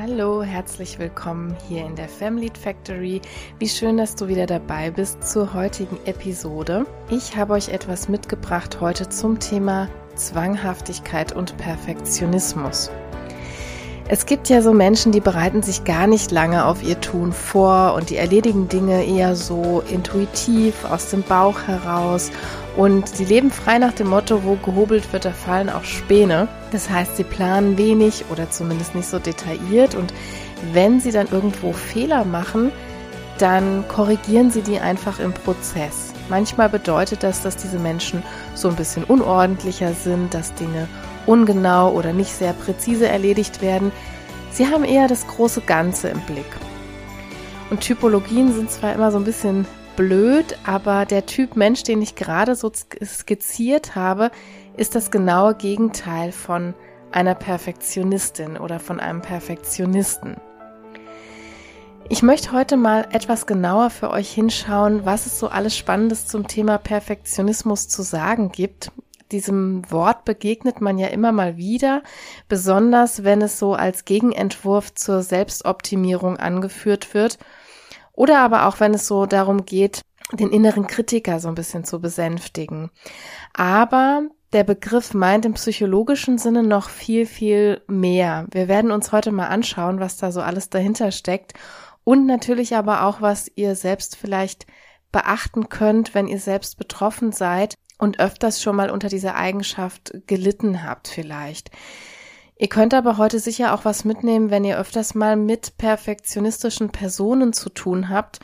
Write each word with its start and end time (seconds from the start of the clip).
Hallo, 0.00 0.44
herzlich 0.44 1.00
willkommen 1.00 1.56
hier 1.66 1.84
in 1.84 1.96
der 1.96 2.08
Family 2.08 2.52
Factory. 2.62 3.20
Wie 3.58 3.68
schön, 3.68 3.96
dass 3.96 4.14
du 4.14 4.28
wieder 4.28 4.46
dabei 4.46 4.92
bist 4.92 5.28
zur 5.28 5.54
heutigen 5.54 5.98
Episode. 6.04 6.86
Ich 7.10 7.36
habe 7.36 7.54
euch 7.54 7.70
etwas 7.70 8.08
mitgebracht 8.08 8.80
heute 8.80 9.08
zum 9.08 9.40
Thema 9.40 9.88
Zwanghaftigkeit 10.14 11.32
und 11.32 11.56
Perfektionismus. 11.56 12.92
Es 14.08 14.24
gibt 14.24 14.48
ja 14.48 14.62
so 14.62 14.72
Menschen, 14.72 15.10
die 15.10 15.20
bereiten 15.20 15.64
sich 15.64 15.82
gar 15.82 16.06
nicht 16.06 16.30
lange 16.30 16.64
auf 16.66 16.80
ihr 16.84 17.00
Tun 17.00 17.32
vor 17.32 17.94
und 17.94 18.10
die 18.10 18.18
erledigen 18.18 18.68
Dinge 18.68 19.04
eher 19.04 19.34
so 19.34 19.82
intuitiv 19.90 20.84
aus 20.84 21.10
dem 21.10 21.24
Bauch 21.24 21.62
heraus 21.66 22.30
und 22.76 23.08
sie 23.08 23.24
leben 23.24 23.50
frei 23.50 23.78
nach 23.78 23.94
dem 23.94 24.10
Motto, 24.10 24.44
wo 24.44 24.54
gehobelt 24.54 25.12
wird, 25.12 25.24
da 25.24 25.32
fallen 25.32 25.68
auch 25.68 25.82
Späne. 25.82 26.46
Das 26.72 26.90
heißt, 26.90 27.16
sie 27.16 27.24
planen 27.24 27.78
wenig 27.78 28.24
oder 28.30 28.50
zumindest 28.50 28.94
nicht 28.94 29.08
so 29.08 29.18
detailliert. 29.18 29.94
Und 29.94 30.12
wenn 30.72 31.00
sie 31.00 31.10
dann 31.10 31.28
irgendwo 31.28 31.72
Fehler 31.72 32.24
machen, 32.24 32.72
dann 33.38 33.86
korrigieren 33.88 34.50
sie 34.50 34.62
die 34.62 34.80
einfach 34.80 35.20
im 35.20 35.32
Prozess. 35.32 36.12
Manchmal 36.28 36.68
bedeutet 36.68 37.22
das, 37.22 37.42
dass 37.42 37.56
diese 37.56 37.78
Menschen 37.78 38.22
so 38.54 38.68
ein 38.68 38.76
bisschen 38.76 39.04
unordentlicher 39.04 39.94
sind, 39.94 40.34
dass 40.34 40.54
Dinge 40.54 40.88
ungenau 41.26 41.92
oder 41.92 42.12
nicht 42.12 42.32
sehr 42.32 42.52
präzise 42.52 43.08
erledigt 43.08 43.62
werden. 43.62 43.92
Sie 44.50 44.66
haben 44.66 44.84
eher 44.84 45.08
das 45.08 45.26
große 45.26 45.62
Ganze 45.62 46.08
im 46.08 46.20
Blick. 46.22 46.46
Und 47.70 47.80
Typologien 47.80 48.52
sind 48.52 48.70
zwar 48.70 48.94
immer 48.94 49.12
so 49.12 49.18
ein 49.18 49.24
bisschen 49.24 49.66
blöd, 49.96 50.56
aber 50.64 51.06
der 51.06 51.26
Typ 51.26 51.56
Mensch, 51.56 51.82
den 51.82 52.00
ich 52.02 52.14
gerade 52.14 52.54
so 52.54 52.70
skizziert 53.04 53.94
habe, 53.94 54.30
ist 54.78 54.94
das 54.94 55.10
genaue 55.10 55.56
Gegenteil 55.56 56.30
von 56.30 56.72
einer 57.10 57.34
Perfektionistin 57.34 58.56
oder 58.56 58.78
von 58.78 59.00
einem 59.00 59.22
Perfektionisten. 59.22 60.36
Ich 62.08 62.22
möchte 62.22 62.52
heute 62.52 62.76
mal 62.76 63.08
etwas 63.10 63.46
genauer 63.46 63.90
für 63.90 64.10
euch 64.10 64.30
hinschauen, 64.30 65.04
was 65.04 65.26
es 65.26 65.38
so 65.38 65.48
alles 65.48 65.76
Spannendes 65.76 66.26
zum 66.28 66.46
Thema 66.46 66.78
Perfektionismus 66.78 67.88
zu 67.88 68.02
sagen 68.02 68.50
gibt. 68.52 68.92
Diesem 69.32 69.82
Wort 69.90 70.24
begegnet 70.24 70.80
man 70.80 70.96
ja 70.96 71.08
immer 71.08 71.32
mal 71.32 71.56
wieder, 71.56 72.02
besonders 72.48 73.24
wenn 73.24 73.42
es 73.42 73.58
so 73.58 73.74
als 73.74 74.04
Gegenentwurf 74.04 74.94
zur 74.94 75.22
Selbstoptimierung 75.22 76.36
angeführt 76.38 77.12
wird 77.14 77.38
oder 78.12 78.38
aber 78.38 78.66
auch, 78.66 78.80
wenn 78.80 78.94
es 78.94 79.06
so 79.06 79.26
darum 79.26 79.66
geht, 79.66 80.02
den 80.32 80.50
inneren 80.50 80.86
Kritiker 80.86 81.40
so 81.40 81.48
ein 81.48 81.54
bisschen 81.54 81.84
zu 81.84 82.00
besänftigen. 82.00 82.90
Aber 83.54 84.22
der 84.52 84.64
Begriff 84.64 85.14
meint 85.14 85.44
im 85.44 85.54
psychologischen 85.54 86.38
Sinne 86.38 86.62
noch 86.62 86.88
viel, 86.88 87.26
viel 87.26 87.82
mehr. 87.86 88.46
Wir 88.50 88.68
werden 88.68 88.90
uns 88.90 89.12
heute 89.12 89.30
mal 89.30 89.48
anschauen, 89.48 90.00
was 90.00 90.16
da 90.16 90.32
so 90.32 90.40
alles 90.40 90.70
dahinter 90.70 91.10
steckt 91.10 91.52
und 92.04 92.26
natürlich 92.26 92.74
aber 92.74 93.04
auch, 93.04 93.20
was 93.20 93.50
ihr 93.54 93.74
selbst 93.74 94.16
vielleicht 94.16 94.66
beachten 95.12 95.68
könnt, 95.68 96.14
wenn 96.14 96.26
ihr 96.26 96.40
selbst 96.40 96.78
betroffen 96.78 97.32
seid 97.32 97.76
und 97.98 98.20
öfters 98.20 98.62
schon 98.62 98.76
mal 98.76 98.90
unter 98.90 99.08
dieser 99.08 99.34
Eigenschaft 99.34 100.12
gelitten 100.26 100.82
habt 100.82 101.08
vielleicht. 101.08 101.70
Ihr 102.56 102.68
könnt 102.68 102.94
aber 102.94 103.18
heute 103.18 103.38
sicher 103.38 103.74
auch 103.74 103.84
was 103.84 104.04
mitnehmen, 104.04 104.50
wenn 104.50 104.64
ihr 104.64 104.78
öfters 104.78 105.14
mal 105.14 105.36
mit 105.36 105.76
perfektionistischen 105.76 106.90
Personen 106.90 107.52
zu 107.52 107.68
tun 107.68 108.08
habt, 108.08 108.40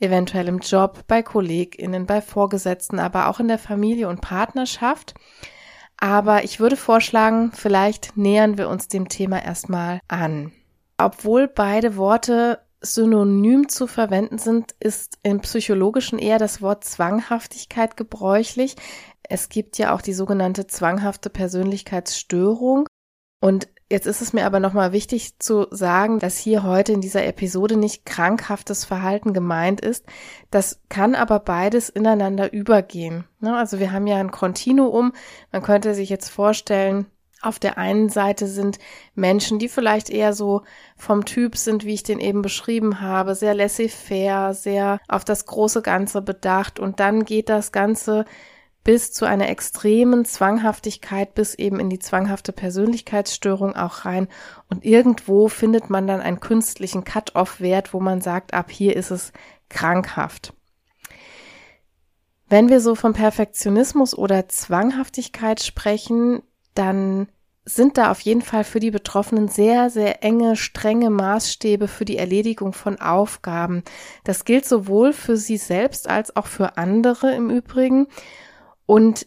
eventuell 0.00 0.48
im 0.48 0.58
Job, 0.58 1.04
bei 1.06 1.22
KollegInnen, 1.22 2.06
bei 2.06 2.20
Vorgesetzten, 2.20 2.98
aber 2.98 3.28
auch 3.28 3.40
in 3.40 3.48
der 3.48 3.58
Familie 3.58 4.08
und 4.08 4.20
Partnerschaft. 4.20 5.14
Aber 5.96 6.44
ich 6.44 6.60
würde 6.60 6.76
vorschlagen, 6.76 7.50
vielleicht 7.52 8.16
nähern 8.16 8.56
wir 8.56 8.68
uns 8.68 8.88
dem 8.88 9.08
Thema 9.08 9.42
erstmal 9.42 10.00
an. 10.06 10.52
Obwohl 10.96 11.48
beide 11.48 11.96
Worte 11.96 12.60
synonym 12.80 13.68
zu 13.68 13.88
verwenden 13.88 14.38
sind, 14.38 14.74
ist 14.78 15.18
im 15.22 15.40
Psychologischen 15.40 16.18
eher 16.18 16.38
das 16.38 16.62
Wort 16.62 16.84
Zwanghaftigkeit 16.84 17.96
gebräuchlich. 17.96 18.76
Es 19.24 19.48
gibt 19.48 19.78
ja 19.78 19.94
auch 19.94 20.00
die 20.00 20.12
sogenannte 20.12 20.68
zwanghafte 20.68 21.30
Persönlichkeitsstörung. 21.30 22.86
Und 23.40 23.68
jetzt 23.90 24.06
ist 24.06 24.20
es 24.20 24.32
mir 24.32 24.44
aber 24.44 24.60
nochmal 24.60 24.92
wichtig 24.92 25.38
zu 25.38 25.66
sagen, 25.70 26.18
dass 26.18 26.36
hier 26.38 26.62
heute 26.62 26.92
in 26.92 27.00
dieser 27.00 27.24
Episode 27.24 27.76
nicht 27.76 28.04
krankhaftes 28.04 28.84
Verhalten 28.84 29.32
gemeint 29.32 29.80
ist. 29.80 30.04
Das 30.50 30.80
kann 30.88 31.14
aber 31.14 31.40
beides 31.40 31.88
ineinander 31.88 32.52
übergehen. 32.52 33.24
Ne? 33.40 33.56
Also 33.56 33.78
wir 33.78 33.92
haben 33.92 34.06
ja 34.06 34.16
ein 34.16 34.30
Kontinuum. 34.30 35.12
Man 35.52 35.62
könnte 35.62 35.94
sich 35.94 36.10
jetzt 36.10 36.28
vorstellen, 36.28 37.06
auf 37.40 37.58
der 37.58 37.78
einen 37.78 38.08
Seite 38.08 38.48
sind 38.48 38.78
Menschen, 39.14 39.58
die 39.58 39.68
vielleicht 39.68 40.10
eher 40.10 40.32
so 40.32 40.62
vom 40.96 41.24
Typ 41.24 41.56
sind, 41.56 41.84
wie 41.84 41.94
ich 41.94 42.02
den 42.02 42.18
eben 42.18 42.42
beschrieben 42.42 43.00
habe, 43.00 43.36
sehr 43.36 43.54
laissez-faire, 43.54 44.54
sehr 44.54 44.98
auf 45.06 45.24
das 45.24 45.46
große 45.46 45.82
Ganze 45.82 46.20
bedacht 46.20 46.80
und 46.80 46.98
dann 46.98 47.24
geht 47.24 47.48
das 47.48 47.70
Ganze 47.70 48.24
bis 48.88 49.12
zu 49.12 49.26
einer 49.26 49.50
extremen 49.50 50.24
Zwanghaftigkeit, 50.24 51.34
bis 51.34 51.54
eben 51.54 51.78
in 51.78 51.90
die 51.90 51.98
zwanghafte 51.98 52.54
Persönlichkeitsstörung 52.54 53.76
auch 53.76 54.06
rein. 54.06 54.28
Und 54.70 54.82
irgendwo 54.82 55.48
findet 55.48 55.90
man 55.90 56.06
dann 56.06 56.22
einen 56.22 56.40
künstlichen 56.40 57.04
Cut-off-Wert, 57.04 57.92
wo 57.92 58.00
man 58.00 58.22
sagt, 58.22 58.54
ab 58.54 58.70
hier 58.70 58.96
ist 58.96 59.10
es 59.10 59.34
krankhaft. 59.68 60.54
Wenn 62.48 62.70
wir 62.70 62.80
so 62.80 62.94
vom 62.94 63.12
Perfektionismus 63.12 64.16
oder 64.16 64.48
Zwanghaftigkeit 64.48 65.60
sprechen, 65.60 66.42
dann 66.72 67.28
sind 67.66 67.98
da 67.98 68.10
auf 68.10 68.20
jeden 68.20 68.40
Fall 68.40 68.64
für 68.64 68.80
die 68.80 68.90
Betroffenen 68.90 69.48
sehr, 69.48 69.90
sehr 69.90 70.24
enge, 70.24 70.56
strenge 70.56 71.10
Maßstäbe 71.10 71.88
für 71.88 72.06
die 72.06 72.16
Erledigung 72.16 72.72
von 72.72 72.98
Aufgaben. 72.98 73.82
Das 74.24 74.46
gilt 74.46 74.64
sowohl 74.64 75.12
für 75.12 75.36
sie 75.36 75.58
selbst 75.58 76.08
als 76.08 76.34
auch 76.36 76.46
für 76.46 76.78
andere 76.78 77.34
im 77.34 77.50
Übrigen. 77.50 78.06
Und 78.88 79.26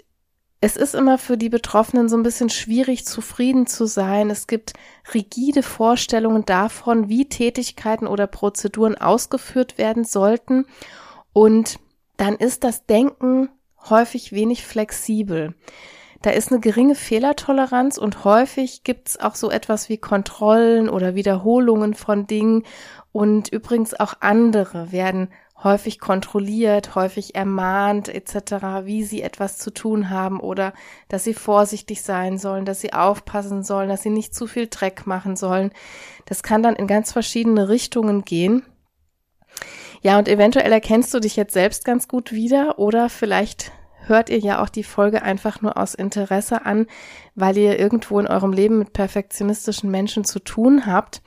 es 0.60 0.76
ist 0.76 0.96
immer 0.96 1.20
für 1.20 1.38
die 1.38 1.50
Betroffenen 1.50 2.10
so 2.10 2.18
ein 2.18 2.24
bisschen 2.24 2.50
schwierig, 2.50 3.06
zufrieden 3.06 3.68
zu 3.68 3.86
sein. 3.86 4.32
Es 4.32 4.48
gibt 4.48 4.74
rigide 5.14 5.62
Vorstellungen 5.62 6.46
davon, 6.46 7.10
wie 7.10 7.30
Tätigkeiten 7.30 8.08
oder 8.08 8.26
Prozeduren 8.26 8.98
ausgeführt 8.98 9.78
werden 9.78 10.04
sollten. 10.04 10.66
Und 11.32 11.78
dann 12.18 12.38
ist 12.38 12.64
das 12.64 12.88
Denken 12.88 13.50
häufig 13.88 14.32
wenig 14.32 14.66
flexibel. 14.66 15.54
Da 16.24 16.32
ist 16.32 16.52
eine 16.52 16.60
geringe 16.60 16.96
Fehlertoleranz 16.96 18.00
und 18.00 18.24
häufig 18.24 18.84
gibt's 18.84 19.20
auch 19.20 19.36
so 19.36 19.52
etwas 19.52 19.90
wie 19.90 19.98
Kontrollen 20.00 20.90
oder 20.90 21.14
Wiederholungen 21.14 21.94
von 21.94 22.26
Dingen. 22.26 22.64
Und 23.12 23.50
übrigens 23.50 24.00
auch 24.00 24.16
andere 24.22 24.92
werden 24.92 25.30
häufig 25.64 26.00
kontrolliert, 26.00 26.96
häufig 26.96 27.36
ermahnt 27.36 28.10
etc., 28.10 28.84
wie 28.84 29.04
sie 29.04 29.22
etwas 29.22 29.58
zu 29.58 29.72
tun 29.72 30.10
haben 30.10 30.40
oder 30.40 30.74
dass 31.08 31.24
sie 31.24 31.34
vorsichtig 31.34 32.02
sein 32.02 32.38
sollen, 32.38 32.66
dass 32.66 32.82
sie 32.82 32.94
aufpassen 32.94 33.64
sollen, 33.64 33.90
dass 33.90 34.04
sie 34.04 34.10
nicht 34.10 34.34
zu 34.34 34.48
viel 34.48 34.68
Dreck 34.68 35.06
machen 35.06 35.36
sollen. 35.36 35.72
Das 36.26 36.44
kann 36.44 36.64
dann 36.64 36.76
in 36.76 36.88
ganz 36.88 37.12
verschiedene 37.12 37.70
Richtungen 37.70 38.24
gehen. 38.24 38.64
Ja, 40.02 40.18
und 40.18 40.28
eventuell 40.28 40.72
erkennst 40.72 41.14
du 41.14 41.20
dich 41.20 41.36
jetzt 41.36 41.54
selbst 41.54 41.86
ganz 41.86 42.08
gut 42.08 42.32
wieder 42.32 42.80
oder 42.80 43.10
vielleicht 43.10 43.72
hört 44.08 44.30
ihr 44.30 44.40
ja 44.40 44.62
auch 44.62 44.70
die 44.70 44.84
Folge 44.84 45.22
einfach 45.22 45.62
nur 45.62 45.78
aus 45.78 45.94
Interesse 45.94 46.66
an, 46.66 46.88
weil 47.36 47.58
ihr 47.58 47.80
irgendwo 47.80 48.20
in 48.20 48.28
eurem 48.28 48.52
Leben 48.52 48.80
mit 48.80 48.94
perfektionistischen 48.94 49.92
Menschen 49.92 50.24
zu 50.26 50.40
tun 50.40 50.88
habt. 50.88 51.22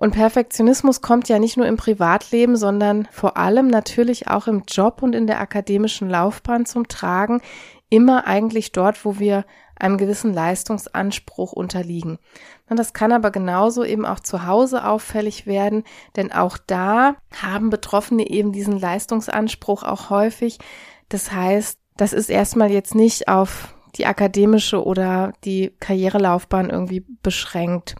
Und 0.00 0.12
Perfektionismus 0.12 1.00
kommt 1.00 1.28
ja 1.28 1.40
nicht 1.40 1.56
nur 1.56 1.66
im 1.66 1.76
Privatleben, 1.76 2.56
sondern 2.56 3.08
vor 3.10 3.36
allem 3.36 3.66
natürlich 3.66 4.28
auch 4.28 4.46
im 4.46 4.62
Job 4.68 5.02
und 5.02 5.12
in 5.12 5.26
der 5.26 5.40
akademischen 5.40 6.08
Laufbahn 6.08 6.66
zum 6.66 6.86
Tragen, 6.86 7.42
immer 7.90 8.24
eigentlich 8.28 8.70
dort, 8.70 9.04
wo 9.04 9.18
wir 9.18 9.44
einem 9.74 9.98
gewissen 9.98 10.32
Leistungsanspruch 10.32 11.52
unterliegen. 11.52 12.20
Das 12.68 12.92
kann 12.92 13.10
aber 13.10 13.32
genauso 13.32 13.82
eben 13.82 14.06
auch 14.06 14.20
zu 14.20 14.46
Hause 14.46 14.86
auffällig 14.86 15.46
werden, 15.46 15.82
denn 16.14 16.30
auch 16.30 16.58
da 16.64 17.16
haben 17.42 17.68
Betroffene 17.68 18.30
eben 18.30 18.52
diesen 18.52 18.78
Leistungsanspruch 18.78 19.82
auch 19.82 20.10
häufig. 20.10 20.60
Das 21.08 21.32
heißt, 21.32 21.76
das 21.96 22.12
ist 22.12 22.30
erstmal 22.30 22.70
jetzt 22.70 22.94
nicht 22.94 23.26
auf 23.26 23.74
die 23.96 24.06
akademische 24.06 24.84
oder 24.84 25.32
die 25.42 25.74
Karrierelaufbahn 25.80 26.70
irgendwie 26.70 27.04
beschränkt. 27.20 27.96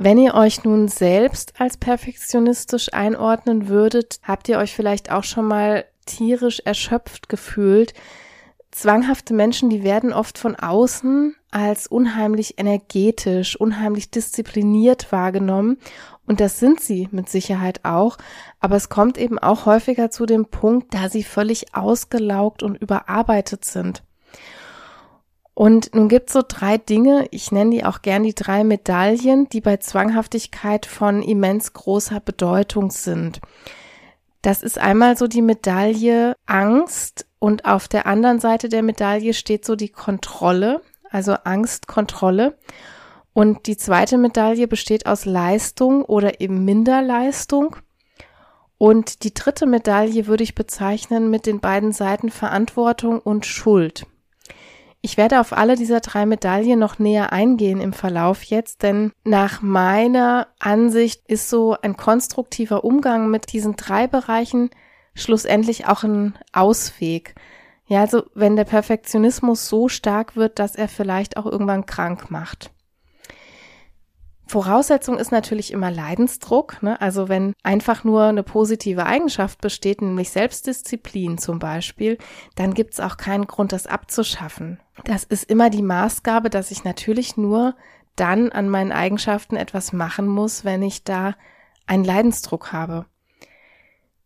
Wenn 0.00 0.16
ihr 0.16 0.34
euch 0.34 0.62
nun 0.62 0.86
selbst 0.86 1.54
als 1.58 1.76
perfektionistisch 1.76 2.92
einordnen 2.92 3.66
würdet, 3.66 4.20
habt 4.22 4.48
ihr 4.48 4.58
euch 4.58 4.72
vielleicht 4.72 5.10
auch 5.10 5.24
schon 5.24 5.44
mal 5.44 5.86
tierisch 6.06 6.60
erschöpft 6.64 7.28
gefühlt. 7.28 7.94
Zwanghafte 8.70 9.34
Menschen, 9.34 9.70
die 9.70 9.82
werden 9.82 10.12
oft 10.12 10.38
von 10.38 10.54
außen 10.54 11.34
als 11.50 11.88
unheimlich 11.88 12.60
energetisch, 12.60 13.58
unheimlich 13.58 14.12
diszipliniert 14.12 15.10
wahrgenommen. 15.10 15.78
Und 16.26 16.38
das 16.38 16.60
sind 16.60 16.78
sie 16.78 17.08
mit 17.10 17.28
Sicherheit 17.28 17.84
auch. 17.84 18.18
Aber 18.60 18.76
es 18.76 18.88
kommt 18.90 19.18
eben 19.18 19.40
auch 19.40 19.66
häufiger 19.66 20.12
zu 20.12 20.26
dem 20.26 20.46
Punkt, 20.46 20.94
da 20.94 21.08
sie 21.08 21.24
völlig 21.24 21.74
ausgelaugt 21.74 22.62
und 22.62 22.76
überarbeitet 22.76 23.64
sind. 23.64 24.04
Und 25.58 25.92
nun 25.92 26.08
gibt's 26.08 26.34
so 26.34 26.42
drei 26.46 26.78
Dinge, 26.78 27.26
ich 27.32 27.50
nenne 27.50 27.72
die 27.72 27.84
auch 27.84 28.00
gern 28.00 28.22
die 28.22 28.32
drei 28.32 28.62
Medaillen, 28.62 29.48
die 29.48 29.60
bei 29.60 29.78
Zwanghaftigkeit 29.78 30.86
von 30.86 31.20
immens 31.20 31.72
großer 31.72 32.20
Bedeutung 32.20 32.92
sind. 32.92 33.40
Das 34.40 34.62
ist 34.62 34.78
einmal 34.78 35.16
so 35.16 35.26
die 35.26 35.42
Medaille 35.42 36.36
Angst 36.46 37.26
und 37.40 37.64
auf 37.64 37.88
der 37.88 38.06
anderen 38.06 38.38
Seite 38.38 38.68
der 38.68 38.84
Medaille 38.84 39.34
steht 39.34 39.64
so 39.64 39.74
die 39.74 39.88
Kontrolle, 39.88 40.80
also 41.10 41.32
Angst, 41.32 41.88
Kontrolle. 41.88 42.56
Und 43.32 43.66
die 43.66 43.76
zweite 43.76 44.16
Medaille 44.16 44.68
besteht 44.68 45.06
aus 45.06 45.24
Leistung 45.24 46.04
oder 46.04 46.40
eben 46.40 46.64
Minderleistung. 46.64 47.74
Und 48.78 49.24
die 49.24 49.34
dritte 49.34 49.66
Medaille 49.66 50.28
würde 50.28 50.44
ich 50.44 50.54
bezeichnen 50.54 51.30
mit 51.30 51.46
den 51.46 51.58
beiden 51.58 51.90
Seiten 51.90 52.30
Verantwortung 52.30 53.18
und 53.18 53.44
Schuld. 53.44 54.06
Ich 55.00 55.16
werde 55.16 55.40
auf 55.40 55.52
alle 55.52 55.76
dieser 55.76 56.00
drei 56.00 56.26
Medaillen 56.26 56.78
noch 56.78 56.98
näher 56.98 57.32
eingehen 57.32 57.80
im 57.80 57.92
Verlauf 57.92 58.42
jetzt, 58.42 58.82
denn 58.82 59.12
nach 59.22 59.62
meiner 59.62 60.48
Ansicht 60.58 61.22
ist 61.28 61.48
so 61.48 61.76
ein 61.80 61.96
konstruktiver 61.96 62.82
Umgang 62.82 63.30
mit 63.30 63.52
diesen 63.52 63.76
drei 63.76 64.08
Bereichen 64.08 64.70
schlussendlich 65.14 65.86
auch 65.86 66.02
ein 66.02 66.36
Ausweg. 66.52 67.34
Ja, 67.86 68.00
also 68.00 68.24
wenn 68.34 68.56
der 68.56 68.64
Perfektionismus 68.64 69.68
so 69.68 69.88
stark 69.88 70.36
wird, 70.36 70.58
dass 70.58 70.74
er 70.74 70.88
vielleicht 70.88 71.36
auch 71.36 71.46
irgendwann 71.46 71.86
krank 71.86 72.30
macht. 72.30 72.70
Voraussetzung 74.48 75.18
ist 75.18 75.30
natürlich 75.30 75.72
immer 75.72 75.90
Leidensdruck. 75.90 76.82
Ne? 76.82 76.98
Also 77.00 77.28
wenn 77.28 77.52
einfach 77.62 78.02
nur 78.02 78.24
eine 78.24 78.42
positive 78.42 79.04
Eigenschaft 79.04 79.60
besteht, 79.60 80.00
nämlich 80.00 80.30
Selbstdisziplin 80.30 81.36
zum 81.36 81.58
Beispiel, 81.58 82.16
dann 82.56 82.72
gibt 82.72 82.94
es 82.94 83.00
auch 83.00 83.18
keinen 83.18 83.46
Grund, 83.46 83.72
das 83.72 83.86
abzuschaffen. 83.86 84.80
Das 85.04 85.24
ist 85.24 85.44
immer 85.44 85.68
die 85.68 85.82
Maßgabe, 85.82 86.48
dass 86.48 86.70
ich 86.70 86.82
natürlich 86.82 87.36
nur 87.36 87.76
dann 88.16 88.50
an 88.50 88.70
meinen 88.70 88.90
Eigenschaften 88.90 89.56
etwas 89.56 89.92
machen 89.92 90.26
muss, 90.26 90.64
wenn 90.64 90.82
ich 90.82 91.04
da 91.04 91.34
einen 91.86 92.04
Leidensdruck 92.04 92.72
habe. 92.72 93.04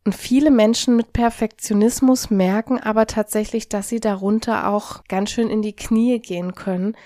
Und 0.05 0.15
viele 0.15 0.51
Menschen 0.51 0.97
mit 0.97 1.13
Perfektionismus 1.13 2.31
merken 2.31 2.79
aber 2.81 3.07
tatsächlich, 3.07 3.69
dass 3.69 3.89
sie 3.89 4.01
darunter 4.01 4.69
auch 4.69 5.05
ganz 5.05 5.31
schön 5.31 5.49
in 5.49 5.63
die 5.63 5.77
Knie 5.77 6.21
gehen 6.21 6.55
können, 6.55 6.97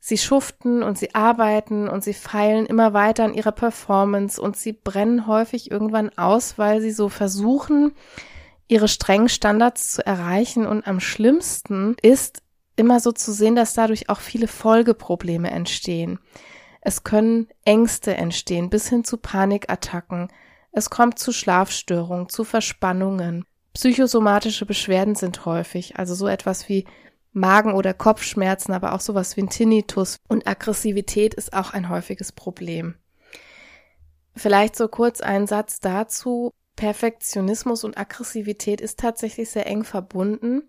Sie 0.00 0.18
schuften 0.18 0.82
und 0.82 0.98
sie 0.98 1.14
arbeiten 1.14 1.88
und 1.88 2.04
sie 2.04 2.14
feilen 2.14 2.66
immer 2.66 2.92
weiter 2.92 3.24
an 3.24 3.34
ihrer 3.34 3.52
Performance 3.52 4.40
und 4.40 4.56
sie 4.56 4.72
brennen 4.72 5.26
häufig 5.26 5.70
irgendwann 5.70 6.16
aus, 6.16 6.58
weil 6.58 6.80
sie 6.80 6.92
so 6.92 7.08
versuchen, 7.08 7.92
ihre 8.68 8.88
strengen 8.88 9.28
Standards 9.28 9.92
zu 9.92 10.06
erreichen. 10.06 10.66
Und 10.66 10.86
am 10.86 11.00
schlimmsten 11.00 11.96
ist 12.02 12.42
immer 12.76 13.00
so 13.00 13.10
zu 13.12 13.32
sehen, 13.32 13.56
dass 13.56 13.74
dadurch 13.74 14.08
auch 14.08 14.20
viele 14.20 14.48
Folgeprobleme 14.48 15.50
entstehen. 15.50 16.18
Es 16.80 17.02
können 17.02 17.48
Ängste 17.64 18.14
entstehen 18.16 18.70
bis 18.70 18.88
hin 18.88 19.02
zu 19.02 19.16
Panikattacken. 19.16 20.28
Es 20.70 20.90
kommt 20.90 21.18
zu 21.18 21.32
Schlafstörungen, 21.32 22.28
zu 22.28 22.44
Verspannungen. 22.44 23.44
Psychosomatische 23.72 24.66
Beschwerden 24.66 25.16
sind 25.16 25.44
häufig, 25.46 25.96
also 25.96 26.14
so 26.14 26.28
etwas 26.28 26.68
wie 26.68 26.84
Magen- 27.36 27.74
oder 27.74 27.92
Kopfschmerzen, 27.92 28.72
aber 28.72 28.94
auch 28.94 29.00
sowas 29.00 29.36
wie 29.36 29.42
ein 29.42 29.50
Tinnitus 29.50 30.16
und 30.26 30.46
Aggressivität 30.46 31.34
ist 31.34 31.52
auch 31.52 31.74
ein 31.74 31.90
häufiges 31.90 32.32
Problem. 32.32 32.94
Vielleicht 34.34 34.74
so 34.74 34.88
kurz 34.88 35.20
ein 35.20 35.46
Satz 35.46 35.80
dazu. 35.80 36.52
Perfektionismus 36.76 37.84
und 37.84 37.98
Aggressivität 37.98 38.80
ist 38.80 38.98
tatsächlich 38.98 39.50
sehr 39.50 39.66
eng 39.66 39.84
verbunden, 39.84 40.62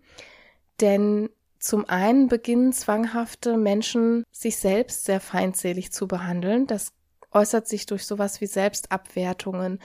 denn 0.80 1.30
zum 1.58 1.86
einen 1.88 2.28
beginnen 2.28 2.72
zwanghafte 2.72 3.56
Menschen, 3.56 4.24
sich 4.30 4.56
selbst 4.58 5.04
sehr 5.04 5.20
feindselig 5.20 5.92
zu 5.92 6.06
behandeln. 6.06 6.66
Das 6.66 6.92
äußert 7.32 7.68
sich 7.68 7.86
durch 7.86 8.06
sowas 8.06 8.40
wie 8.40 8.46
Selbstabwertungen, 8.46 9.80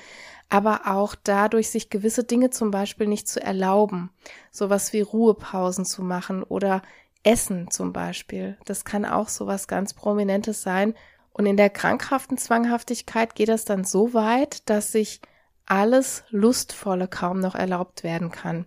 aber 0.50 0.82
auch 0.86 1.16
dadurch, 1.16 1.70
sich 1.70 1.90
gewisse 1.90 2.24
Dinge 2.24 2.50
zum 2.50 2.72
Beispiel 2.72 3.08
nicht 3.08 3.28
zu 3.28 3.42
erlauben, 3.42 4.12
sowas 4.52 4.94
wie 4.94 5.02
Ruhepausen 5.02 5.86
zu 5.86 6.04
machen 6.04 6.44
oder 6.44 6.82
Essen 7.24 7.72
zum 7.72 7.94
Beispiel. 7.94 8.58
Das 8.66 8.86
kann 8.86 9.06
auch 9.06 9.30
sowas 9.30 9.68
ganz 9.68 9.94
Prominentes 9.94 10.62
sein. 10.62 10.94
Und 11.32 11.46
in 11.46 11.58
der 11.58 11.70
krankhaften 11.70 12.38
Zwanghaftigkeit 12.38 13.34
geht 13.34 13.50
das 13.50 13.66
dann 13.66 13.84
so 13.84 14.14
weit, 14.14 14.70
dass 14.70 14.92
sich 14.92 15.22
alles 15.66 16.24
Lustvolle 16.30 17.08
kaum 17.08 17.40
noch 17.40 17.56
erlaubt 17.56 18.04
werden 18.04 18.30
kann. 18.30 18.66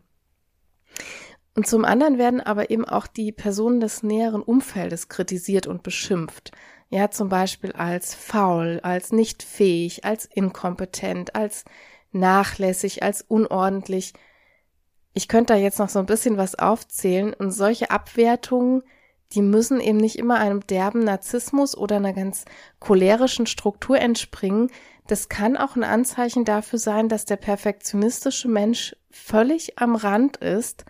Und 1.55 1.67
zum 1.67 1.84
anderen 1.84 2.19
werden 2.19 2.40
aber 2.40 2.70
eben 2.70 2.84
auch 2.84 3.06
die 3.06 3.32
Personen 3.32 3.81
des 3.81 4.02
näheren 4.02 4.43
Umfeldes 4.43 5.08
kritisiert 5.08 5.67
und 5.67 5.82
beschimpft. 5.82 6.52
Ja, 6.88 7.10
zum 7.10 7.28
Beispiel 7.28 7.72
als 7.72 8.14
faul, 8.14 8.80
als 8.82 9.12
nicht 9.12 9.42
fähig, 9.42 10.04
als 10.04 10.24
inkompetent, 10.24 11.34
als 11.34 11.64
nachlässig, 12.12 13.02
als 13.02 13.22
unordentlich. 13.22 14.12
Ich 15.12 15.28
könnte 15.28 15.54
da 15.54 15.58
jetzt 15.58 15.78
noch 15.78 15.88
so 15.88 15.98
ein 15.98 16.06
bisschen 16.06 16.36
was 16.36 16.54
aufzählen 16.54 17.34
und 17.34 17.50
solche 17.50 17.90
Abwertungen, 17.90 18.82
die 19.32 19.42
müssen 19.42 19.80
eben 19.80 19.98
nicht 19.98 20.16
immer 20.16 20.38
einem 20.38 20.64
derben 20.66 21.02
Narzissmus 21.02 21.76
oder 21.76 21.96
einer 21.96 22.12
ganz 22.12 22.44
cholerischen 22.78 23.46
Struktur 23.46 23.98
entspringen. 23.98 24.70
Das 25.08 25.28
kann 25.28 25.56
auch 25.56 25.74
ein 25.74 25.82
Anzeichen 25.82 26.44
dafür 26.44 26.78
sein, 26.78 27.08
dass 27.08 27.24
der 27.24 27.36
perfektionistische 27.36 28.46
Mensch 28.46 28.94
völlig 29.10 29.78
am 29.80 29.96
Rand 29.96 30.36
ist 30.36 30.84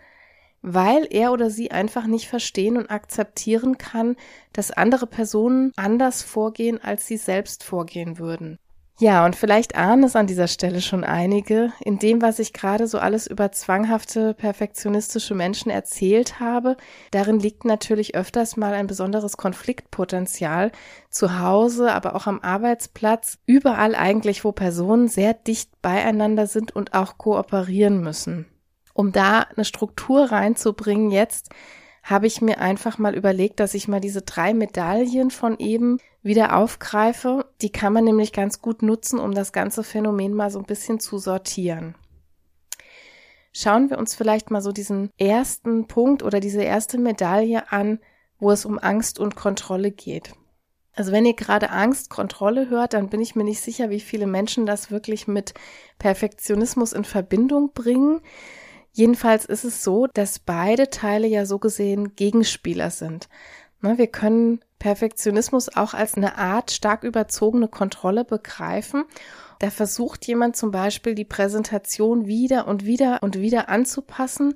weil 0.61 1.07
er 1.09 1.31
oder 1.31 1.49
sie 1.49 1.71
einfach 1.71 2.07
nicht 2.07 2.27
verstehen 2.27 2.77
und 2.77 2.89
akzeptieren 2.89 3.77
kann, 3.77 4.15
dass 4.53 4.71
andere 4.71 5.07
Personen 5.07 5.71
anders 5.75 6.23
vorgehen, 6.23 6.81
als 6.81 7.07
sie 7.07 7.17
selbst 7.17 7.63
vorgehen 7.63 8.17
würden. 8.17 8.57
Ja, 8.99 9.25
und 9.25 9.35
vielleicht 9.35 9.75
ahnen 9.75 10.03
es 10.03 10.15
an 10.15 10.25
dieser 10.25 10.47
Stelle 10.47 10.81
schon 10.81 11.03
einige. 11.03 11.71
In 11.81 11.99
dem, 11.99 12.23
was 12.23 12.39
ich 12.39 12.51
gerade 12.51 12.87
so 12.87 12.97
alles 12.97 13.27
über 13.27 13.51
zwanghafte, 13.51 14.33
perfektionistische 14.33 15.35
Menschen 15.35 15.69
erzählt 15.69 16.39
habe, 16.39 16.77
darin 17.11 17.39
liegt 17.39 17.63
natürlich 17.63 18.15
öfters 18.15 18.57
mal 18.57 18.73
ein 18.73 18.87
besonderes 18.87 19.37
Konfliktpotenzial 19.37 20.71
zu 21.11 21.39
Hause, 21.39 21.91
aber 21.91 22.15
auch 22.15 22.25
am 22.25 22.41
Arbeitsplatz, 22.41 23.37
überall 23.45 23.93
eigentlich, 23.93 24.43
wo 24.43 24.51
Personen 24.51 25.07
sehr 25.09 25.35
dicht 25.35 25.79
beieinander 25.83 26.47
sind 26.47 26.75
und 26.75 26.95
auch 26.95 27.19
kooperieren 27.19 28.01
müssen 28.01 28.47
um 28.97 29.11
da 29.11 29.41
eine 29.41 29.63
Struktur 29.63 30.31
reinzubringen 30.31 31.11
jetzt, 31.11 31.49
habe 32.01 32.25
ich 32.25 32.41
mir 32.41 32.59
einfach 32.59 32.97
mal 32.97 33.13
überlegt, 33.13 33.59
dass 33.59 33.75
ich 33.75 33.87
mal 33.87 33.99
diese 33.99 34.23
drei 34.23 34.55
Medaillen 34.55 35.29
von 35.29 35.59
eben 35.59 35.99
wieder 36.23 36.57
aufgreife. 36.57 37.45
Die 37.61 37.71
kann 37.71 37.93
man 37.93 38.05
nämlich 38.05 38.33
ganz 38.33 38.59
gut 38.59 38.81
nutzen, 38.81 39.19
um 39.19 39.35
das 39.35 39.51
ganze 39.51 39.83
Phänomen 39.83 40.33
mal 40.33 40.49
so 40.49 40.57
ein 40.57 40.65
bisschen 40.65 40.99
zu 40.99 41.19
sortieren. 41.19 41.93
Schauen 43.53 43.91
wir 43.91 43.99
uns 43.99 44.15
vielleicht 44.15 44.49
mal 44.49 44.61
so 44.61 44.71
diesen 44.71 45.11
ersten 45.19 45.87
Punkt 45.87 46.23
oder 46.23 46.39
diese 46.39 46.63
erste 46.63 46.97
Medaille 46.97 47.71
an, 47.71 47.99
wo 48.39 48.49
es 48.49 48.65
um 48.65 48.79
Angst 48.79 49.19
und 49.19 49.35
Kontrolle 49.35 49.91
geht. 49.91 50.33
Also 50.95 51.11
wenn 51.11 51.25
ihr 51.27 51.35
gerade 51.35 51.69
Angst, 51.69 52.09
Kontrolle 52.09 52.69
hört, 52.69 52.93
dann 52.93 53.09
bin 53.09 53.21
ich 53.21 53.35
mir 53.35 53.43
nicht 53.43 53.61
sicher, 53.61 53.91
wie 53.91 53.99
viele 53.99 54.25
Menschen 54.25 54.65
das 54.65 54.89
wirklich 54.89 55.27
mit 55.27 55.53
Perfektionismus 55.99 56.93
in 56.93 57.03
Verbindung 57.03 57.73
bringen. 57.73 58.21
Jedenfalls 58.91 59.45
ist 59.45 59.63
es 59.63 59.83
so, 59.83 60.07
dass 60.07 60.39
beide 60.39 60.89
Teile 60.89 61.27
ja 61.27 61.45
so 61.45 61.59
gesehen 61.59 62.15
Gegenspieler 62.15 62.89
sind. 62.89 63.29
Ne, 63.81 63.97
wir 63.97 64.07
können 64.07 64.61
Perfektionismus 64.79 65.69
auch 65.75 65.93
als 65.93 66.15
eine 66.15 66.37
Art 66.37 66.71
stark 66.71 67.03
überzogene 67.03 67.67
Kontrolle 67.67 68.25
begreifen. 68.25 69.05
Da 69.59 69.69
versucht 69.69 70.25
jemand 70.27 70.55
zum 70.55 70.71
Beispiel 70.71 71.15
die 71.15 71.25
Präsentation 71.25 72.27
wieder 72.27 72.67
und 72.67 72.85
wieder 72.85 73.21
und 73.21 73.39
wieder 73.39 73.69
anzupassen 73.69 74.55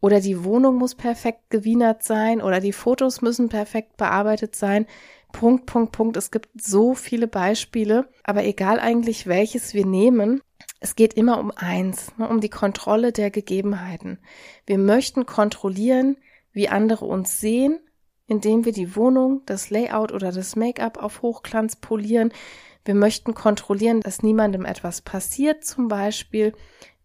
oder 0.00 0.20
die 0.20 0.44
Wohnung 0.44 0.76
muss 0.76 0.94
perfekt 0.94 1.50
gewienert 1.50 2.02
sein 2.02 2.42
oder 2.42 2.60
die 2.60 2.72
Fotos 2.72 3.22
müssen 3.22 3.48
perfekt 3.48 3.96
bearbeitet 3.96 4.54
sein. 4.54 4.86
Punkt, 5.32 5.66
Punkt, 5.66 5.92
Punkt. 5.92 6.16
Es 6.16 6.30
gibt 6.30 6.48
so 6.60 6.94
viele 6.94 7.26
Beispiele, 7.26 8.08
aber 8.22 8.44
egal 8.44 8.80
eigentlich 8.80 9.26
welches 9.26 9.72
wir 9.72 9.86
nehmen, 9.86 10.42
es 10.84 10.96
geht 10.96 11.14
immer 11.14 11.40
um 11.40 11.50
eins, 11.56 12.12
ne, 12.18 12.28
um 12.28 12.42
die 12.42 12.50
Kontrolle 12.50 13.10
der 13.10 13.30
Gegebenheiten. 13.30 14.18
Wir 14.66 14.76
möchten 14.76 15.24
kontrollieren, 15.24 16.18
wie 16.52 16.68
andere 16.68 17.06
uns 17.06 17.40
sehen, 17.40 17.80
indem 18.26 18.66
wir 18.66 18.72
die 18.72 18.94
Wohnung, 18.94 19.40
das 19.46 19.70
Layout 19.70 20.12
oder 20.12 20.30
das 20.30 20.56
Make-up 20.56 21.02
auf 21.02 21.22
Hochglanz 21.22 21.76
polieren. 21.76 22.32
Wir 22.84 22.94
möchten 22.94 23.32
kontrollieren, 23.32 24.02
dass 24.02 24.22
niemandem 24.22 24.66
etwas 24.66 25.00
passiert, 25.00 25.64
zum 25.64 25.88
Beispiel, 25.88 26.52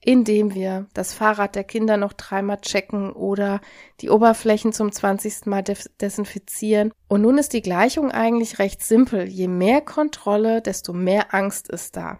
indem 0.01 0.53
wir 0.53 0.87
das 0.93 1.13
Fahrrad 1.13 1.55
der 1.55 1.63
Kinder 1.63 1.95
noch 1.95 2.11
dreimal 2.11 2.59
checken 2.59 3.13
oder 3.13 3.61
die 4.01 4.09
Oberflächen 4.09 4.73
zum 4.73 4.91
zwanzigsten 4.91 5.49
Mal 5.49 5.63
desinfizieren. 6.01 6.91
Und 7.07 7.21
nun 7.21 7.37
ist 7.37 7.53
die 7.53 7.61
Gleichung 7.61 8.11
eigentlich 8.11 8.59
recht 8.59 8.83
simpel. 8.83 9.29
Je 9.29 9.47
mehr 9.47 9.79
Kontrolle, 9.79 10.61
desto 10.61 10.91
mehr 10.91 11.33
Angst 11.33 11.69
ist 11.69 11.95
da. 11.95 12.19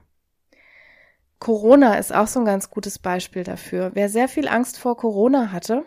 Corona 1.39 1.95
ist 1.95 2.13
auch 2.13 2.27
so 2.27 2.39
ein 2.39 2.45
ganz 2.45 2.69
gutes 2.69 2.99
Beispiel 2.99 3.43
dafür. 3.43 3.91
Wer 3.93 4.09
sehr 4.09 4.27
viel 4.27 4.47
Angst 4.47 4.77
vor 4.77 4.97
Corona 4.97 5.51
hatte, 5.51 5.85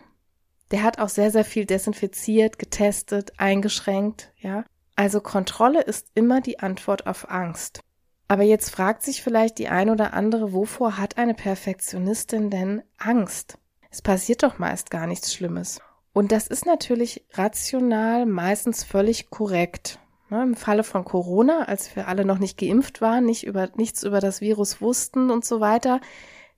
Der 0.71 0.81
hat 0.81 0.97
auch 0.97 1.09
sehr, 1.09 1.29
sehr 1.29 1.45
viel 1.45 1.67
desinfiziert, 1.67 2.57
getestet, 2.57 3.33
eingeschränkt, 3.37 4.31
ja. 4.39 4.65
Also 4.95 5.21
Kontrolle 5.21 5.81
ist 5.81 6.07
immer 6.15 6.41
die 6.41 6.59
Antwort 6.59 7.05
auf 7.05 7.29
Angst. 7.29 7.81
Aber 8.27 8.41
jetzt 8.41 8.71
fragt 8.71 9.03
sich 9.03 9.21
vielleicht 9.21 9.59
die 9.59 9.67
ein 9.67 9.91
oder 9.91 10.13
andere, 10.13 10.51
wovor 10.51 10.97
hat 10.97 11.17
eine 11.17 11.35
Perfektionistin 11.35 12.49
denn 12.49 12.81
Angst? 12.97 13.59
Es 13.91 14.01
passiert 14.01 14.41
doch 14.41 14.57
meist 14.57 14.89
gar 14.89 15.05
nichts 15.05 15.31
Schlimmes. 15.33 15.79
Und 16.13 16.31
das 16.31 16.47
ist 16.47 16.65
natürlich 16.65 17.23
rational 17.33 18.25
meistens 18.25 18.83
völlig 18.83 19.29
korrekt. 19.29 19.99
Ne, 20.33 20.41
Im 20.41 20.55
Falle 20.55 20.83
von 20.83 21.05
Corona, 21.05 21.65
als 21.65 21.95
wir 21.95 22.07
alle 22.07 22.25
noch 22.25 22.39
nicht 22.39 22.57
geimpft 22.57 23.01
waren, 23.01 23.23
nicht 23.23 23.43
über, 23.43 23.69
nichts 23.75 24.01
über 24.01 24.19
das 24.19 24.41
Virus 24.41 24.81
wussten 24.81 25.29
und 25.29 25.45
so 25.45 25.59
weiter, 25.59 26.01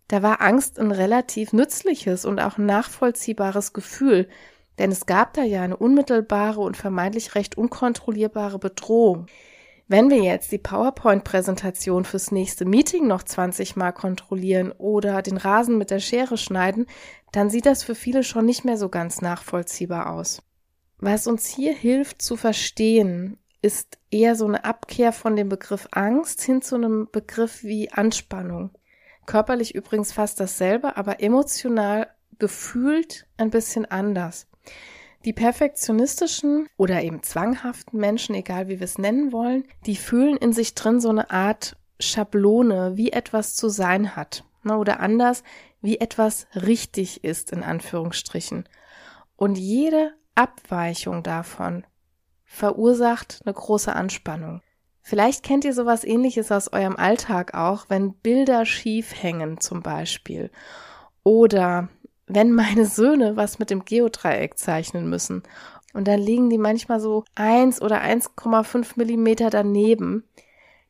da 0.08 0.22
war 0.22 0.40
Angst 0.40 0.80
ein 0.80 0.92
relativ 0.92 1.52
nützliches 1.52 2.24
und 2.24 2.40
auch 2.40 2.58
nachvollziehbares 2.58 3.74
Gefühl, 3.74 4.30
denn 4.80 4.94
es 4.94 5.06
gab 5.08 5.34
da 5.34 5.44
ja 5.44 5.62
eine 5.62 5.76
unmittelbare 5.76 6.62
und 6.62 6.78
vermeintlich 6.78 7.36
recht 7.36 7.58
unkontrollierbare 7.58 8.60
Bedrohung. 8.60 9.26
Wenn 9.90 10.10
wir 10.10 10.24
jetzt 10.24 10.54
die 10.54 10.58
PowerPoint-Präsentation 10.58 12.06
fürs 12.06 12.32
nächste 12.32 12.64
Meeting 12.64 13.08
noch 13.08 13.24
20 13.24 13.76
Mal 13.76 13.92
kontrollieren 13.92 14.72
oder 14.72 15.22
den 15.22 15.36
Rasen 15.36 15.78
mit 15.78 15.92
der 15.92 16.00
Schere 16.00 16.38
schneiden, 16.38 16.86
dann 17.34 17.50
sieht 17.50 17.66
das 17.66 17.84
für 17.84 17.96
viele 17.96 18.24
schon 18.24 18.46
nicht 18.46 18.64
mehr 18.64 18.78
so 18.78 18.88
ganz 18.88 19.20
nachvollziehbar 19.20 20.14
aus. 20.14 20.42
Was 20.98 21.28
uns 21.28 21.46
hier 21.46 21.74
hilft 21.74 22.22
zu 22.22 22.38
verstehen, 22.38 23.38
ist 23.66 23.98
eher 24.12 24.36
so 24.36 24.46
eine 24.46 24.64
Abkehr 24.64 25.12
von 25.12 25.36
dem 25.36 25.50
Begriff 25.50 25.88
Angst 25.90 26.44
hin 26.44 26.62
zu 26.62 26.76
einem 26.76 27.10
Begriff 27.12 27.64
wie 27.64 27.92
Anspannung. 27.92 28.70
Körperlich 29.26 29.74
übrigens 29.74 30.14
fast 30.14 30.40
dasselbe, 30.40 30.98
aber 30.98 31.20
emotional 31.20 32.08
gefühlt 32.38 33.26
ein 33.38 33.50
bisschen 33.50 33.86
anders. 33.86 34.46
Die 35.26 35.34
perfektionistischen 35.34 36.70
oder 36.78 37.02
eben 37.02 37.24
zwanghaften 37.24 38.00
Menschen, 38.00 38.36
egal 38.36 38.68
wie 38.68 38.80
wir 38.80 38.86
es 38.86 39.00
nennen 39.00 39.32
wollen, 39.32 39.64
die 39.88 39.96
fühlen 39.96 40.38
in 40.38 40.54
sich 40.54 40.76
drin 40.76 41.00
so 41.00 41.10
eine 41.10 41.32
Art 41.32 41.76
Schablone, 42.00 42.98
wie 42.98 43.14
etwas 43.14 43.56
zu 43.56 43.70
sein 43.70 44.16
hat. 44.16 44.44
Ne, 44.62 44.78
oder 44.78 45.00
anders, 45.00 45.42
wie 45.82 45.98
etwas 46.00 46.46
richtig 46.54 47.24
ist, 47.24 47.52
in 47.52 47.64
Anführungsstrichen. 47.64 48.70
Und 49.36 49.58
jede 49.58 50.14
Abweichung 50.36 51.24
davon 51.24 51.84
verursacht 52.56 53.42
eine 53.46 53.54
große 53.54 53.94
Anspannung. 53.94 54.62
Vielleicht 55.02 55.44
kennt 55.44 55.66
ihr 55.66 55.74
sowas 55.74 56.04
ähnliches 56.04 56.52
aus 56.52 56.74
eurem 56.74 56.96
Alltag 56.96 57.54
auch, 57.54 57.86
wenn 57.90 58.14
Bilder 58.14 58.66
schief 58.66 59.14
hängen 59.22 59.60
zum 59.60 59.84
Beispiel. 59.84 60.50
Oder 61.24 61.90
wenn 62.26 62.52
meine 62.52 62.86
Söhne 62.86 63.36
was 63.36 63.60
mit 63.60 63.70
dem 63.70 63.86
Geodreieck 63.86 64.58
zeichnen 64.58 65.10
müssen 65.10 65.44
und 65.94 66.08
dann 66.08 66.20
liegen 66.20 66.50
die 66.50 66.58
manchmal 66.58 67.00
so 67.00 67.24
eins 67.36 67.82
oder 67.82 68.02
1,5 68.02 68.94
Millimeter 68.96 69.52
daneben, 69.52 70.24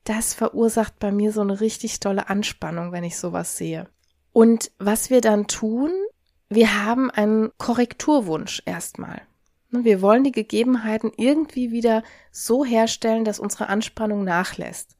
das 0.05 0.33
verursacht 0.33 0.97
bei 0.99 1.11
mir 1.11 1.33
so 1.33 1.41
eine 1.41 1.59
richtig 1.59 1.99
tolle 1.99 2.29
Anspannung, 2.29 2.91
wenn 2.91 3.03
ich 3.03 3.17
sowas 3.17 3.57
sehe. 3.57 3.89
Und 4.31 4.71
was 4.79 5.09
wir 5.09 5.19
dann 5.19 5.47
tun, 5.47 5.91
wir 6.47 6.85
haben 6.85 7.09
einen 7.09 7.51
Korrekturwunsch 7.57 8.61
erstmal. 8.65 9.21
Wir 9.83 10.01
wollen 10.01 10.23
die 10.23 10.31
Gegebenheiten 10.31 11.11
irgendwie 11.17 11.71
wieder 11.71 12.03
so 12.31 12.63
herstellen, 12.63 13.25
dass 13.25 13.39
unsere 13.39 13.67
Anspannung 13.67 14.23
nachlässt. 14.23 14.95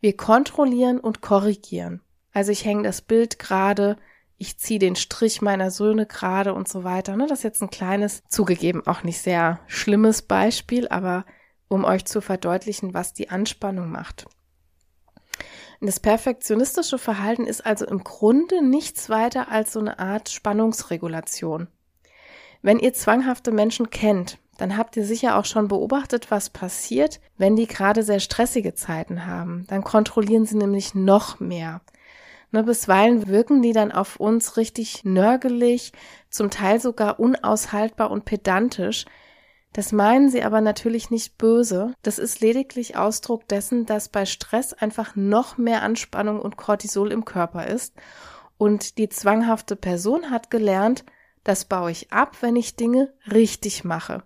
Wir 0.00 0.16
kontrollieren 0.16 1.00
und 1.00 1.20
korrigieren. 1.20 2.00
Also 2.32 2.52
ich 2.52 2.64
hänge 2.64 2.82
das 2.82 3.02
Bild 3.02 3.38
gerade, 3.38 3.96
ich 4.36 4.58
ziehe 4.58 4.78
den 4.78 4.96
Strich 4.96 5.40
meiner 5.42 5.70
Söhne 5.70 6.06
gerade 6.06 6.54
und 6.54 6.68
so 6.68 6.84
weiter. 6.84 7.16
Ne? 7.16 7.26
Das 7.26 7.40
ist 7.40 7.44
jetzt 7.44 7.62
ein 7.62 7.70
kleines, 7.70 8.22
zugegeben 8.28 8.86
auch 8.86 9.02
nicht 9.02 9.20
sehr 9.20 9.60
schlimmes 9.66 10.22
Beispiel, 10.22 10.88
aber 10.88 11.24
um 11.68 11.84
euch 11.84 12.04
zu 12.04 12.20
verdeutlichen, 12.20 12.94
was 12.94 13.14
die 13.14 13.30
Anspannung 13.30 13.90
macht. 13.90 14.26
Das 15.80 16.00
perfektionistische 16.00 16.98
Verhalten 16.98 17.46
ist 17.46 17.64
also 17.64 17.86
im 17.86 18.04
Grunde 18.04 18.62
nichts 18.62 19.10
weiter 19.10 19.50
als 19.50 19.72
so 19.72 19.80
eine 19.80 19.98
Art 19.98 20.30
Spannungsregulation. 20.30 21.68
Wenn 22.64 22.78
ihr 22.78 22.94
zwanghafte 22.94 23.52
Menschen 23.52 23.90
kennt, 23.90 24.38
dann 24.56 24.78
habt 24.78 24.96
ihr 24.96 25.04
sicher 25.04 25.36
auch 25.36 25.44
schon 25.44 25.68
beobachtet, 25.68 26.30
was 26.30 26.48
passiert, 26.48 27.20
wenn 27.36 27.56
die 27.56 27.66
gerade 27.66 28.02
sehr 28.02 28.20
stressige 28.20 28.72
Zeiten 28.74 29.26
haben. 29.26 29.66
Dann 29.68 29.84
kontrollieren 29.84 30.46
sie 30.46 30.56
nämlich 30.56 30.94
noch 30.94 31.40
mehr. 31.40 31.82
Ne, 32.52 32.62
bisweilen 32.64 33.28
wirken 33.28 33.60
die 33.60 33.74
dann 33.74 33.92
auf 33.92 34.16
uns 34.16 34.56
richtig 34.56 35.04
nörgelig, 35.04 35.92
zum 36.30 36.48
Teil 36.48 36.80
sogar 36.80 37.20
unaushaltbar 37.20 38.10
und 38.10 38.24
pedantisch. 38.24 39.04
Das 39.74 39.92
meinen 39.92 40.30
sie 40.30 40.42
aber 40.42 40.62
natürlich 40.62 41.10
nicht 41.10 41.36
böse. 41.36 41.92
Das 42.00 42.18
ist 42.18 42.40
lediglich 42.40 42.96
Ausdruck 42.96 43.46
dessen, 43.46 43.84
dass 43.84 44.08
bei 44.08 44.24
Stress 44.24 44.72
einfach 44.72 45.16
noch 45.16 45.58
mehr 45.58 45.82
Anspannung 45.82 46.40
und 46.40 46.56
Cortisol 46.56 47.12
im 47.12 47.26
Körper 47.26 47.66
ist. 47.66 47.92
Und 48.56 48.96
die 48.96 49.10
zwanghafte 49.10 49.76
Person 49.76 50.30
hat 50.30 50.50
gelernt, 50.50 51.04
das 51.44 51.66
baue 51.66 51.90
ich 51.90 52.12
ab, 52.12 52.38
wenn 52.40 52.56
ich 52.56 52.76
Dinge 52.76 53.12
richtig 53.30 53.84
mache 53.84 54.22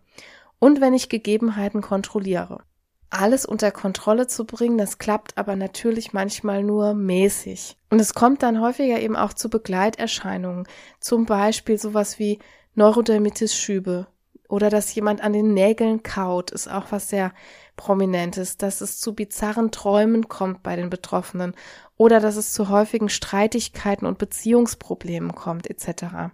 und 0.58 0.80
wenn 0.80 0.94
ich 0.94 1.08
Gegebenheiten 1.08 1.82
kontrolliere 1.82 2.62
alles 3.10 3.46
unter 3.46 3.70
Kontrolle 3.70 4.26
zu 4.26 4.44
bringen. 4.44 4.78
Das 4.78 4.98
klappt 4.98 5.38
aber 5.38 5.56
natürlich 5.56 6.12
manchmal 6.12 6.62
nur 6.62 6.94
mäßig. 6.94 7.76
Und 7.90 8.00
es 8.00 8.14
kommt 8.14 8.42
dann 8.42 8.60
häufiger 8.60 9.00
eben 9.00 9.16
auch 9.16 9.32
zu 9.32 9.48
Begleiterscheinungen. 9.48 10.66
Zum 11.00 11.26
Beispiel 11.26 11.78
sowas 11.78 12.18
wie 12.18 12.38
Neurodermitis-Schübe 12.74 14.06
oder 14.48 14.70
dass 14.70 14.94
jemand 14.94 15.22
an 15.22 15.32
den 15.32 15.52
Nägeln 15.52 16.02
kaut, 16.02 16.50
ist 16.50 16.68
auch 16.68 16.86
was 16.90 17.08
sehr 17.08 17.32
Prominentes, 17.76 18.56
dass 18.56 18.80
es 18.80 18.98
zu 18.98 19.14
bizarren 19.14 19.70
Träumen 19.70 20.28
kommt 20.28 20.62
bei 20.62 20.74
den 20.74 20.90
Betroffenen 20.90 21.54
oder 21.96 22.18
dass 22.18 22.36
es 22.36 22.52
zu 22.52 22.68
häufigen 22.68 23.08
Streitigkeiten 23.08 24.06
und 24.06 24.18
Beziehungsproblemen 24.18 25.34
kommt, 25.34 25.68
etc. 25.68 26.32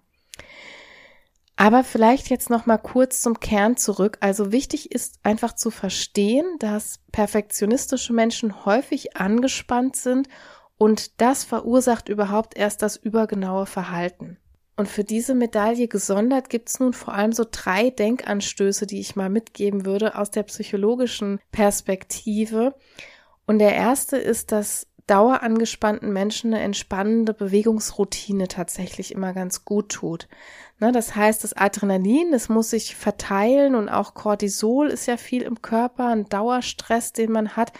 Aber 1.56 1.84
vielleicht 1.84 2.30
jetzt 2.30 2.50
noch 2.50 2.66
mal 2.66 2.78
kurz 2.78 3.20
zum 3.20 3.38
Kern 3.38 3.76
zurück. 3.76 4.18
Also 4.20 4.50
wichtig 4.50 4.90
ist 4.90 5.20
einfach 5.22 5.54
zu 5.54 5.70
verstehen, 5.70 6.44
dass 6.58 6.98
perfektionistische 7.12 8.12
Menschen 8.12 8.64
häufig 8.64 9.16
angespannt 9.16 9.94
sind 9.94 10.28
und 10.76 11.20
das 11.20 11.44
verursacht 11.44 12.08
überhaupt 12.08 12.56
erst 12.56 12.82
das 12.82 12.96
übergenaue 12.96 13.66
Verhalten. 13.66 14.38
Und 14.76 14.88
für 14.88 15.04
diese 15.04 15.36
Medaille 15.36 15.86
gesondert 15.86 16.50
gibt's 16.50 16.80
nun 16.80 16.92
vor 16.92 17.14
allem 17.14 17.32
so 17.32 17.44
drei 17.48 17.90
Denkanstöße, 17.90 18.86
die 18.86 18.98
ich 18.98 19.14
mal 19.14 19.30
mitgeben 19.30 19.84
würde 19.84 20.18
aus 20.18 20.32
der 20.32 20.42
psychologischen 20.42 21.38
Perspektive. 21.52 22.74
Und 23.46 23.60
der 23.60 23.76
erste 23.76 24.16
ist, 24.16 24.50
dass 24.50 24.88
dauerangespannten 25.06 26.12
Menschen 26.12 26.54
eine 26.54 26.62
entspannende 26.62 27.34
Bewegungsroutine 27.34 28.48
tatsächlich 28.48 29.12
immer 29.12 29.32
ganz 29.32 29.64
gut 29.64 29.90
tut. 29.90 30.28
Ne, 30.80 30.92
das 30.92 31.14
heißt, 31.14 31.44
das 31.44 31.56
Adrenalin, 31.56 32.32
das 32.32 32.48
muss 32.48 32.70
sich 32.70 32.96
verteilen 32.96 33.74
und 33.74 33.88
auch 33.88 34.14
Cortisol 34.14 34.88
ist 34.88 35.06
ja 35.06 35.16
viel 35.16 35.42
im 35.42 35.62
Körper, 35.62 36.08
ein 36.08 36.28
Dauerstress, 36.28 37.12
den 37.12 37.30
man 37.32 37.56
hat. 37.56 37.72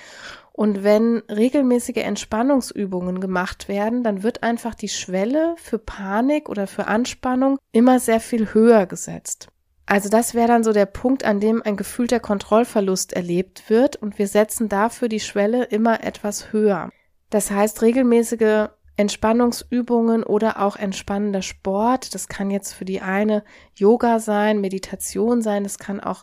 Und 0.53 0.85
wenn 0.85 1.23
regelmäßige 1.29 1.97
Entspannungsübungen 1.97 3.21
gemacht 3.21 3.67
werden, 3.67 4.05
dann 4.05 4.23
wird 4.23 4.45
einfach 4.45 4.77
die 4.77 4.89
Schwelle 4.89 5.57
für 5.59 5.79
Panik 5.79 6.49
oder 6.49 6.69
für 6.69 6.87
Anspannung 6.87 7.59
immer 7.73 7.99
sehr 7.99 8.21
viel 8.21 8.55
höher 8.55 8.87
gesetzt. 8.87 9.49
Also 9.87 10.09
das 10.09 10.35
wäre 10.35 10.49
dann 10.49 10.65
so 10.65 10.73
der 10.73 10.87
Punkt, 10.87 11.25
an 11.25 11.41
dem 11.41 11.63
ein 11.63 11.77
gefühlter 11.77 12.21
Kontrollverlust 12.21 13.13
erlebt 13.13 13.69
wird 13.69 13.97
und 13.97 14.19
wir 14.19 14.29
setzen 14.29 14.69
dafür 14.69 15.09
die 15.09 15.21
Schwelle 15.21 15.65
immer 15.65 16.05
etwas 16.05 16.53
höher. 16.53 16.91
Das 17.35 17.51
heißt, 17.51 17.83
regelmäßige 17.83 18.69
Entspannungsübungen 18.95 20.23
oder 20.23 20.63
auch 20.63 20.77
entspannender 20.77 21.43
Sport. 21.43 22.15
Das 22.15 22.29
kann 22.29 22.49
jetzt 22.49 22.75
für 22.75 22.85
die 22.85 23.01
eine 23.01 23.43
Yoga 23.75 24.21
sein, 24.21 24.61
Meditation 24.61 25.43
sein, 25.43 25.65
es 25.65 25.79
kann 25.79 25.99
auch 25.99 26.23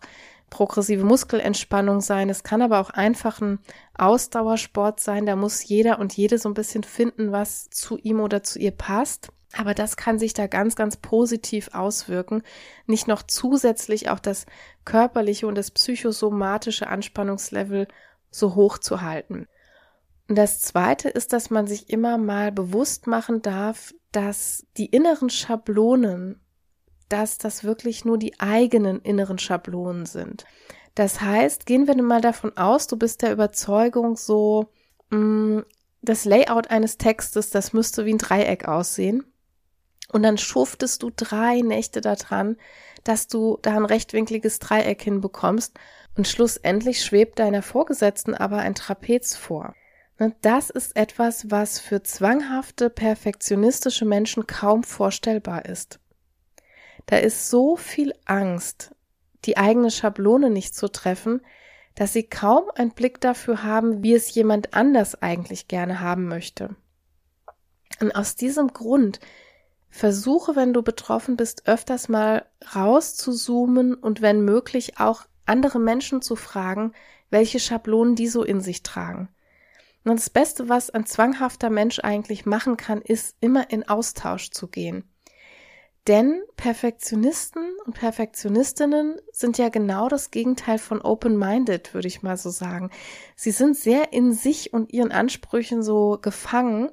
progressive 0.50 1.04
Muskelentspannung 1.04 2.00
sein, 2.00 2.30
es 2.30 2.44
kann 2.44 2.62
aber 2.62 2.80
auch 2.80 2.92
einfach 2.92 3.42
ein 3.42 3.60
Ausdauersport 3.98 5.02
sein. 5.02 5.26
Da 5.26 5.36
muss 5.36 5.68
jeder 5.68 6.00
und 6.00 6.16
jede 6.16 6.38
so 6.38 6.48
ein 6.48 6.54
bisschen 6.54 6.84
finden, 6.84 7.34
was 7.34 7.70
zu 7.70 7.98
ihm 7.98 8.22
oder 8.22 8.42
zu 8.42 8.58
ihr 8.58 8.72
passt. 8.72 9.34
Aber 9.58 9.74
das 9.74 9.98
kann 9.98 10.18
sich 10.18 10.32
da 10.32 10.48
ganz, 10.48 10.78
ganz 10.78 10.96
positiv 10.96 11.72
auswirken, 11.74 12.42
nicht 12.86 13.10
noch 13.10 13.24
zusätzlich 13.24 14.10
auch 14.10 14.20
das 14.20 14.46
körperliche 14.86 15.46
und 15.46 15.56
das 15.56 15.72
psychosomatische 15.72 16.88
Anspannungslevel 16.88 17.90
so 18.30 18.56
hoch 18.56 18.78
zu 18.78 19.02
halten. 19.02 19.50
Das 20.28 20.62
zweite 20.62 21.10
ist, 21.10 21.34
dass 21.34 21.50
man 21.50 21.68
sich 21.68 21.90
immer 21.90 22.18
mal 22.18 22.52
bewusst 22.52 23.08
machen 23.08 23.42
darf, 23.42 23.94
dass 24.12 24.66
die 24.78 24.86
inneren 24.86 25.30
Schablonen, 25.30 26.40
dass 27.10 27.38
das 27.38 27.64
wirklich 27.64 28.06
nur 28.06 28.18
die 28.18 28.40
eigenen 28.40 29.02
inneren 29.02 29.40
Schablonen 29.40 30.06
sind. 30.06 30.46
Das 30.96 31.22
heißt, 31.22 31.66
gehen 31.66 31.88
wir 31.88 32.02
mal 32.02 32.22
davon 32.22 32.56
aus, 32.58 32.88
du 32.88 32.98
bist 32.98 33.22
der 33.22 33.32
Überzeugung 33.32 34.16
so, 34.16 34.70
mh, 35.10 35.18
mm, 35.18 35.66
das 36.04 36.26
Layout 36.26 36.72
eines 36.72 36.98
Textes, 36.98 37.52
das 37.52 37.74
müsste 37.74 38.06
wie 38.06 38.14
ein 38.14 38.18
Dreieck 38.18 38.68
aussehen. 38.68 39.24
Und 40.12 40.24
dann 40.24 40.38
schuftest 40.38 41.04
du 41.04 41.12
drei 41.16 41.62
Nächte 41.62 42.02
daran, 42.02 42.58
dass 43.04 43.28
du 43.28 43.60
da 43.62 43.76
ein 43.76 43.86
rechtwinkliges 43.86 44.60
Dreieck 44.60 45.02
hinbekommst 45.02 45.78
und 46.18 46.28
schlussendlich 46.28 47.04
schwebt 47.04 47.40
deiner 47.40 47.62
Vorgesetzten 47.62 48.34
aber 48.34 48.58
ein 48.58 48.76
Trapez 48.76 49.36
vor. 49.36 49.74
Ne, 50.22 50.36
das 50.42 50.70
ist 50.70 50.96
etwas, 50.96 51.50
was 51.50 51.80
für 51.80 52.04
zwanghafte, 52.04 52.92
perfektionistische 52.92 54.06
Menschen 54.06 54.46
kaum 54.46 54.84
vorstellbar 54.84 55.66
ist. 55.66 56.00
Da 57.08 57.18
ist 57.18 57.50
so 57.50 57.76
viel 57.76 58.14
Angst, 58.26 58.94
die 59.46 59.58
eigene 59.58 59.90
Schablone 59.90 60.52
nicht 60.52 60.76
zu 60.76 60.90
treffen, 60.90 61.42
dass 61.96 62.14
sie 62.14 62.22
kaum 62.22 62.66
einen 62.76 62.92
Blick 62.92 63.20
dafür 63.20 63.64
haben, 63.64 64.04
wie 64.04 64.14
es 64.14 64.32
jemand 64.36 64.76
anders 64.76 65.20
eigentlich 65.24 65.68
gerne 65.68 66.02
haben 66.02 66.28
möchte. 66.28 66.76
Und 68.00 68.12
aus 68.12 68.36
diesem 68.36 68.68
Grund 68.68 69.20
versuche, 69.90 70.56
wenn 70.56 70.72
du 70.72 70.84
betroffen 70.84 71.36
bist, 71.36 71.68
öfters 71.68 72.10
mal 72.10 72.46
rauszuzoomen 72.76 73.96
und 73.96 74.22
wenn 74.22 74.46
möglich 74.46 75.00
auch 75.00 75.24
andere 75.48 75.80
Menschen 75.80 76.22
zu 76.22 76.36
fragen, 76.36 76.94
welche 77.32 77.60
Schablonen 77.60 78.16
die 78.16 78.28
so 78.28 78.44
in 78.44 78.62
sich 78.62 78.84
tragen. 78.84 79.28
Und 80.04 80.20
das 80.20 80.30
Beste, 80.30 80.68
was 80.68 80.90
ein 80.90 81.06
zwanghafter 81.06 81.70
Mensch 81.70 82.00
eigentlich 82.00 82.46
machen 82.46 82.78
kann, 82.78 83.02
ist 83.02 83.36
immer 83.40 83.70
in 83.70 83.88
Austausch 83.88 84.50
zu 84.52 84.68
gehen. 84.68 85.08
Denn 86.08 86.42
Perfektionisten 86.58 87.64
und 87.86 87.94
Perfektionistinnen 87.94 89.18
sind 89.32 89.60
ja 89.60 89.70
genau 89.70 90.10
das 90.10 90.32
Gegenteil 90.32 90.80
von 90.80 91.00
open-minded, 91.00 91.94
würde 91.94 92.08
ich 92.08 92.24
mal 92.24 92.38
so 92.38 92.50
sagen. 92.50 92.90
Sie 93.36 93.52
sind 93.52 93.78
sehr 93.78 94.12
in 94.12 94.34
sich 94.34 94.74
und 94.74 94.92
ihren 94.92 95.12
Ansprüchen 95.12 95.84
so 95.84 96.18
gefangen. 96.20 96.90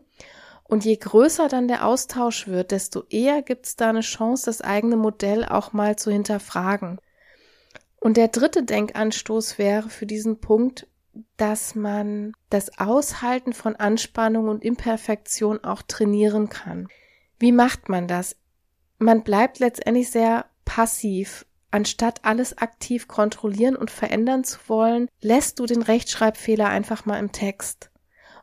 Und 0.65 0.85
je 0.85 0.97
größer 0.97 1.49
dann 1.49 1.69
der 1.69 1.87
Austausch 1.87 2.49
wird, 2.49 2.71
desto 2.73 3.05
eher 3.09 3.41
gibt 3.41 3.65
es 3.65 3.77
da 3.77 3.89
eine 3.89 4.03
Chance, 4.03 4.45
das 4.45 4.61
eigene 4.61 4.97
Modell 4.97 5.47
auch 5.47 5.73
mal 5.73 5.97
zu 5.97 6.11
hinterfragen. 6.11 7.01
Und 8.01 8.19
der 8.19 8.29
dritte 8.29 8.63
Denkanstoß 8.63 9.57
wäre 9.57 9.89
für 9.89 10.05
diesen 10.05 10.41
Punkt, 10.41 10.87
dass 11.37 11.75
man 11.75 12.33
das 12.51 12.79
Aushalten 12.79 13.53
von 13.53 13.77
Anspannung 13.77 14.49
und 14.49 14.65
Imperfektion 14.65 15.63
auch 15.65 15.83
trainieren 15.83 16.49
kann. 16.49 16.89
Wie 17.39 17.53
macht 17.53 17.89
man 17.89 18.09
das? 18.09 18.37
Man 18.99 19.23
bleibt 19.23 19.59
letztendlich 19.59 20.11
sehr 20.11 20.47
passiv. 20.65 21.47
Anstatt 21.71 22.25
alles 22.25 22.59
aktiv 22.59 23.09
kontrollieren 23.09 23.77
und 23.77 23.91
verändern 23.91 24.43
zu 24.43 24.59
wollen, 24.69 25.09
lässt 25.21 25.59
du 25.59 25.67
den 25.67 25.83
Rechtschreibfehler 25.83 26.67
einfach 26.67 27.05
mal 27.05 27.19
im 27.19 27.31
Text. 27.31 27.91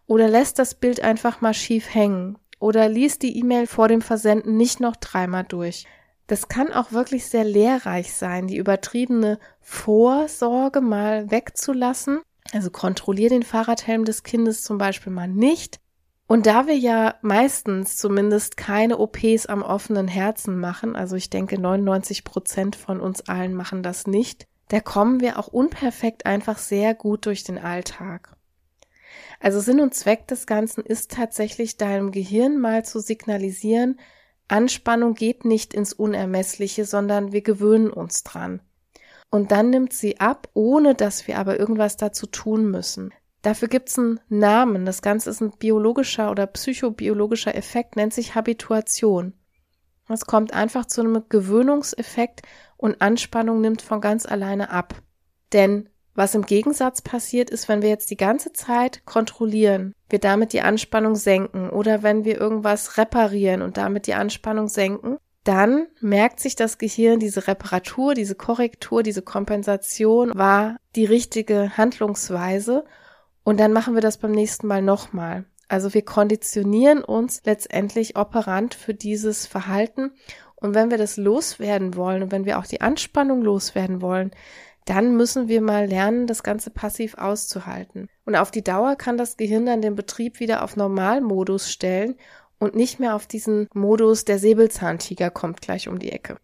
Oder 0.07 0.27
lässt 0.27 0.59
das 0.59 0.75
Bild 0.75 1.01
einfach 1.01 1.41
mal 1.41 1.53
schief 1.53 1.93
hängen. 1.93 2.37
Oder 2.59 2.87
liest 2.87 3.23
die 3.23 3.37
E-Mail 3.39 3.67
vor 3.67 3.87
dem 3.87 4.01
Versenden 4.01 4.55
nicht 4.57 4.79
noch 4.79 4.95
dreimal 4.95 5.43
durch. 5.43 5.85
Das 6.27 6.47
kann 6.47 6.71
auch 6.71 6.91
wirklich 6.91 7.25
sehr 7.25 7.43
lehrreich 7.43 8.13
sein, 8.13 8.47
die 8.47 8.57
übertriebene 8.57 9.39
Vorsorge 9.61 10.81
mal 10.81 11.29
wegzulassen 11.29 12.21
also 12.53 12.69
kontrollier 12.69 13.29
den 13.29 13.43
Fahrradhelm 13.43 14.05
des 14.05 14.23
Kindes 14.23 14.61
zum 14.61 14.77
Beispiel 14.77 15.11
mal 15.11 15.27
nicht. 15.27 15.79
Und 16.27 16.47
da 16.47 16.65
wir 16.65 16.75
ja 16.75 17.15
meistens 17.21 17.97
zumindest 17.97 18.57
keine 18.57 18.97
OPs 18.97 19.45
am 19.45 19.61
offenen 19.61 20.07
Herzen 20.07 20.59
machen, 20.59 20.95
also 20.95 21.15
ich 21.15 21.29
denke 21.29 21.59
99 21.59 22.23
Prozent 22.23 22.75
von 22.75 22.99
uns 22.99 23.21
allen 23.21 23.53
machen 23.53 23.83
das 23.83 24.07
nicht, 24.07 24.47
da 24.69 24.79
kommen 24.79 25.19
wir 25.19 25.37
auch 25.37 25.47
unperfekt 25.47 26.25
einfach 26.25 26.57
sehr 26.57 26.95
gut 26.95 27.27
durch 27.27 27.43
den 27.43 27.59
Alltag. 27.59 28.35
Also 29.39 29.59
Sinn 29.59 29.79
und 29.79 29.93
Zweck 29.93 30.27
des 30.27 30.47
Ganzen 30.47 30.83
ist 30.83 31.11
tatsächlich 31.11 31.77
deinem 31.77 32.11
Gehirn 32.11 32.59
mal 32.59 32.83
zu 32.83 32.99
signalisieren, 32.99 33.99
Anspannung 34.47 35.13
geht 35.13 35.45
nicht 35.45 35.73
ins 35.73 35.93
Unermessliche, 35.93 36.85
sondern 36.85 37.31
wir 37.31 37.41
gewöhnen 37.41 37.91
uns 37.91 38.23
dran 38.23 38.61
und 39.35 39.51
dann 39.51 39.69
nimmt 39.69 39.91
sie 39.91 40.21
ab, 40.21 40.47
ohne 40.53 40.95
dass 40.95 41.27
wir 41.27 41.37
aber 41.37 41.59
irgendwas 41.59 41.97
dazu 41.97 42.25
tun 42.25 42.71
müssen. 42.71 43.13
Dafür 43.41 43.67
gibt's 43.67 43.99
einen 43.99 44.21
Namen. 44.29 44.85
Das 44.85 45.01
Ganze 45.01 45.29
ist 45.29 45.41
ein 45.41 45.51
biologischer 45.51 46.31
oder 46.31 46.47
psychobiologischer 46.47 47.53
Effekt, 47.53 47.97
nennt 47.97 48.13
sich 48.13 48.33
Habituation. 48.33 49.33
Es 50.07 50.25
kommt 50.25 50.53
einfach 50.53 50.85
zu 50.85 51.01
einem 51.01 51.25
Gewöhnungseffekt 51.27 52.43
und 52.77 53.01
Anspannung 53.01 53.59
nimmt 53.59 53.81
von 53.81 53.99
ganz 53.99 54.25
alleine 54.25 54.69
ab. 54.69 54.95
Denn 55.51 55.89
was 56.13 56.33
im 56.33 56.43
Gegensatz 56.43 57.01
passiert 57.01 57.49
ist, 57.49 57.67
wenn 57.67 57.81
wir 57.81 57.89
jetzt 57.89 58.11
die 58.11 58.17
ganze 58.17 58.53
Zeit 58.53 59.05
kontrollieren, 59.05 59.93
wir 60.07 60.19
damit 60.19 60.53
die 60.53 60.61
Anspannung 60.61 61.15
senken 61.15 61.69
oder 61.71 62.03
wenn 62.03 62.23
wir 62.23 62.39
irgendwas 62.39 62.97
reparieren 62.97 63.61
und 63.61 63.75
damit 63.75 64.07
die 64.07 64.13
Anspannung 64.13 64.69
senken, 64.69 65.17
dann 65.45 65.87
merkt 66.01 66.39
sich 66.39 66.55
das 66.55 66.79
Gehirn, 66.79 67.19
diese 67.19 67.47
Reparatur, 67.47 68.15
diese 68.15 68.35
Korrektur, 68.35 69.03
diese 69.03 69.21
Kompensation 69.21 70.31
war 70.33 70.77
die 70.95 71.05
richtige 71.05 71.77
Handlungsweise 71.77 72.83
und 73.43 73.59
dann 73.59 73.71
machen 73.71 73.93
wir 73.93 74.01
das 74.01 74.17
beim 74.17 74.31
nächsten 74.31 74.65
Mal 74.65 74.81
nochmal. 74.81 75.45
Also 75.67 75.93
wir 75.93 76.03
konditionieren 76.03 77.03
uns 77.03 77.41
letztendlich 77.45 78.17
operant 78.17 78.73
für 78.73 78.95
dieses 78.95 79.45
Verhalten 79.45 80.11
und 80.55 80.73
wenn 80.73 80.89
wir 80.89 80.97
das 80.97 81.15
loswerden 81.15 81.95
wollen 81.95 82.23
und 82.23 82.31
wenn 82.31 82.45
wir 82.45 82.57
auch 82.57 82.65
die 82.65 82.81
Anspannung 82.81 83.43
loswerden 83.43 84.01
wollen, 84.01 84.31
dann 84.85 85.15
müssen 85.15 85.47
wir 85.47 85.61
mal 85.61 85.85
lernen, 85.85 86.25
das 86.27 86.43
Ganze 86.43 86.69
passiv 86.71 87.17
auszuhalten. 87.17 88.07
Und 88.25 88.35
auf 88.35 88.51
die 88.51 88.63
Dauer 88.63 88.95
kann 88.95 89.17
das 89.17 89.37
Gehirn 89.37 89.65
dann 89.65 89.81
den 89.81 89.95
Betrieb 89.95 90.39
wieder 90.39 90.63
auf 90.63 90.75
Normalmodus 90.75 91.71
stellen 91.71 92.15
und 92.59 92.75
nicht 92.75 92.99
mehr 92.99 93.15
auf 93.15 93.27
diesen 93.27 93.67
Modus, 93.73 94.25
der 94.25 94.39
Säbelzahntiger 94.39 95.29
kommt 95.29 95.61
gleich 95.61 95.87
um 95.87 95.99
die 95.99 96.11
Ecke. 96.11 96.37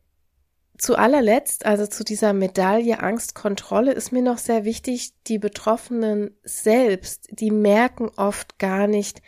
Zu 0.78 0.96
allerletzt, 0.96 1.66
also 1.66 1.86
zu 1.86 2.04
dieser 2.04 2.34
Medaille 2.34 3.02
Angstkontrolle, 3.02 3.92
ist 3.92 4.12
mir 4.12 4.24
noch 4.24 4.40
sehr 4.40 4.66
wichtig, 4.66 5.14
die 5.28 5.38
Betroffenen 5.38 6.36
selbst, 6.44 7.28
die 7.30 7.52
merken 7.52 8.10
oft 8.16 8.58
gar 8.58 8.88
nicht, 8.88 9.22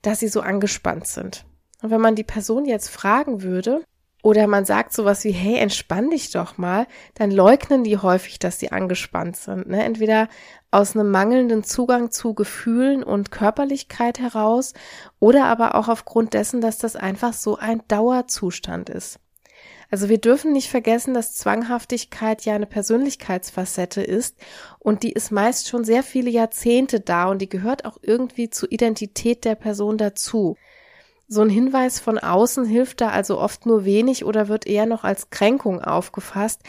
dass 0.00 0.20
sie 0.20 0.28
so 0.28 0.40
angespannt 0.40 1.06
sind. 1.06 1.44
Und 1.82 1.90
wenn 1.90 2.00
man 2.00 2.14
die 2.14 2.24
Person 2.24 2.64
jetzt 2.64 2.88
fragen 2.88 3.42
würde, 3.42 3.84
oder 4.24 4.46
man 4.46 4.64
sagt 4.64 4.94
sowas 4.94 5.22
wie, 5.24 5.32
hey, 5.32 5.58
entspann 5.58 6.08
dich 6.08 6.30
doch 6.30 6.56
mal, 6.56 6.86
dann 7.12 7.30
leugnen 7.30 7.84
die 7.84 7.98
häufig, 7.98 8.38
dass 8.38 8.58
sie 8.58 8.72
angespannt 8.72 9.36
sind. 9.36 9.68
Ne? 9.68 9.84
Entweder 9.84 10.28
aus 10.70 10.96
einem 10.96 11.10
mangelnden 11.10 11.62
Zugang 11.62 12.10
zu 12.10 12.32
Gefühlen 12.32 13.02
und 13.02 13.30
Körperlichkeit 13.30 14.18
heraus 14.18 14.72
oder 15.20 15.44
aber 15.44 15.74
auch 15.74 15.88
aufgrund 15.88 16.32
dessen, 16.32 16.62
dass 16.62 16.78
das 16.78 16.96
einfach 16.96 17.34
so 17.34 17.58
ein 17.58 17.82
Dauerzustand 17.86 18.88
ist. 18.88 19.20
Also 19.90 20.08
wir 20.08 20.18
dürfen 20.18 20.52
nicht 20.52 20.70
vergessen, 20.70 21.12
dass 21.12 21.34
Zwanghaftigkeit 21.34 22.46
ja 22.46 22.54
eine 22.54 22.64
Persönlichkeitsfacette 22.64 24.00
ist 24.00 24.38
und 24.78 25.02
die 25.02 25.12
ist 25.12 25.32
meist 25.32 25.68
schon 25.68 25.84
sehr 25.84 26.02
viele 26.02 26.30
Jahrzehnte 26.30 27.00
da 27.00 27.26
und 27.26 27.42
die 27.42 27.50
gehört 27.50 27.84
auch 27.84 27.98
irgendwie 28.00 28.48
zur 28.48 28.72
Identität 28.72 29.44
der 29.44 29.54
Person 29.54 29.98
dazu. 29.98 30.56
So 31.26 31.40
ein 31.40 31.48
Hinweis 31.48 32.00
von 32.00 32.18
außen 32.18 32.66
hilft 32.66 33.00
da 33.00 33.08
also 33.08 33.38
oft 33.38 33.64
nur 33.64 33.84
wenig 33.84 34.24
oder 34.24 34.48
wird 34.48 34.66
eher 34.66 34.86
noch 34.86 35.04
als 35.04 35.30
Kränkung 35.30 35.80
aufgefasst. 35.80 36.62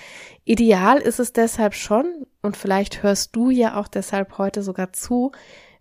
Ideal 0.46 0.98
ist 1.00 1.20
es 1.20 1.34
deshalb 1.34 1.74
schon, 1.74 2.26
und 2.42 2.56
vielleicht 2.56 3.04
hörst 3.04 3.36
du 3.36 3.50
ja 3.50 3.80
auch 3.80 3.88
deshalb 3.88 4.38
heute 4.38 4.64
sogar 4.64 4.94
zu, 4.94 5.32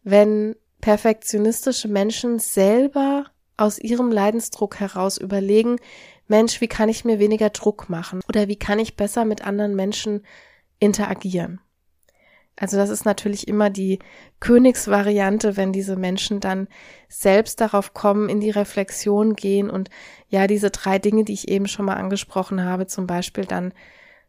wenn 0.02 0.56
perfektionistische 0.80 1.88
Menschen 1.88 2.38
selber 2.38 3.26
aus 3.56 3.78
ihrem 3.78 4.10
Leidensdruck 4.10 4.80
heraus 4.80 5.18
überlegen, 5.18 5.76
Mensch, 6.26 6.60
wie 6.60 6.68
kann 6.68 6.88
ich 6.88 7.04
mir 7.04 7.18
weniger 7.18 7.50
Druck 7.50 7.88
machen 7.88 8.20
oder 8.28 8.48
wie 8.48 8.56
kann 8.56 8.78
ich 8.78 8.96
besser 8.96 9.24
mit 9.24 9.46
anderen 9.46 9.76
Menschen 9.76 10.24
interagieren. 10.78 11.60
Also 12.56 12.76
das 12.76 12.90
ist 12.90 13.04
natürlich 13.04 13.48
immer 13.48 13.68
die 13.68 13.98
Königsvariante, 14.38 15.56
wenn 15.56 15.72
diese 15.72 15.96
Menschen 15.96 16.40
dann 16.40 16.68
selbst 17.08 17.60
darauf 17.60 17.94
kommen, 17.94 18.28
in 18.28 18.40
die 18.40 18.50
Reflexion 18.50 19.34
gehen 19.34 19.70
und 19.70 19.90
ja, 20.28 20.46
diese 20.46 20.70
drei 20.70 20.98
Dinge, 20.98 21.24
die 21.24 21.32
ich 21.32 21.48
eben 21.48 21.66
schon 21.66 21.86
mal 21.86 21.96
angesprochen 21.96 22.62
habe, 22.64 22.86
zum 22.86 23.06
Beispiel 23.06 23.44
dann 23.44 23.72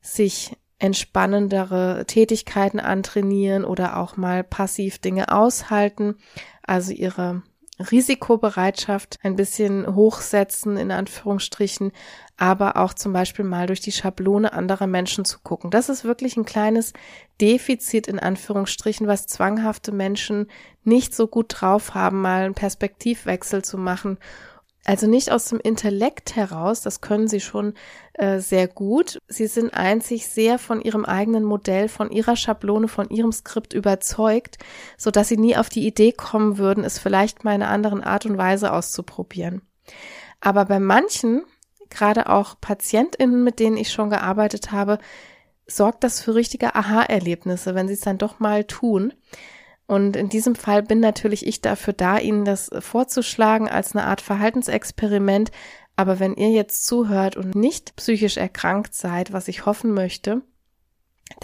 sich 0.01 0.57
entspannendere 0.79 2.05
Tätigkeiten 2.07 2.79
antrainieren 2.79 3.63
oder 3.63 3.97
auch 3.97 4.17
mal 4.17 4.43
passiv 4.43 4.99
Dinge 4.99 5.31
aushalten, 5.31 6.15
also 6.63 6.91
ihre 6.91 7.43
Risikobereitschaft 7.79 9.19
ein 9.23 9.35
bisschen 9.35 9.95
hochsetzen, 9.95 10.77
in 10.77 10.91
Anführungsstrichen, 10.91 11.91
aber 12.37 12.77
auch 12.77 12.93
zum 12.93 13.11
Beispiel 13.13 13.45
mal 13.45 13.67
durch 13.67 13.81
die 13.81 13.91
Schablone 13.91 14.53
anderer 14.53 14.87
Menschen 14.87 15.25
zu 15.25 15.39
gucken. 15.39 15.71
Das 15.71 15.89
ist 15.89 16.03
wirklich 16.03 16.37
ein 16.37 16.45
kleines 16.45 16.93
Defizit 17.41 18.07
in 18.07 18.19
Anführungsstrichen, 18.19 19.07
was 19.07 19.27
zwanghafte 19.27 19.91
Menschen 19.91 20.47
nicht 20.83 21.13
so 21.13 21.27
gut 21.27 21.47
drauf 21.49 21.93
haben, 21.93 22.21
mal 22.21 22.43
einen 22.43 22.53
Perspektivwechsel 22.53 23.63
zu 23.63 23.77
machen 23.77 24.17
also 24.85 25.07
nicht 25.07 25.31
aus 25.31 25.45
dem 25.45 25.59
Intellekt 25.59 26.35
heraus, 26.35 26.81
das 26.81 27.01
können 27.01 27.27
sie 27.27 27.41
schon 27.41 27.73
äh, 28.13 28.39
sehr 28.39 28.67
gut. 28.67 29.19
Sie 29.27 29.47
sind 29.47 29.73
einzig 29.73 30.27
sehr 30.27 30.59
von 30.59 30.79
ihrem 30.81 31.05
eigenen 31.05 31.43
Modell, 31.43 31.89
von 31.89 32.11
ihrer 32.11 32.35
Schablone, 32.35 32.87
von 32.87 33.09
ihrem 33.09 33.31
Skript 33.31 33.73
überzeugt, 33.73 34.57
so 34.97 35.11
dass 35.11 35.27
sie 35.27 35.37
nie 35.37 35.57
auf 35.57 35.69
die 35.69 35.85
Idee 35.85 36.11
kommen 36.11 36.57
würden, 36.57 36.83
es 36.83 36.99
vielleicht 36.99 37.43
mal 37.43 37.55
in 37.55 37.63
einer 37.63 37.71
anderen 37.71 38.03
Art 38.03 38.25
und 38.25 38.37
Weise 38.37 38.71
auszuprobieren. 38.71 39.61
Aber 40.39 40.65
bei 40.65 40.79
manchen 40.79 41.43
gerade 41.89 42.29
auch 42.29 42.55
PatientInnen, 42.59 43.43
mit 43.43 43.59
denen 43.59 43.77
ich 43.77 43.91
schon 43.91 44.09
gearbeitet 44.09 44.71
habe, 44.71 44.99
sorgt 45.67 46.03
das 46.03 46.21
für 46.21 46.35
richtige 46.35 46.75
Aha-Erlebnisse, 46.75 47.75
wenn 47.75 47.87
sie 47.87 47.95
es 47.95 48.01
dann 48.01 48.17
doch 48.17 48.39
mal 48.39 48.65
tun. 48.65 49.13
Und 49.87 50.15
in 50.15 50.29
diesem 50.29 50.55
Fall 50.55 50.81
bin 50.81 50.99
natürlich 50.99 51.45
ich 51.45 51.61
dafür 51.61 51.93
da, 51.93 52.17
Ihnen 52.17 52.45
das 52.45 52.69
vorzuschlagen 52.79 53.69
als 53.69 53.95
eine 53.95 54.05
Art 54.05 54.21
Verhaltensexperiment. 54.21 55.51
Aber 55.95 56.19
wenn 56.19 56.35
ihr 56.35 56.49
jetzt 56.49 56.85
zuhört 56.85 57.37
und 57.37 57.55
nicht 57.55 57.95
psychisch 57.95 58.37
erkrankt 58.37 58.95
seid, 58.95 59.31
was 59.31 59.47
ich 59.47 59.65
hoffen 59.65 59.93
möchte, 59.93 60.41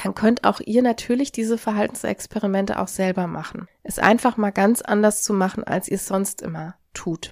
dann 0.03 0.13
könnt 0.13 0.43
auch 0.43 0.59
ihr 0.59 0.81
natürlich 0.81 1.31
diese 1.31 1.57
Verhaltensexperimente 1.57 2.79
auch 2.79 2.87
selber 2.87 3.27
machen. 3.27 3.67
Es 3.83 3.99
einfach 3.99 4.37
mal 4.37 4.51
ganz 4.51 4.81
anders 4.81 5.23
zu 5.23 5.33
machen, 5.33 5.63
als 5.63 5.87
ihr 5.87 5.95
es 5.95 6.07
sonst 6.07 6.41
immer 6.41 6.75
tut. 6.93 7.31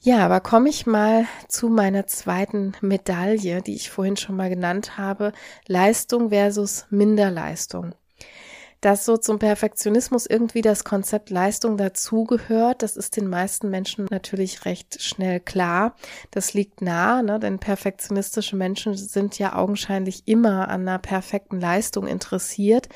Ja, 0.00 0.24
aber 0.24 0.40
komme 0.40 0.68
ich 0.68 0.86
mal 0.86 1.26
zu 1.48 1.68
meiner 1.68 2.06
zweiten 2.06 2.72
Medaille, 2.80 3.62
die 3.62 3.74
ich 3.74 3.90
vorhin 3.90 4.16
schon 4.16 4.36
mal 4.36 4.48
genannt 4.48 4.96
habe, 4.96 5.32
Leistung 5.66 6.30
versus 6.30 6.86
Minderleistung 6.90 7.94
dass 8.80 9.04
so 9.04 9.16
zum 9.16 9.38
Perfektionismus 9.38 10.26
irgendwie 10.26 10.62
das 10.62 10.84
Konzept 10.84 11.30
Leistung 11.30 11.76
dazugehört. 11.76 12.82
Das 12.82 12.96
ist 12.96 13.16
den 13.16 13.28
meisten 13.28 13.70
Menschen 13.70 14.06
natürlich 14.10 14.64
recht 14.64 15.02
schnell 15.02 15.40
klar. 15.40 15.96
Das 16.30 16.54
liegt 16.54 16.82
nah, 16.82 17.22
ne? 17.22 17.40
denn 17.40 17.58
perfektionistische 17.58 18.56
Menschen 18.56 18.94
sind 18.94 19.38
ja 19.38 19.56
augenscheinlich 19.56 20.22
immer 20.26 20.68
an 20.68 20.82
einer 20.82 20.98
perfekten 20.98 21.60
Leistung 21.60 22.06
interessiert. 22.06 22.88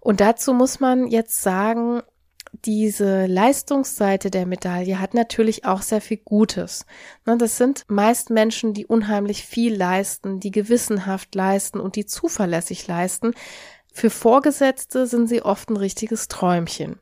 Und 0.00 0.20
dazu 0.20 0.52
muss 0.52 0.80
man 0.80 1.06
jetzt 1.06 1.42
sagen, 1.42 2.02
diese 2.64 3.26
Leistungsseite 3.26 4.30
der 4.30 4.46
Medaille 4.46 5.00
hat 5.00 5.14
natürlich 5.14 5.64
auch 5.64 5.82
sehr 5.82 6.00
viel 6.00 6.18
Gutes. 6.18 6.86
Ne, 7.26 7.36
das 7.36 7.56
sind 7.56 7.84
meist 7.88 8.30
Menschen, 8.30 8.74
die 8.74 8.86
unheimlich 8.86 9.44
viel 9.44 9.74
leisten, 9.74 10.40
die 10.40 10.50
gewissenhaft 10.50 11.34
leisten 11.34 11.80
und 11.80 11.96
die 11.96 12.06
zuverlässig 12.06 12.86
leisten. 12.86 13.34
Für 13.96 14.10
Vorgesetzte 14.10 15.06
sind 15.06 15.28
sie 15.28 15.42
oft 15.42 15.70
ein 15.70 15.76
richtiges 15.76 16.26
Träumchen. 16.26 16.98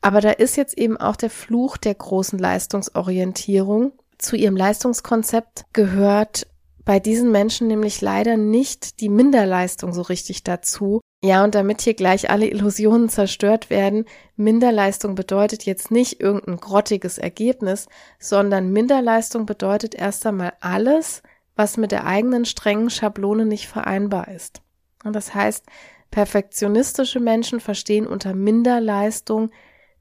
Aber 0.00 0.20
da 0.20 0.30
ist 0.30 0.56
jetzt 0.56 0.78
eben 0.78 0.96
auch 0.96 1.16
der 1.16 1.28
Fluch 1.28 1.76
der 1.76 1.96
großen 1.96 2.38
Leistungsorientierung. 2.38 3.92
Zu 4.16 4.36
ihrem 4.36 4.56
Leistungskonzept 4.56 5.64
gehört 5.72 6.46
bei 6.84 7.00
diesen 7.00 7.32
Menschen 7.32 7.66
nämlich 7.66 8.00
leider 8.00 8.36
nicht 8.36 9.00
die 9.00 9.08
Minderleistung 9.08 9.92
so 9.92 10.02
richtig 10.02 10.44
dazu. 10.44 11.00
Ja, 11.22 11.42
und 11.42 11.56
damit 11.56 11.80
hier 11.80 11.94
gleich 11.94 12.30
alle 12.30 12.46
Illusionen 12.46 13.08
zerstört 13.08 13.68
werden, 13.68 14.04
Minderleistung 14.36 15.16
bedeutet 15.16 15.64
jetzt 15.64 15.90
nicht 15.90 16.20
irgendein 16.20 16.58
grottiges 16.58 17.18
Ergebnis, 17.18 17.88
sondern 18.20 18.70
Minderleistung 18.70 19.46
bedeutet 19.46 19.96
erst 19.96 20.24
einmal 20.26 20.52
alles, 20.60 21.24
was 21.56 21.76
mit 21.76 21.90
der 21.90 22.06
eigenen 22.06 22.44
strengen 22.44 22.88
Schablone 22.88 23.44
nicht 23.46 23.66
vereinbar 23.66 24.28
ist. 24.28 24.62
Und 25.08 25.14
das 25.14 25.34
heißt, 25.34 25.64
perfektionistische 26.10 27.18
Menschen 27.18 27.60
verstehen 27.60 28.06
unter 28.06 28.34
Minderleistung 28.34 29.50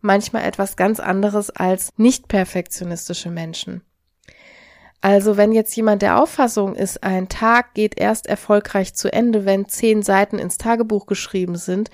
manchmal 0.02 0.44
etwas 0.44 0.76
ganz 0.76 1.00
anderes 1.00 1.50
als 1.50 1.92
nicht 1.98 2.28
perfektionistische 2.28 3.32
Menschen. 3.32 3.82
Also 5.02 5.38
wenn 5.38 5.52
jetzt 5.52 5.76
jemand 5.76 6.02
der 6.02 6.22
Auffassung 6.22 6.76
ist, 6.76 7.04
ein 7.04 7.30
Tag 7.30 7.74
geht 7.74 8.00
erst 8.00 8.28
erfolgreich 8.28 8.94
zu 8.94 9.12
Ende, 9.12 9.46
wenn 9.46 9.68
zehn 9.68 10.02
Seiten 10.02 10.40
ins 10.40 10.58
Tagebuch 10.58 11.06
geschrieben 11.06 11.56
sind, 11.56 11.90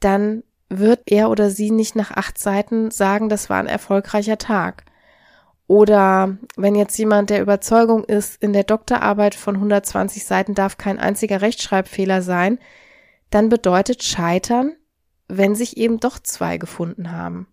dann 0.00 0.42
wird 0.68 1.02
er 1.06 1.30
oder 1.30 1.50
sie 1.50 1.70
nicht 1.70 1.96
nach 1.96 2.10
acht 2.10 2.38
Seiten 2.38 2.90
sagen, 2.90 3.28
das 3.28 3.50
war 3.50 3.58
ein 3.58 3.66
erfolgreicher 3.66 4.38
Tag. 4.38 4.84
Oder 5.66 6.36
wenn 6.56 6.74
jetzt 6.74 6.98
jemand 6.98 7.30
der 7.30 7.40
Überzeugung 7.40 8.04
ist, 8.04 8.42
in 8.42 8.52
der 8.52 8.64
Doktorarbeit 8.64 9.34
von 9.34 9.56
120 9.56 10.24
Seiten 10.24 10.54
darf 10.54 10.76
kein 10.76 10.98
einziger 10.98 11.40
Rechtschreibfehler 11.40 12.20
sein, 12.20 12.58
dann 13.30 13.48
bedeutet 13.48 14.02
Scheitern, 14.02 14.76
wenn 15.26 15.54
sich 15.54 15.76
eben 15.76 16.00
doch 16.00 16.18
zwei 16.18 16.58
gefunden 16.58 17.12
haben. 17.12 17.48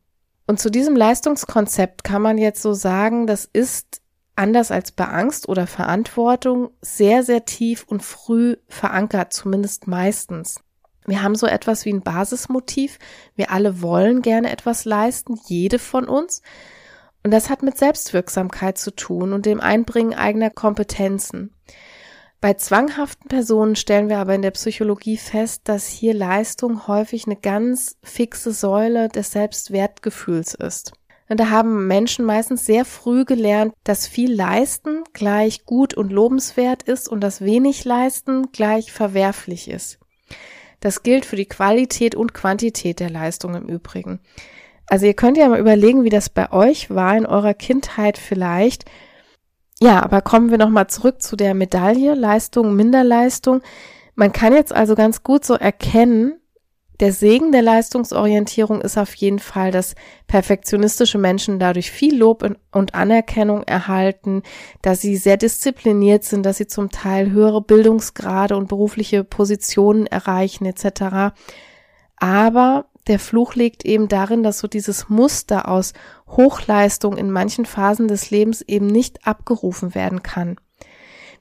Und 0.45 0.59
zu 0.59 0.69
diesem 0.69 0.95
Leistungskonzept 0.95 2.03
kann 2.03 2.21
man 2.21 2.37
jetzt 2.37 2.61
so 2.61 2.73
sagen, 2.73 3.27
das 3.27 3.45
ist 3.45 4.01
anders 4.35 4.71
als 4.71 4.91
bei 4.91 5.05
Angst 5.05 5.47
oder 5.47 5.67
Verantwortung 5.67 6.71
sehr, 6.81 7.23
sehr 7.23 7.45
tief 7.45 7.85
und 7.87 8.03
früh 8.03 8.57
verankert, 8.67 9.31
zumindest 9.31 9.87
meistens. 9.87 10.59
Wir 11.05 11.23
haben 11.23 11.35
so 11.35 11.47
etwas 11.47 11.85
wie 11.85 11.93
ein 11.93 12.01
Basismotiv. 12.01 12.99
Wir 13.35 13.51
alle 13.51 13.81
wollen 13.81 14.21
gerne 14.21 14.51
etwas 14.51 14.85
leisten, 14.85 15.39
jede 15.47 15.79
von 15.79 16.05
uns. 16.05 16.41
Und 17.23 17.31
das 17.31 17.49
hat 17.49 17.63
mit 17.63 17.77
Selbstwirksamkeit 17.77 18.77
zu 18.77 18.95
tun 18.95 19.33
und 19.33 19.45
dem 19.45 19.59
Einbringen 19.59 20.13
eigener 20.13 20.49
Kompetenzen. 20.49 21.53
Bei 22.39 22.55
zwanghaften 22.55 23.27
Personen 23.27 23.75
stellen 23.75 24.09
wir 24.09 24.17
aber 24.17 24.33
in 24.33 24.41
der 24.41 24.51
Psychologie 24.51 25.17
fest, 25.17 25.61
dass 25.65 25.85
hier 25.85 26.15
Leistung 26.15 26.87
häufig 26.87 27.27
eine 27.27 27.35
ganz 27.35 27.97
fixe 28.01 28.51
Säule 28.51 29.09
des 29.09 29.31
Selbstwertgefühls 29.31 30.55
ist. 30.55 30.93
Und 31.29 31.39
da 31.39 31.51
haben 31.51 31.85
Menschen 31.85 32.25
meistens 32.25 32.65
sehr 32.65 32.83
früh 32.83 33.25
gelernt, 33.25 33.73
dass 33.83 34.07
viel 34.07 34.33
Leisten 34.33 35.03
gleich 35.13 35.65
gut 35.65 35.93
und 35.93 36.11
lobenswert 36.11 36.83
ist 36.83 37.07
und 37.07 37.21
das 37.21 37.41
wenig 37.41 37.85
Leisten 37.85 38.51
gleich 38.51 38.91
verwerflich 38.91 39.69
ist. 39.69 39.99
Das 40.79 41.03
gilt 41.03 41.25
für 41.25 41.35
die 41.35 41.45
Qualität 41.45 42.15
und 42.15 42.33
Quantität 42.33 42.99
der 42.99 43.11
Leistung 43.11 43.53
im 43.53 43.69
Übrigen. 43.69 44.19
Also 44.91 45.05
ihr 45.05 45.13
könnt 45.13 45.37
ja 45.37 45.47
mal 45.47 45.57
überlegen, 45.57 46.03
wie 46.03 46.09
das 46.09 46.27
bei 46.27 46.51
euch 46.51 46.89
war 46.89 47.15
in 47.15 47.25
eurer 47.25 47.53
Kindheit 47.53 48.17
vielleicht. 48.17 48.83
Ja, 49.79 50.03
aber 50.03 50.19
kommen 50.19 50.51
wir 50.51 50.57
nochmal 50.57 50.87
zurück 50.87 51.21
zu 51.21 51.37
der 51.37 51.53
Medaille, 51.53 52.13
Leistung, 52.13 52.75
Minderleistung. 52.75 53.61
Man 54.15 54.33
kann 54.33 54.51
jetzt 54.51 54.73
also 54.73 54.95
ganz 54.95 55.23
gut 55.23 55.45
so 55.45 55.53
erkennen, 55.53 56.41
der 56.99 57.13
Segen 57.13 57.53
der 57.53 57.61
Leistungsorientierung 57.61 58.81
ist 58.81 58.97
auf 58.97 59.15
jeden 59.15 59.39
Fall, 59.39 59.71
dass 59.71 59.95
perfektionistische 60.27 61.17
Menschen 61.17 61.57
dadurch 61.57 61.89
viel 61.89 62.17
Lob 62.17 62.43
und 62.73 62.93
Anerkennung 62.93 63.63
erhalten, 63.63 64.43
dass 64.81 64.99
sie 64.99 65.15
sehr 65.15 65.37
diszipliniert 65.37 66.25
sind, 66.25 66.45
dass 66.45 66.57
sie 66.57 66.67
zum 66.67 66.89
Teil 66.89 67.31
höhere 67.31 67.61
Bildungsgrade 67.61 68.57
und 68.57 68.67
berufliche 68.67 69.23
Positionen 69.23 70.05
erreichen 70.05 70.65
etc. 70.65 71.33
Aber 72.17 72.90
der 73.07 73.19
Fluch 73.19 73.55
liegt 73.55 73.85
eben 73.85 74.07
darin, 74.07 74.43
dass 74.43 74.59
so 74.59 74.67
dieses 74.67 75.09
Muster 75.09 75.67
aus 75.67 75.93
Hochleistung 76.27 77.17
in 77.17 77.31
manchen 77.31 77.65
Phasen 77.65 78.07
des 78.07 78.29
Lebens 78.29 78.61
eben 78.61 78.87
nicht 78.87 79.27
abgerufen 79.27 79.95
werden 79.95 80.23
kann. 80.23 80.57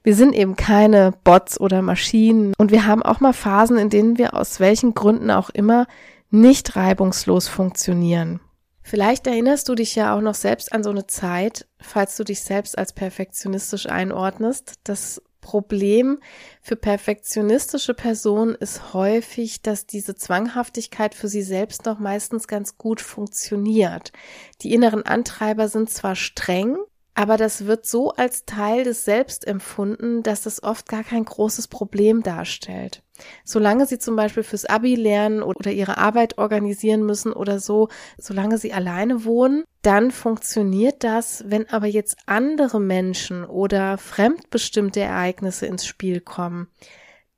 Wir 0.03 0.15
sind 0.15 0.33
eben 0.33 0.55
keine 0.55 1.13
Bots 1.23 1.59
oder 1.59 1.81
Maschinen 1.81 2.53
und 2.57 2.71
wir 2.71 2.87
haben 2.87 3.03
auch 3.03 3.19
mal 3.19 3.33
Phasen, 3.33 3.77
in 3.77 3.89
denen 3.89 4.17
wir 4.17 4.33
aus 4.33 4.59
welchen 4.59 4.95
Gründen 4.95 5.29
auch 5.29 5.49
immer 5.51 5.85
nicht 6.31 6.75
reibungslos 6.75 7.47
funktionieren. 7.47 8.39
Vielleicht 8.81 9.27
erinnerst 9.27 9.69
du 9.69 9.75
dich 9.75 9.95
ja 9.95 10.15
auch 10.15 10.21
noch 10.21 10.33
selbst 10.33 10.73
an 10.73 10.83
so 10.83 10.89
eine 10.89 11.05
Zeit, 11.05 11.67
falls 11.79 12.17
du 12.17 12.23
dich 12.23 12.41
selbst 12.41 12.77
als 12.77 12.93
perfektionistisch 12.93 13.87
einordnest, 13.87 14.73
dass 14.83 15.21
Problem 15.41 16.19
für 16.61 16.75
perfektionistische 16.75 17.93
Personen 17.93 18.55
ist 18.55 18.93
häufig, 18.93 19.61
dass 19.61 19.85
diese 19.85 20.15
Zwanghaftigkeit 20.15 21.13
für 21.15 21.27
sie 21.27 21.41
selbst 21.41 21.85
noch 21.85 21.99
meistens 21.99 22.47
ganz 22.47 22.77
gut 22.77 23.01
funktioniert. 23.01 24.13
Die 24.61 24.73
inneren 24.73 25.03
Antreiber 25.03 25.67
sind 25.67 25.89
zwar 25.89 26.15
streng, 26.15 26.77
aber 27.13 27.37
das 27.37 27.65
wird 27.65 27.85
so 27.85 28.11
als 28.11 28.45
Teil 28.45 28.83
des 28.83 29.03
Selbst 29.03 29.45
empfunden, 29.45 30.23
dass 30.23 30.43
das 30.43 30.63
oft 30.63 30.87
gar 30.87 31.03
kein 31.03 31.25
großes 31.25 31.67
Problem 31.67 32.23
darstellt. 32.23 33.03
Solange 33.43 33.85
sie 33.85 33.99
zum 33.99 34.15
Beispiel 34.15 34.43
fürs 34.43 34.65
Abi 34.65 34.95
lernen 34.95 35.43
oder 35.43 35.71
ihre 35.71 35.97
Arbeit 35.97 36.37
organisieren 36.37 37.05
müssen 37.05 37.33
oder 37.33 37.59
so, 37.59 37.89
solange 38.17 38.57
sie 38.57 38.73
alleine 38.73 39.25
wohnen, 39.25 39.63
dann 39.81 40.11
funktioniert 40.11 41.03
das. 41.03 41.43
Wenn 41.47 41.69
aber 41.69 41.87
jetzt 41.87 42.17
andere 42.25 42.79
Menschen 42.79 43.45
oder 43.45 43.97
fremdbestimmte 43.97 45.01
Ereignisse 45.01 45.65
ins 45.65 45.85
Spiel 45.85 46.21
kommen, 46.21 46.67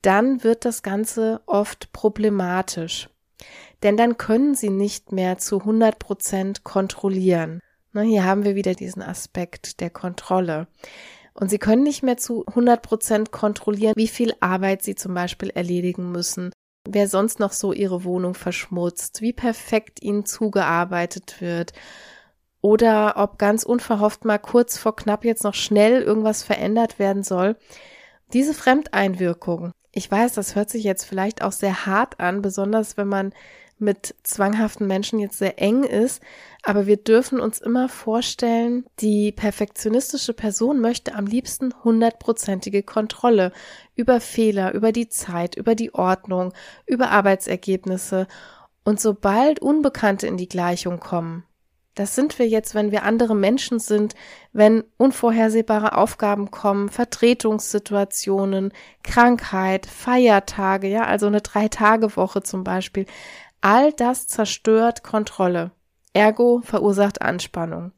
dann 0.01 0.43
wird 0.43 0.65
das 0.65 0.83
Ganze 0.83 1.41
oft 1.45 1.91
problematisch. 1.93 3.09
Denn 3.81 3.97
dann 3.97 4.17
können 4.17 4.55
sie 4.55 4.69
nicht 4.69 5.11
mehr 5.11 5.37
zu 5.37 5.59
100 5.59 5.99
Prozent 5.99 6.63
kontrollieren. 6.63 7.59
Na, 7.93 8.01
hier 8.01 8.25
haben 8.25 8.43
wir 8.43 8.55
wieder 8.55 8.73
diesen 8.73 9.03
Aspekt 9.03 9.79
der 9.79 9.91
Kontrolle. 9.91 10.67
Und 11.35 11.49
sie 11.49 11.59
können 11.59 11.83
nicht 11.83 12.01
mehr 12.01 12.17
zu 12.17 12.43
100 12.47 12.81
Prozent 12.81 13.31
kontrollieren, 13.31 13.93
wie 13.95 14.07
viel 14.07 14.33
Arbeit 14.39 14.81
sie 14.81 14.95
zum 14.95 15.13
Beispiel 15.13 15.49
erledigen 15.51 16.11
müssen, 16.11 16.51
wer 16.87 17.07
sonst 17.07 17.39
noch 17.39 17.51
so 17.51 17.71
ihre 17.71 18.03
Wohnung 18.03 18.33
verschmutzt, 18.33 19.21
wie 19.21 19.33
perfekt 19.33 20.01
ihnen 20.01 20.25
zugearbeitet 20.25 21.39
wird 21.39 21.73
oder 22.61 23.15
ob 23.17 23.37
ganz 23.37 23.63
unverhofft 23.63 24.25
mal 24.25 24.39
kurz 24.39 24.77
vor 24.77 24.95
knapp 24.95 25.25
jetzt 25.25 25.43
noch 25.43 25.53
schnell 25.53 26.01
irgendwas 26.01 26.43
verändert 26.43 26.97
werden 26.97 27.23
soll. 27.23 27.57
Diese 28.31 28.53
Fremdeinwirkung, 28.53 29.71
ich 29.91 30.09
weiß, 30.09 30.33
das 30.33 30.55
hört 30.55 30.69
sich 30.69 30.83
jetzt 30.83 31.03
vielleicht 31.03 31.43
auch 31.43 31.51
sehr 31.51 31.85
hart 31.85 32.19
an, 32.19 32.41
besonders 32.41 32.97
wenn 32.97 33.07
man 33.07 33.33
mit 33.79 34.15
zwanghaften 34.23 34.87
Menschen 34.87 35.19
jetzt 35.19 35.37
sehr 35.37 35.61
eng 35.61 35.83
ist, 35.83 36.21
Aber 36.65 36.87
wir 36.87 36.95
dürfen 36.95 37.41
uns 37.41 37.59
immer 37.59 37.89
vorstellen, 37.89 38.85
die 39.01 39.33
perfektionistische 39.33 40.33
Person 40.33 40.79
möchte 40.79 41.13
am 41.13 41.25
liebsten 41.25 41.73
hundertprozentige 41.83 42.83
Kontrolle 42.83 43.51
über 43.95 44.21
Fehler, 44.21 44.73
über 44.73 44.93
die 44.93 45.09
Zeit, 45.09 45.55
über 45.55 45.75
die 45.75 45.93
Ordnung, 45.93 46.53
über 46.85 47.11
Arbeitsergebnisse. 47.11 48.27
Und 48.85 49.01
sobald 49.01 49.59
Unbekannte 49.59 50.25
in 50.25 50.37
die 50.37 50.47
Gleichung 50.47 51.01
kommen, 51.01 51.43
das 51.95 52.15
sind 52.15 52.39
wir 52.39 52.47
jetzt, 52.47 52.73
wenn 52.73 52.91
wir 52.91 53.03
andere 53.03 53.35
Menschen 53.35 53.79
sind, 53.79 54.15
wenn 54.53 54.83
unvorhersehbare 54.97 55.97
Aufgaben 55.97 56.49
kommen, 56.49 56.89
Vertretungssituationen, 56.89 58.71
Krankheit, 59.03 59.85
Feiertage, 59.85 60.87
ja, 60.87 61.03
also 61.03 61.27
eine 61.27 61.41
Drei-Tage-Woche 61.41 62.41
zum 62.41 62.63
Beispiel. 62.63 63.05
All 63.61 63.91
das 63.91 64.27
zerstört 64.27 65.03
Kontrolle. 65.03 65.71
Ergo 66.13 66.61
verursacht 66.63 67.21
Anspannung. 67.21 67.91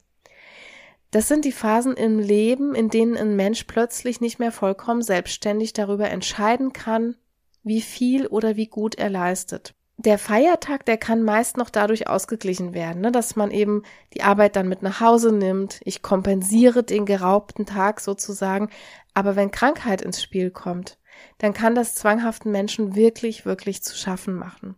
Das 1.12 1.28
sind 1.28 1.46
die 1.46 1.52
Phasen 1.52 1.96
im 1.96 2.20
Leben, 2.20 2.76
in 2.76 2.90
denen 2.90 3.16
ein 3.16 3.36
Mensch 3.36 3.64
plötzlich 3.66 4.20
nicht 4.22 4.40
mehr 4.40 4.52
vollkommen 4.52 5.02
selbstständig 5.02 5.74
darüber 5.74 6.10
entscheiden 6.10 6.74
kann, 6.74 7.16
wie 7.64 7.82
viel 7.82 8.28
oder 8.28 8.56
wie 8.56 8.68
gut 8.68 8.96
er 8.96 9.10
leistet 9.10 9.76
der 9.98 10.18
Feiertag, 10.18 10.86
der 10.86 10.98
kann 10.98 11.24
meist 11.24 11.58
noch 11.58 11.70
dadurch 11.70 12.08
ausgeglichen 12.08 12.74
werden, 12.74 13.02
ne, 13.02 13.12
dass 13.12 13.36
man 13.36 13.52
eben 13.52 13.84
die 14.14 14.24
Arbeit 14.24 14.56
dann 14.56 14.68
mit 14.68 14.82
nach 14.82 15.00
Hause 15.00 15.32
nimmt. 15.32 15.80
Ich 15.86 16.02
kompensiere 16.02 16.84
den 16.84 17.06
geraubten 17.06 17.66
Tag 17.66 18.02
sozusagen. 18.02 18.70
Aber 19.14 19.36
wenn 19.36 19.52
Krankheit 19.52 20.02
ins 20.02 20.22
Spiel 20.22 20.52
kommt, 20.52 20.98
dann 21.38 21.54
kann 21.54 21.76
das 21.76 21.96
zwanghaften 21.96 22.52
Menschen 22.52 22.96
wirklich, 22.96 23.46
wirklich 23.46 23.84
zu 23.84 23.96
schaffen 23.96 24.36
machen. 24.36 24.76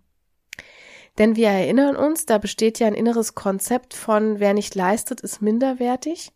Denn 1.17 1.35
wir 1.35 1.49
erinnern 1.49 1.95
uns, 1.95 2.25
da 2.25 2.37
besteht 2.37 2.79
ja 2.79 2.87
ein 2.87 2.93
inneres 2.93 3.35
Konzept 3.35 3.93
von, 3.93 4.39
wer 4.39 4.53
nicht 4.53 4.75
leistet, 4.75 5.21
ist 5.21 5.41
minderwertig 5.41 6.31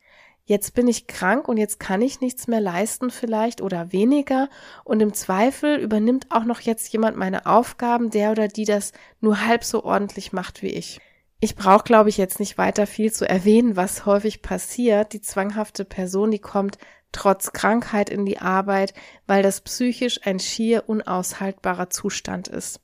jetzt 0.52 0.74
bin 0.74 0.88
ich 0.88 1.08
krank 1.08 1.48
und 1.48 1.58
jetzt 1.58 1.80
kann 1.80 2.02
ich 2.02 2.22
nichts 2.22 2.48
mehr 2.48 2.60
leisten 2.60 3.10
vielleicht 3.10 3.62
oder 3.62 3.92
weniger 3.92 4.50
und 4.84 5.02
im 5.02 5.14
Zweifel 5.14 5.78
übernimmt 5.78 6.28
auch 6.30 6.44
noch 6.44 6.60
jetzt 6.60 6.92
jemand 6.92 7.18
meine 7.18 7.46
Aufgaben, 7.46 8.10
der 8.10 8.32
oder 8.32 8.48
die 8.48 8.66
das 8.66 8.92
nur 9.20 9.46
halb 9.46 9.64
so 9.64 9.84
ordentlich 9.84 10.34
macht 10.34 10.62
wie 10.62 10.68
ich. 10.68 11.00
Ich 11.40 11.56
brauche, 11.56 11.84
glaube 11.84 12.10
ich, 12.10 12.18
jetzt 12.18 12.40
nicht 12.40 12.58
weiter 12.58 12.86
viel 12.86 13.12
zu 13.12 13.28
erwähnen, 13.28 13.76
was 13.76 14.06
häufig 14.06 14.44
passiert. 14.44 15.14
Die 15.14 15.22
zwanghafte 15.22 15.86
Person, 15.86 16.30
die 16.30 16.40
kommt 16.40 16.78
trotz 17.12 17.52
Krankheit 17.52 18.12
in 18.12 18.26
die 18.26 18.38
Arbeit, 18.38 18.94
weil 19.26 19.42
das 19.42 19.62
psychisch 19.62 20.20
ein 20.24 20.40
schier 20.40 20.84
unaushaltbarer 20.88 21.90
Zustand 21.90 22.48
ist. 22.48 22.80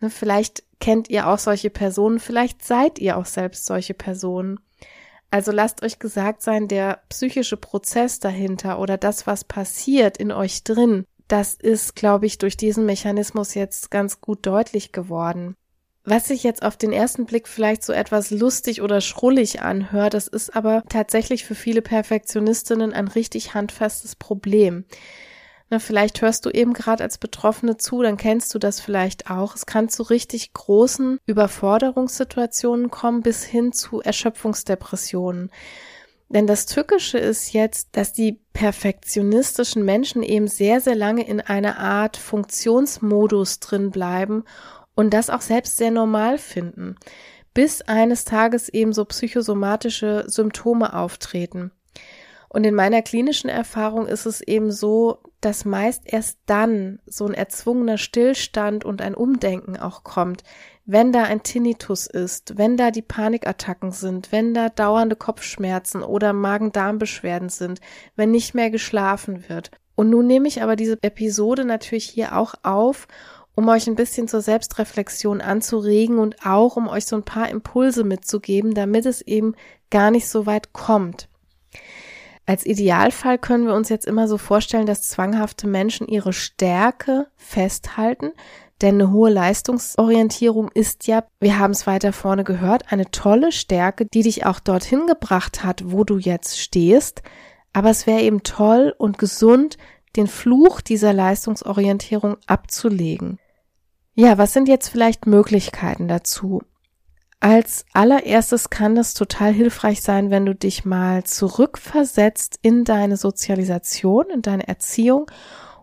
Ne, 0.00 0.10
vielleicht 0.10 0.62
kennt 0.80 1.10
ihr 1.10 1.28
auch 1.28 1.38
solche 1.38 1.70
Personen, 1.70 2.20
vielleicht 2.20 2.64
seid 2.64 2.98
ihr 2.98 3.16
auch 3.16 3.26
selbst 3.26 3.66
solche 3.66 3.94
Personen. 3.94 4.60
Also 5.30 5.52
lasst 5.52 5.82
euch 5.82 5.98
gesagt 5.98 6.42
sein, 6.42 6.68
der 6.68 7.00
psychische 7.08 7.56
Prozess 7.56 8.18
dahinter 8.18 8.78
oder 8.78 8.96
das, 8.96 9.26
was 9.26 9.44
passiert 9.44 10.16
in 10.16 10.32
euch 10.32 10.64
drin, 10.64 11.04
das 11.28 11.52
ist, 11.52 11.94
glaube 11.94 12.24
ich, 12.24 12.38
durch 12.38 12.56
diesen 12.56 12.86
Mechanismus 12.86 13.54
jetzt 13.54 13.90
ganz 13.90 14.22
gut 14.22 14.46
deutlich 14.46 14.92
geworden. 14.92 15.54
Was 16.04 16.28
sich 16.28 16.42
jetzt 16.42 16.62
auf 16.62 16.78
den 16.78 16.90
ersten 16.90 17.26
Blick 17.26 17.46
vielleicht 17.46 17.84
so 17.84 17.92
etwas 17.92 18.30
lustig 18.30 18.80
oder 18.80 19.02
schrullig 19.02 19.60
anhört, 19.60 20.14
das 20.14 20.26
ist 20.26 20.56
aber 20.56 20.82
tatsächlich 20.88 21.44
für 21.44 21.54
viele 21.54 21.82
Perfektionistinnen 21.82 22.94
ein 22.94 23.08
richtig 23.08 23.52
handfestes 23.52 24.16
Problem. 24.16 24.86
Na, 25.70 25.78
vielleicht 25.78 26.22
hörst 26.22 26.46
du 26.46 26.50
eben 26.50 26.72
gerade 26.72 27.04
als 27.04 27.18
Betroffene 27.18 27.76
zu, 27.76 28.02
dann 28.02 28.16
kennst 28.16 28.54
du 28.54 28.58
das 28.58 28.80
vielleicht 28.80 29.30
auch. 29.30 29.54
Es 29.54 29.66
kann 29.66 29.90
zu 29.90 30.02
richtig 30.02 30.54
großen 30.54 31.18
Überforderungssituationen 31.26 32.90
kommen 32.90 33.22
bis 33.22 33.44
hin 33.44 33.72
zu 33.72 34.00
Erschöpfungsdepressionen. 34.00 35.50
Denn 36.30 36.46
das 36.46 36.66
Tückische 36.66 37.18
ist 37.18 37.52
jetzt, 37.52 37.88
dass 37.92 38.12
die 38.12 38.38
perfektionistischen 38.52 39.84
Menschen 39.84 40.22
eben 40.22 40.46
sehr, 40.46 40.80
sehr 40.80 40.94
lange 40.94 41.26
in 41.26 41.40
einer 41.40 41.78
Art 41.78 42.16
Funktionsmodus 42.16 43.60
drin 43.60 43.90
bleiben 43.90 44.44
und 44.94 45.14
das 45.14 45.30
auch 45.30 45.40
selbst 45.40 45.76
sehr 45.76 45.90
normal 45.90 46.38
finden, 46.38 46.96
bis 47.54 47.82
eines 47.82 48.24
Tages 48.24 48.68
eben 48.68 48.92
so 48.92 49.04
psychosomatische 49.06 50.24
Symptome 50.26 50.94
auftreten. 50.94 51.72
Und 52.50 52.64
in 52.64 52.74
meiner 52.74 53.02
klinischen 53.02 53.48
Erfahrung 53.48 54.06
ist 54.06 54.26
es 54.26 54.40
eben 54.40 54.70
so, 54.70 55.18
dass 55.40 55.64
meist 55.64 56.02
erst 56.04 56.38
dann 56.46 57.00
so 57.06 57.26
ein 57.26 57.34
erzwungener 57.34 57.98
Stillstand 57.98 58.84
und 58.84 59.00
ein 59.02 59.14
Umdenken 59.14 59.76
auch 59.76 60.02
kommt, 60.02 60.42
wenn 60.84 61.12
da 61.12 61.24
ein 61.24 61.42
Tinnitus 61.42 62.06
ist, 62.06 62.56
wenn 62.56 62.76
da 62.76 62.90
die 62.90 63.02
Panikattacken 63.02 63.92
sind, 63.92 64.32
wenn 64.32 64.54
da 64.54 64.68
dauernde 64.68 65.16
Kopfschmerzen 65.16 66.02
oder 66.02 66.32
Magen-Darm-Beschwerden 66.32 67.50
sind, 67.50 67.80
wenn 68.16 68.30
nicht 68.30 68.54
mehr 68.54 68.70
geschlafen 68.70 69.48
wird. 69.48 69.70
Und 69.94 70.10
nun 70.10 70.26
nehme 70.26 70.48
ich 70.48 70.62
aber 70.62 70.76
diese 70.76 70.96
Episode 71.02 71.64
natürlich 71.64 72.08
hier 72.08 72.36
auch 72.36 72.54
auf, 72.62 73.06
um 73.54 73.68
euch 73.68 73.88
ein 73.88 73.96
bisschen 73.96 74.28
zur 74.28 74.40
Selbstreflexion 74.40 75.40
anzuregen 75.40 76.18
und 76.18 76.46
auch 76.46 76.76
um 76.76 76.88
euch 76.88 77.06
so 77.06 77.16
ein 77.16 77.24
paar 77.24 77.48
Impulse 77.48 78.04
mitzugeben, 78.04 78.72
damit 78.72 79.04
es 79.04 79.20
eben 79.20 79.54
gar 79.90 80.10
nicht 80.10 80.28
so 80.28 80.46
weit 80.46 80.72
kommt. 80.72 81.28
Als 82.48 82.64
Idealfall 82.64 83.36
können 83.36 83.66
wir 83.66 83.74
uns 83.74 83.90
jetzt 83.90 84.06
immer 84.06 84.26
so 84.26 84.38
vorstellen, 84.38 84.86
dass 84.86 85.02
zwanghafte 85.02 85.66
Menschen 85.66 86.08
ihre 86.08 86.32
Stärke 86.32 87.26
festhalten, 87.36 88.30
denn 88.80 88.94
eine 88.94 89.12
hohe 89.12 89.28
Leistungsorientierung 89.28 90.70
ist 90.72 91.06
ja, 91.06 91.24
wir 91.40 91.58
haben 91.58 91.72
es 91.72 91.86
weiter 91.86 92.14
vorne 92.14 92.44
gehört, 92.44 92.90
eine 92.90 93.10
tolle 93.10 93.52
Stärke, 93.52 94.06
die 94.06 94.22
dich 94.22 94.46
auch 94.46 94.60
dorthin 94.60 95.06
gebracht 95.06 95.62
hat, 95.62 95.92
wo 95.92 96.04
du 96.04 96.16
jetzt 96.16 96.58
stehst. 96.58 97.20
Aber 97.74 97.90
es 97.90 98.06
wäre 98.06 98.22
eben 98.22 98.42
toll 98.42 98.94
und 98.96 99.18
gesund, 99.18 99.76
den 100.16 100.26
Fluch 100.26 100.80
dieser 100.80 101.12
Leistungsorientierung 101.12 102.38
abzulegen. 102.46 103.38
Ja, 104.14 104.38
was 104.38 104.54
sind 104.54 104.68
jetzt 104.68 104.88
vielleicht 104.88 105.26
Möglichkeiten 105.26 106.08
dazu? 106.08 106.62
Als 107.40 107.84
allererstes 107.92 108.68
kann 108.68 108.96
es 108.96 109.14
total 109.14 109.52
hilfreich 109.52 110.02
sein, 110.02 110.30
wenn 110.30 110.44
du 110.44 110.54
dich 110.54 110.84
mal 110.84 111.22
zurückversetzt 111.22 112.58
in 112.62 112.84
deine 112.84 113.16
Sozialisation, 113.16 114.26
in 114.30 114.42
deine 114.42 114.66
Erziehung. 114.66 115.30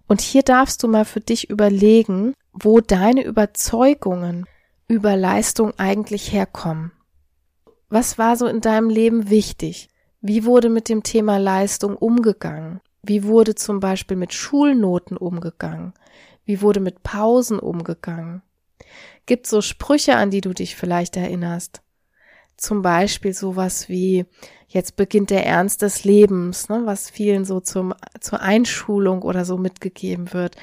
Und 0.07 0.21
hier 0.21 0.43
darfst 0.43 0.83
du 0.83 0.87
mal 0.89 1.05
für 1.05 1.21
dich 1.21 1.49
überlegen, 1.49 2.33
wo 2.51 2.81
deine 2.81 3.23
Überzeugungen 3.23 4.45
über 4.87 5.15
Leistung 5.15 5.73
eigentlich 5.77 6.33
herkommen. 6.33 6.91
Was 7.89 8.17
war 8.17 8.35
so 8.35 8.47
in 8.47 8.59
deinem 8.59 8.89
Leben 8.89 9.29
wichtig? 9.29 9.89
Wie 10.21 10.43
wurde 10.43 10.69
mit 10.69 10.89
dem 10.89 11.03
Thema 11.03 11.37
Leistung 11.37 11.95
umgegangen? 11.95 12.81
Wie 13.01 13.23
wurde 13.23 13.55
zum 13.55 13.79
Beispiel 13.79 14.17
mit 14.17 14.33
Schulnoten 14.33 15.15
umgegangen? 15.15 15.93
Wie 16.43 16.61
wurde 16.61 16.79
mit 16.79 17.03
Pausen 17.03 17.59
umgegangen? 17.59 18.41
Gibt 19.25 19.47
so 19.47 19.61
Sprüche, 19.61 20.15
an 20.15 20.29
die 20.29 20.41
du 20.41 20.53
dich 20.53 20.75
vielleicht 20.75 21.17
erinnerst? 21.17 21.81
Zum 22.57 22.81
Beispiel 22.81 23.33
sowas 23.33 23.89
wie, 23.89 24.25
jetzt 24.67 24.95
beginnt 24.95 25.29
der 25.29 25.45
Ernst 25.45 25.81
des 25.81 26.03
Lebens, 26.03 26.69
ne, 26.69 26.81
was 26.85 27.09
vielen 27.09 27.43
so 27.43 27.59
zum, 27.59 27.93
zur 28.21 28.41
Einschulung 28.41 29.23
oder 29.23 29.43
so 29.43 29.57
mitgegeben 29.57 30.31
wird. 30.33 30.55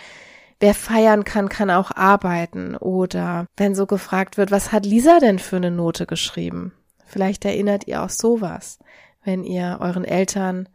Wer 0.58 0.74
feiern 0.74 1.24
kann, 1.24 1.48
kann 1.48 1.70
auch 1.70 1.90
arbeiten. 1.90 2.76
Oder 2.76 3.46
wenn 3.56 3.74
so 3.74 3.86
gefragt 3.86 4.38
wird, 4.38 4.50
was 4.50 4.72
hat 4.72 4.86
Lisa 4.86 5.18
denn 5.18 5.38
für 5.38 5.56
eine 5.56 5.70
Note 5.70 6.06
geschrieben? 6.06 6.72
Vielleicht 7.04 7.44
erinnert 7.44 7.88
ihr 7.88 8.02
auch 8.02 8.10
sowas, 8.10 8.78
wenn 9.24 9.44
ihr 9.44 9.78
euren 9.80 10.04
Eltern 10.04 10.68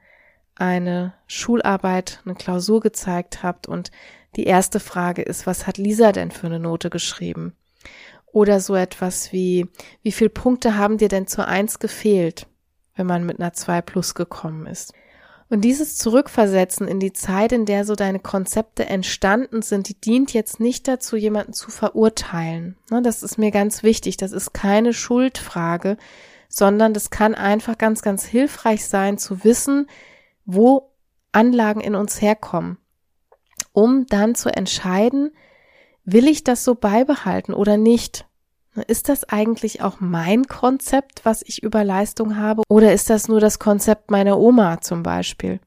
eine 0.56 1.13
Schularbeit, 1.26 2.21
eine 2.26 2.36
Klausur 2.36 2.82
gezeigt 2.82 3.43
habt 3.43 3.67
und 3.67 3.91
die 4.36 4.46
erste 4.46 4.80
Frage 4.80 5.22
ist, 5.22 5.48
was 5.48 5.66
hat 5.66 5.78
Lisa 5.78 6.12
denn 6.12 6.32
für 6.32 6.48
eine 6.48 6.60
Note 6.60 6.90
geschrieben? 6.90 7.54
Oder 8.26 8.60
so 8.60 8.76
etwas 8.76 9.32
wie, 9.32 9.68
wie 10.04 10.12
viel 10.12 10.30
Punkte 10.30 10.78
haben 10.78 10.98
dir 10.98 11.08
denn 11.08 11.28
zur 11.28 11.48
Eins 11.48 11.80
gefehlt, 11.80 12.48
wenn 12.96 13.08
man 13.08 13.26
mit 13.26 13.40
einer 13.40 13.54
zwei 13.54 13.82
plus 13.82 14.13
gekommen 14.16 14.68
ist? 14.68 14.94
Und 15.50 15.62
dieses 15.62 15.96
Zurückversetzen 15.96 16.88
in 16.88 17.00
die 17.00 17.13
Zeit, 17.13 17.54
in 17.54 17.66
der 17.66 17.86
so 17.86 17.96
deine 17.96 18.20
Konzepte 18.20 18.86
entstanden 18.86 19.62
sind, 19.62 19.88
die 19.88 20.00
dient 20.00 20.34
jetzt 20.34 20.60
nicht 20.60 20.88
dazu, 20.88 21.16
jemanden 21.16 21.54
zu 21.54 21.72
verurteilen. 21.72 22.76
Ne, 22.92 23.02
das 23.02 23.24
ist 23.24 23.38
mir 23.38 23.52
ganz 23.52 23.82
wichtig. 23.82 24.18
Das 24.18 24.34
ist 24.34 24.54
keine 24.54 24.94
Schuldfrage, 24.94 25.98
sondern 26.50 26.94
das 26.94 27.12
kann 27.12 27.34
einfach 27.34 27.78
ganz, 27.78 28.02
ganz 28.02 28.26
hilfreich 28.26 28.86
sein 28.86 29.18
zu 29.18 29.46
wissen, 29.46 29.88
wo 30.46 30.92
Anlagen 31.32 31.80
in 31.82 31.96
uns 31.96 32.22
herkommen, 32.22 32.78
um 33.78 34.08
dann 34.08 34.34
zu 34.34 34.50
entscheiden, 34.50 35.32
will 36.04 36.28
ich 36.28 36.44
das 36.44 36.63
so 36.63 36.74
beibehalten 36.74 37.54
oder 37.54 37.78
nicht? 37.78 38.26
Ist 38.88 39.10
das 39.10 39.24
eigentlich 39.24 39.82
auch 39.82 40.00
mein 40.00 40.46
Konzept, 40.46 41.26
was 41.26 41.44
ich 41.46 41.62
über 41.63 41.84
Leistung 41.84 42.38
habe, 42.38 42.63
oder 42.70 42.94
ist 42.94 43.10
das 43.10 43.28
nur 43.28 43.40
das 43.40 43.60
Konzept 43.60 44.10
meiner 44.10 44.40
Oma 44.40 44.82
zum 44.82 45.04
Beispiel? 45.04 45.60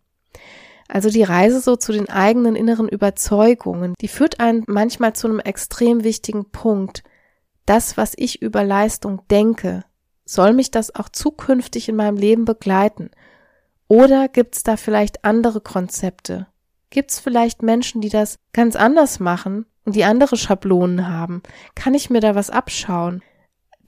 Also 0.89 1.09
die 1.09 1.23
Reise 1.23 1.61
so 1.61 1.77
zu 1.77 1.93
den 1.93 2.09
eigenen 2.09 2.57
inneren 2.57 2.89
Überzeugungen, 2.89 3.95
die 4.01 4.09
führt 4.09 4.41
einen 4.41 4.65
manchmal 4.67 5.13
zu 5.15 5.29
einem 5.29 5.41
extrem 5.41 6.03
wichtigen 6.03 6.51
Punkt. 6.51 7.05
Das, 7.67 7.97
was 7.97 8.15
ich 8.17 8.43
über 8.43 8.65
Leistung 8.65 9.23
denke, 9.31 9.85
Soll 10.33 10.53
mich 10.53 10.71
das 10.71 10.95
auch 10.95 11.09
zukünftig 11.09 11.89
in 11.89 11.97
meinem 11.97 12.17
Leben 12.17 12.45
begleiten? 12.45 13.11
Oder 13.89 14.29
gibt's 14.29 14.63
da 14.63 14.77
vielleicht 14.77 15.25
andere 15.25 15.61
Konzepte? 15.61 16.47
Gibt's 16.91 17.21
vielleicht 17.21 17.63
Menschen, 17.63 18.01
die 18.01 18.09
das 18.09 18.39
ganz 18.53 18.77
anders 18.77 19.21
machen 19.21 19.67
und 19.85 19.95
die 19.95 20.05
andere 20.05 20.37
Schablonen 20.37 21.09
haben? 21.09 21.43
Kann 21.75 21.95
ich 21.95 22.11
mir 22.11 22.21
da 22.21 22.35
was 22.35 22.51
abschauen? 22.51 23.23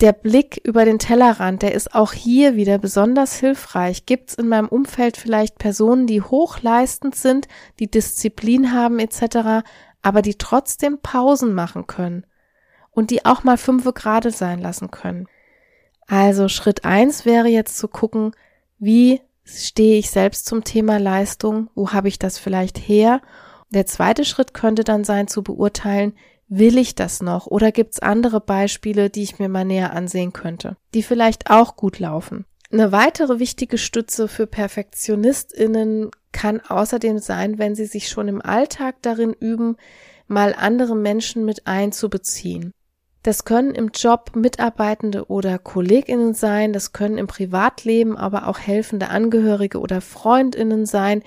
Der 0.01 0.13
Blick 0.13 0.61
über 0.65 0.85
den 0.85 0.99
Tellerrand, 0.99 1.63
der 1.63 1.75
ist 1.75 1.95
auch 1.95 2.13
hier 2.13 2.57
wieder 2.57 2.79
besonders 2.79 3.37
hilfreich. 3.39 4.07
Gibt's 4.07 4.35
in 4.35 4.49
meinem 4.49 4.69
Umfeld 4.69 5.17
vielleicht 5.17 5.59
Personen, 5.59 6.07
die 6.07 6.23
hochleistend 6.23 7.15
sind, 7.15 7.47
die 7.79 7.91
Disziplin 7.91 8.73
haben 8.73 8.99
etc., 8.99 9.65
aber 10.01 10.23
die 10.23 10.35
trotzdem 10.35 10.99
Pausen 11.01 11.55
machen 11.55 11.87
können 11.87 12.27
und 12.91 13.11
die 13.11 13.25
auch 13.25 13.45
mal 13.45 13.59
fünfe 13.59 13.93
gerade 13.93 14.31
sein 14.31 14.61
lassen 14.61 14.91
können? 14.91 15.29
Also 16.09 16.49
Schritt 16.49 16.85
eins 16.85 17.25
wäre 17.25 17.49
jetzt 17.49 17.79
zu 17.79 17.89
gucken, 17.89 18.33
wie 18.79 19.21
stehe 19.45 19.99
ich 19.99 20.11
selbst 20.11 20.47
zum 20.47 20.65
Thema 20.65 20.99
Leistung? 20.99 21.71
Wo 21.75 21.93
habe 21.93 22.09
ich 22.09 22.19
das 22.19 22.39
vielleicht 22.39 22.79
her? 22.79 23.21
Der 23.71 23.87
zweite 23.87 24.25
Schritt 24.25 24.55
könnte 24.55 24.85
dann 24.85 25.05
sein 25.05 25.29
zu 25.29 25.43
beurteilen, 25.43 26.15
will 26.49 26.77
ich 26.77 26.95
das 26.95 27.23
noch 27.23 27.47
oder 27.47 27.73
gibt 27.73 27.95
es 27.95 28.01
andere 28.01 28.41
Beispiele, 28.41 29.09
die 29.09 29.23
ich 29.23 29.39
mir 29.39 29.49
mal 29.49 29.65
näher 29.65 29.95
ansehen 29.95 30.33
könnte, 30.33 30.77
die 30.95 31.03
vielleicht 31.03 31.51
auch 31.51 31.77
gut 31.77 31.99
laufen. 31.99 32.45
Eine 32.71 32.93
weitere 32.93 33.39
wichtige 33.39 33.79
Stütze 33.79 34.29
für 34.29 34.47
Perfektionistinnen 34.47 36.11
kann 36.33 36.61
außerdem 36.61 37.19
sein, 37.19 37.59
wenn 37.59 37.75
sie 37.75 37.87
sich 37.87 38.09
schon 38.09 38.29
im 38.29 38.43
Alltag 38.43 38.97
darin 39.03 39.33
üben, 39.33 39.77
mal 40.27 40.55
andere 40.57 40.97
Menschen 40.97 41.45
mit 41.45 41.67
einzubeziehen. 41.67 42.73
Das 43.23 43.45
können 43.45 43.75
im 43.75 43.91
Job 43.95 44.33
Mitarbeitende 44.35 45.27
oder 45.27 45.59
Kolleginnen 45.59 46.35
sein, 46.35 46.73
das 46.73 46.93
können 46.93 47.19
im 47.19 47.29
Privatleben 47.29 48.17
aber 48.17 48.49
auch 48.49 48.59
helfende 48.59 49.09
Angehörige 49.09 49.79
oder 49.79 50.01
Freundinnen 50.01 50.87
sein. 50.87 51.23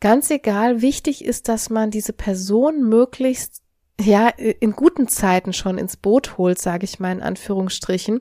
Ganz 0.00 0.30
egal, 0.30 0.80
wichtig 0.80 1.24
ist, 1.24 1.48
dass 1.48 1.70
man 1.70 1.90
diese 1.90 2.12
Person 2.12 2.88
möglichst 2.88 3.62
ja, 4.00 4.28
in 4.28 4.72
guten 4.72 5.06
Zeiten 5.08 5.52
schon 5.52 5.78
ins 5.78 5.96
Boot 5.96 6.36
holt, 6.36 6.60
sage 6.60 6.84
ich 6.84 6.98
mal 6.98 7.12
in 7.12 7.22
Anführungsstrichen. 7.22 8.20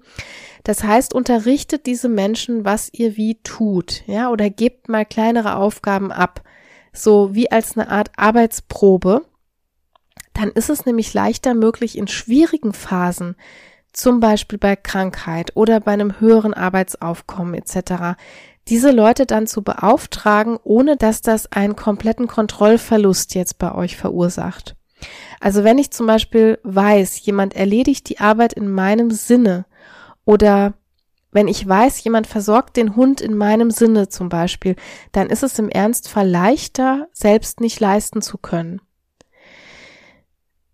Das 0.63 0.83
heißt, 0.83 1.13
unterrichtet 1.13 1.87
diese 1.87 2.09
Menschen, 2.09 2.63
was 2.63 2.89
ihr 2.93 3.17
wie 3.17 3.41
tut, 3.41 4.03
ja, 4.05 4.29
oder 4.29 4.49
gebt 4.49 4.87
mal 4.87 5.05
kleinere 5.05 5.55
Aufgaben 5.55 6.11
ab, 6.11 6.43
so 6.93 7.33
wie 7.33 7.51
als 7.51 7.75
eine 7.75 7.89
Art 7.89 8.11
Arbeitsprobe 8.17 9.25
dann 10.33 10.49
ist 10.49 10.69
es 10.69 10.85
nämlich 10.85 11.13
leichter 11.13 11.53
möglich 11.53 11.97
in 11.97 12.07
schwierigen 12.07 12.73
Phasen, 12.73 13.35
zum 13.91 14.19
Beispiel 14.19 14.57
bei 14.57 14.75
Krankheit 14.75 15.55
oder 15.55 15.79
bei 15.79 15.91
einem 15.91 16.19
höheren 16.19 16.53
Arbeitsaufkommen 16.53 17.53
etc., 17.53 18.17
diese 18.69 18.91
Leute 18.91 19.25
dann 19.25 19.45
zu 19.45 19.61
beauftragen, 19.61 20.57
ohne 20.63 20.95
dass 20.95 21.21
das 21.21 21.51
einen 21.51 21.75
kompletten 21.75 22.27
Kontrollverlust 22.27 23.35
jetzt 23.35 23.59
bei 23.59 23.75
euch 23.75 23.97
verursacht. 23.97 24.75
Also 25.41 25.65
wenn 25.65 25.77
ich 25.77 25.91
zum 25.91 26.07
Beispiel 26.07 26.59
weiß, 26.63 27.25
jemand 27.25 27.55
erledigt 27.55 28.07
die 28.07 28.19
Arbeit 28.19 28.53
in 28.53 28.71
meinem 28.71 29.11
Sinne 29.11 29.65
oder 30.23 30.73
wenn 31.33 31.47
ich 31.47 31.67
weiß, 31.67 32.03
jemand 32.03 32.27
versorgt 32.27 32.77
den 32.77 32.95
Hund 32.95 33.19
in 33.19 33.35
meinem 33.35 33.71
Sinne 33.71 34.07
zum 34.07 34.29
Beispiel, 34.29 34.75
dann 35.11 35.29
ist 35.29 35.43
es 35.43 35.57
im 35.59 35.67
Ernstfall 35.67 36.29
leichter, 36.29 37.07
selbst 37.11 37.59
nicht 37.59 37.79
leisten 37.79 38.21
zu 38.21 38.37
können. 38.37 38.81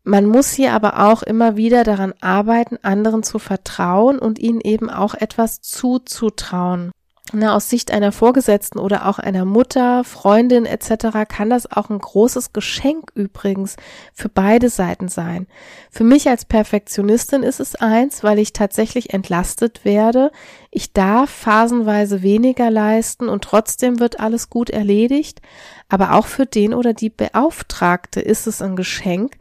Man 0.10 0.26
muss 0.26 0.52
hier 0.54 0.74
aber 0.74 1.12
auch 1.12 1.22
immer 1.22 1.56
wieder 1.56 1.84
daran 1.84 2.16
arbeiten, 2.20 2.80
anderen 2.82 3.22
zu 3.22 3.38
vertrauen 3.38 4.18
und 4.18 4.40
ihnen 4.40 4.60
eben 4.60 4.90
auch 4.90 5.14
etwas 5.14 5.62
zuzutrauen. 5.62 6.90
Na, 7.32 7.56
aus 7.56 7.70
Sicht 7.70 7.92
einer 7.92 8.12
Vorgesetzten 8.12 8.80
oder 8.80 9.06
auch 9.08 9.20
einer 9.20 9.46
Mutter, 9.46 10.04
Freundin 10.04 10.66
etc. 10.66 11.28
kann 11.28 11.52
das 11.52 11.72
auch 11.72 11.92
ein 11.92 12.00
großes 12.00 12.54
Geschenk 12.54 13.12
übrigens 13.14 13.76
für 14.12 14.30
beide 14.30 14.72
Seiten 14.72 15.10
sein. 15.10 15.46
Für 15.92 16.04
mich 16.04 16.28
als 16.28 16.44
Perfektionistin 16.44 17.44
ist 17.44 17.60
es 17.60 17.76
eins, 17.76 18.24
weil 18.24 18.40
ich 18.40 18.52
tatsächlich 18.52 19.14
entlastet 19.14 19.86
werde. 19.86 20.32
Ich 20.72 20.92
darf 20.92 21.30
phasenweise 21.30 22.24
weniger 22.24 22.72
leisten 22.72 23.30
und 23.30 23.44
trotzdem 23.44 24.00
wird 24.00 24.20
alles 24.20 24.50
gut 24.50 24.72
erledigt. 24.72 25.40
Aber 25.88 26.16
auch 26.16 26.26
für 26.26 26.48
den 26.48 26.74
oder 26.74 26.94
die 26.94 27.12
Beauftragte 27.12 28.22
ist 28.22 28.48
es 28.48 28.60
ein 28.64 28.76
Geschenk, 28.76 29.38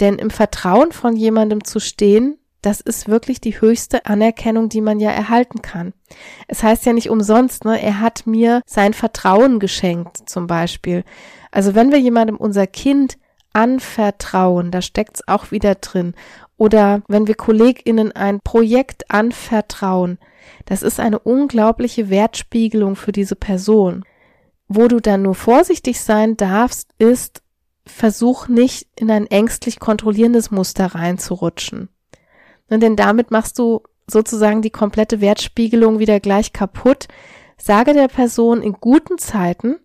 denn 0.00 0.16
im 0.16 0.30
Vertrauen 0.30 0.92
von 0.92 1.16
jemandem 1.16 1.64
zu 1.64 1.80
stehen, 1.80 2.38
das 2.64 2.80
ist 2.80 3.08
wirklich 3.08 3.40
die 3.40 3.60
höchste 3.60 4.06
Anerkennung, 4.06 4.70
die 4.70 4.80
man 4.80 4.98
ja 4.98 5.10
erhalten 5.10 5.60
kann. 5.60 5.92
Es 6.48 6.62
heißt 6.62 6.86
ja 6.86 6.94
nicht 6.94 7.10
umsonst, 7.10 7.64
ne, 7.66 7.80
er 7.80 8.00
hat 8.00 8.26
mir 8.26 8.62
sein 8.64 8.94
Vertrauen 8.94 9.58
geschenkt, 9.58 10.28
zum 10.28 10.46
Beispiel. 10.46 11.04
Also 11.50 11.74
wenn 11.74 11.92
wir 11.92 11.98
jemandem 12.00 12.36
unser 12.36 12.66
Kind 12.66 13.18
anvertrauen, 13.52 14.70
da 14.70 14.80
steckt's 14.80 15.28
auch 15.28 15.50
wieder 15.50 15.74
drin. 15.74 16.14
Oder 16.56 17.02
wenn 17.06 17.26
wir 17.26 17.34
KollegInnen 17.34 18.12
ein 18.12 18.40
Projekt 18.40 19.10
anvertrauen, 19.10 20.18
das 20.64 20.82
ist 20.82 21.00
eine 21.00 21.18
unglaubliche 21.18 22.10
Wertspiegelung 22.10 22.96
für 22.96 23.12
diese 23.12 23.36
Person. 23.36 24.04
Wo 24.68 24.88
du 24.88 25.00
dann 25.00 25.22
nur 25.22 25.34
vorsichtig 25.34 26.00
sein 26.00 26.36
darfst, 26.36 26.90
ist, 26.98 27.42
versuch 27.86 28.48
nicht 28.48 28.88
in 28.96 29.10
ein 29.10 29.26
ängstlich 29.26 29.78
kontrollierendes 29.78 30.50
Muster 30.50 30.86
reinzurutschen. 30.86 31.88
Und 32.70 32.82
denn 32.82 32.96
damit 32.96 33.30
machst 33.30 33.58
du 33.58 33.82
sozusagen 34.06 34.62
die 34.62 34.70
komplette 34.70 35.20
Wertspiegelung 35.20 35.98
wieder 35.98 36.20
gleich 36.20 36.52
kaputt. 36.52 37.08
Sage 37.56 37.94
der 37.94 38.08
Person 38.08 38.62
in 38.62 38.72
guten 38.72 39.18
Zeiten, 39.18 39.76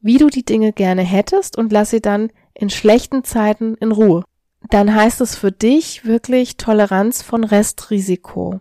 wie 0.00 0.18
du 0.18 0.28
die 0.28 0.44
Dinge 0.44 0.72
gerne 0.72 1.02
hättest 1.02 1.56
und 1.56 1.72
lass 1.72 1.90
sie 1.90 2.00
dann 2.00 2.30
in 2.54 2.70
schlechten 2.70 3.24
Zeiten 3.24 3.74
in 3.76 3.92
Ruhe. 3.92 4.24
Dann 4.70 4.94
heißt 4.94 5.20
es 5.20 5.36
für 5.36 5.52
dich 5.52 6.04
wirklich 6.04 6.56
Toleranz 6.56 7.22
von 7.22 7.44
Restrisiko. 7.44 8.60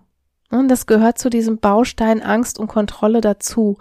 Und 0.52 0.68
das 0.70 0.86
gehört 0.86 1.18
zu 1.18 1.30
diesem 1.30 1.58
Baustein 1.58 2.22
Angst 2.22 2.60
und 2.60 2.68
Kontrolle 2.68 3.22
dazu. 3.22 3.78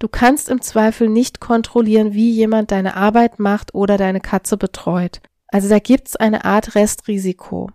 Du 0.00 0.08
kannst 0.08 0.48
im 0.48 0.62
Zweifel 0.62 1.08
nicht 1.08 1.40
kontrollieren, 1.40 2.14
wie 2.14 2.30
jemand 2.30 2.72
deine 2.72 2.96
Arbeit 2.96 3.38
macht 3.38 3.74
oder 3.74 3.98
deine 3.98 4.20
Katze 4.20 4.56
betreut. 4.56 5.20
Also 5.48 5.68
da 5.68 5.78
gibt's 5.78 6.16
eine 6.16 6.44
Art 6.46 6.74
Restrisiko. 6.74 7.70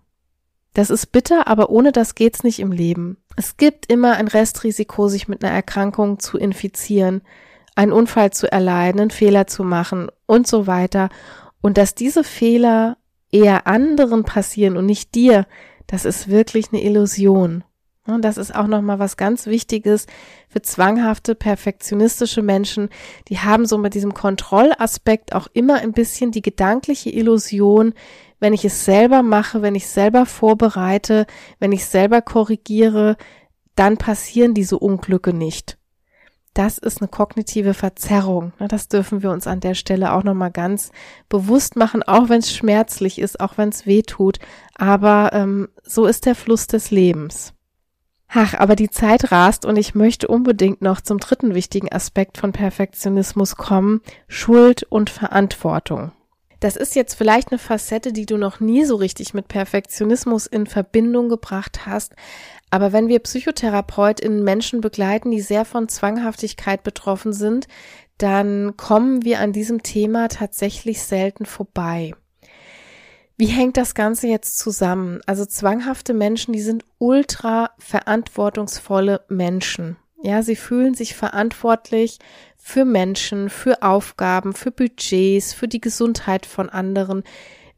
Das 0.73 0.89
ist 0.89 1.11
bitter, 1.11 1.47
aber 1.47 1.69
ohne 1.69 1.91
das 1.91 2.15
geht's 2.15 2.43
nicht 2.43 2.59
im 2.59 2.71
Leben. 2.71 3.17
Es 3.37 3.57
gibt 3.57 3.91
immer 3.91 4.15
ein 4.15 4.27
Restrisiko, 4.27 5.07
sich 5.07 5.27
mit 5.27 5.43
einer 5.43 5.53
Erkrankung 5.53 6.19
zu 6.19 6.39
infizieren, 6.39 7.21
einen 7.75 7.91
Unfall 7.91 8.31
zu 8.31 8.51
erleiden, 8.51 9.01
einen 9.01 9.11
Fehler 9.11 9.45
zu 9.45 9.63
machen 9.63 10.09
und 10.25 10.47
so 10.47 10.65
weiter. 10.65 11.09
Und 11.61 11.77
dass 11.77 11.93
diese 11.93 12.23
Fehler 12.23 12.97
eher 13.31 13.67
anderen 13.67 14.23
passieren 14.23 14.77
und 14.77 14.87
nicht 14.87 15.13
dir, 15.13 15.45
das 15.85 16.05
ist 16.05 16.27
wirklich 16.27 16.69
eine 16.71 16.81
Illusion. 16.81 17.63
Und 18.07 18.21
das 18.23 18.37
ist 18.37 18.53
auch 18.53 18.67
nochmal 18.67 18.99
was 18.99 19.17
ganz 19.17 19.47
Wichtiges 19.47 20.05
für 20.47 20.61
zwanghafte, 20.61 21.33
perfektionistische 21.33 22.43
Menschen. 22.43 22.89
Die 23.29 23.39
haben 23.39 23.65
so 23.65 23.79
mit 23.79 23.95
diesem 23.95 24.13
Kontrollaspekt 24.13 25.33
auch 25.33 25.47
immer 25.53 25.75
ein 25.75 25.91
bisschen 25.91 26.31
die 26.31 26.43
gedankliche 26.43 27.09
Illusion, 27.09 27.93
wenn 28.39 28.53
ich 28.53 28.63
es 28.63 28.85
selber 28.85 29.23
mache, 29.23 29.63
wenn 29.63 29.73
ich 29.73 29.87
selber 29.87 30.27
vorbereite, 30.27 31.25
wenn 31.59 31.71
ich 31.71 31.85
selber 31.85 32.21
korrigiere, 32.21 33.17
dann 33.75 33.97
passieren 33.97 34.53
diese 34.53 34.77
Unglücke 34.77 35.33
nicht. 35.33 35.77
Das 36.53 36.77
ist 36.77 37.01
eine 37.01 37.09
kognitive 37.09 37.73
Verzerrung. 37.73 38.53
Das 38.59 38.87
dürfen 38.87 39.23
wir 39.23 39.31
uns 39.31 39.45
an 39.47 39.59
der 39.59 39.73
Stelle 39.73 40.13
auch 40.13 40.23
nochmal 40.23 40.51
ganz 40.51 40.91
bewusst 41.27 41.75
machen, 41.75 42.01
auch 42.03 42.29
wenn 42.29 42.39
es 42.39 42.53
schmerzlich 42.53 43.19
ist, 43.19 43.41
auch 43.41 43.57
wenn 43.57 43.69
es 43.69 43.85
weh 43.85 44.03
tut. 44.03 44.39
Aber 44.75 45.31
ähm, 45.33 45.67
so 45.83 46.05
ist 46.05 46.25
der 46.25 46.35
Fluss 46.35 46.67
des 46.67 46.91
Lebens. 46.91 47.54
Ach, 48.27 48.53
aber 48.55 48.75
die 48.75 48.89
Zeit 48.89 49.31
rast 49.31 49.65
und 49.65 49.77
ich 49.77 49.95
möchte 49.95 50.27
unbedingt 50.27 50.81
noch 50.81 51.01
zum 51.01 51.19
dritten 51.19 51.55
wichtigen 51.55 51.91
Aspekt 51.91 52.37
von 52.37 52.51
Perfektionismus 52.51 53.55
kommen, 53.55 54.01
Schuld 54.27 54.83
und 54.83 55.09
Verantwortung. 55.09 56.11
Das 56.59 56.75
ist 56.75 56.95
jetzt 56.95 57.13
vielleicht 57.13 57.51
eine 57.51 57.59
Facette, 57.59 58.11
die 58.11 58.25
du 58.25 58.37
noch 58.37 58.59
nie 58.59 58.85
so 58.85 58.95
richtig 58.95 59.33
mit 59.33 59.47
Perfektionismus 59.47 60.47
in 60.47 60.65
Verbindung 60.65 61.29
gebracht 61.29 61.85
hast. 61.85 62.15
Aber 62.71 62.91
wenn 62.91 63.07
wir 63.07 63.19
PsychotherapeutInnen 63.19 64.43
Menschen 64.43 64.81
begleiten, 64.81 65.31
die 65.31 65.41
sehr 65.41 65.65
von 65.65 65.87
Zwanghaftigkeit 65.87 66.83
betroffen 66.83 67.33
sind, 67.33 67.67
dann 68.17 68.75
kommen 68.77 69.23
wir 69.23 69.39
an 69.41 69.51
diesem 69.51 69.83
Thema 69.83 70.27
tatsächlich 70.29 71.03
selten 71.03 71.45
vorbei. 71.45 72.13
Wie 73.37 73.47
hängt 73.47 73.75
das 73.75 73.95
Ganze 73.95 74.27
jetzt 74.27 74.57
zusammen? 74.57 75.19
Also 75.25 75.45
zwanghafte 75.45 76.13
Menschen, 76.13 76.53
die 76.53 76.61
sind 76.61 76.85
ultra 76.99 77.71
verantwortungsvolle 77.77 79.25
Menschen. 79.27 79.97
Ja, 80.23 80.41
sie 80.41 80.55
fühlen 80.55 80.93
sich 80.93 81.15
verantwortlich 81.15 82.19
für 82.55 82.85
Menschen, 82.85 83.49
für 83.49 83.83
Aufgaben, 83.83 84.53
für 84.53 84.71
Budgets, 84.71 85.53
für 85.53 85.67
die 85.67 85.81
Gesundheit 85.81 86.45
von 86.45 86.69
anderen, 86.69 87.23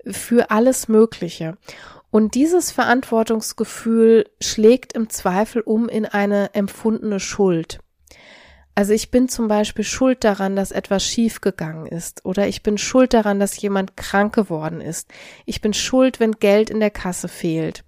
für 0.06 0.52
alles 0.52 0.88
Mögliche. 0.88 1.58
Und 2.12 2.36
dieses 2.36 2.72
Verantwortungsgefühl 2.72 4.30
schlägt 4.40 4.94
im 4.94 5.10
Zweifel 5.10 5.62
um 5.62 5.90
in 5.90 6.06
eine 6.06 6.54
empfundene 6.54 7.20
Schuld. 7.20 7.80
Also 8.78 8.94
ich 8.94 9.10
bin 9.10 9.28
zum 9.28 9.48
Beispiel 9.48 9.84
schuld 9.84 10.24
daran, 10.24 10.56
dass 10.56 10.70
etwas 10.70 11.04
schiefgegangen 11.04 11.88
ist 11.88 12.24
oder 12.26 12.48
ich 12.48 12.62
bin 12.62 12.78
schuld 12.78 13.12
daran, 13.12 13.40
dass 13.40 13.60
jemand 13.60 13.98
krank 13.98 14.36
geworden 14.36 14.82
ist. 14.82 15.10
Ich 15.48 15.62
bin 15.62 15.74
schuld, 15.74 16.20
wenn 16.20 16.34
Geld 16.34 16.70
in 16.70 16.80
der 16.80 16.92
Kasse 16.92 17.28
fehlt. 17.28 17.84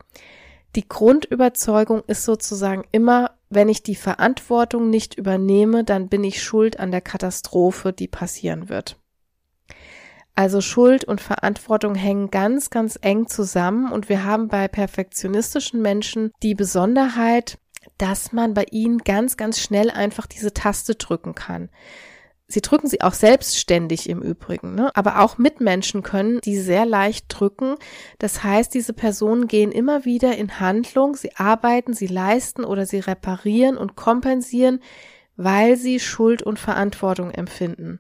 Die 0.75 0.89
Grundüberzeugung 0.89 2.01
ist 2.07 2.23
sozusagen 2.23 2.85
immer, 2.91 3.37
wenn 3.51 3.69
ich 3.69 3.83
die 3.83 3.93
Verantwortung 3.93 4.89
nicht 4.89 5.13
übernehme, 5.13 5.83
dann 5.83 6.09
bin 6.09 6.23
ich 6.23 6.41
schuld 6.41 6.79
an 6.79 6.89
der 6.89 7.01
Katastrophe, 7.01 7.93
die 7.93 8.07
passieren 8.07 8.67
wird. 8.67 8.97
Also 10.33 10.59
Schuld 10.59 11.05
und 11.05 11.21
Verantwortung 11.21 11.93
hängen 11.93 12.31
ganz, 12.31 12.71
ganz 12.71 12.97
eng 12.99 13.27
zusammen 13.27 13.91
und 13.91 14.09
wir 14.09 14.23
haben 14.23 14.47
bei 14.47 14.67
perfektionistischen 14.67 15.83
Menschen 15.83 16.31
die 16.41 16.55
Besonderheit, 16.55 17.59
dass 17.97 18.31
man 18.31 18.53
bei 18.53 18.65
ihnen 18.71 18.99
ganz, 18.99 19.37
ganz 19.37 19.59
schnell 19.59 19.89
einfach 19.89 20.27
diese 20.27 20.53
Taste 20.53 20.95
drücken 20.95 21.35
kann. 21.35 21.69
Sie 22.51 22.61
drücken 22.61 22.87
sie 22.87 23.01
auch 23.01 23.13
selbstständig 23.13 24.09
im 24.09 24.23
Übrigen, 24.23 24.73
ne? 24.73 24.89
aber 24.95 25.19
auch 25.19 25.37
Mitmenschen 25.37 26.01
können 26.01 26.41
die 26.41 26.57
sehr 26.57 26.83
leicht 26.83 27.25
drücken. 27.29 27.75
Das 28.17 28.43
heißt, 28.43 28.73
diese 28.73 28.93
Personen 28.93 29.47
gehen 29.47 29.71
immer 29.71 30.03
wieder 30.03 30.35
in 30.35 30.59
Handlung, 30.59 31.15
sie 31.15 31.35
arbeiten, 31.35 31.93
sie 31.93 32.07
leisten 32.07 32.63
oder 32.63 32.87
sie 32.87 32.99
reparieren 32.99 33.77
und 33.77 33.95
kompensieren, 33.95 34.81
weil 35.35 35.77
sie 35.77 35.99
Schuld 35.99 36.41
und 36.41 36.57
Verantwortung 36.57 37.29
empfinden. 37.29 37.99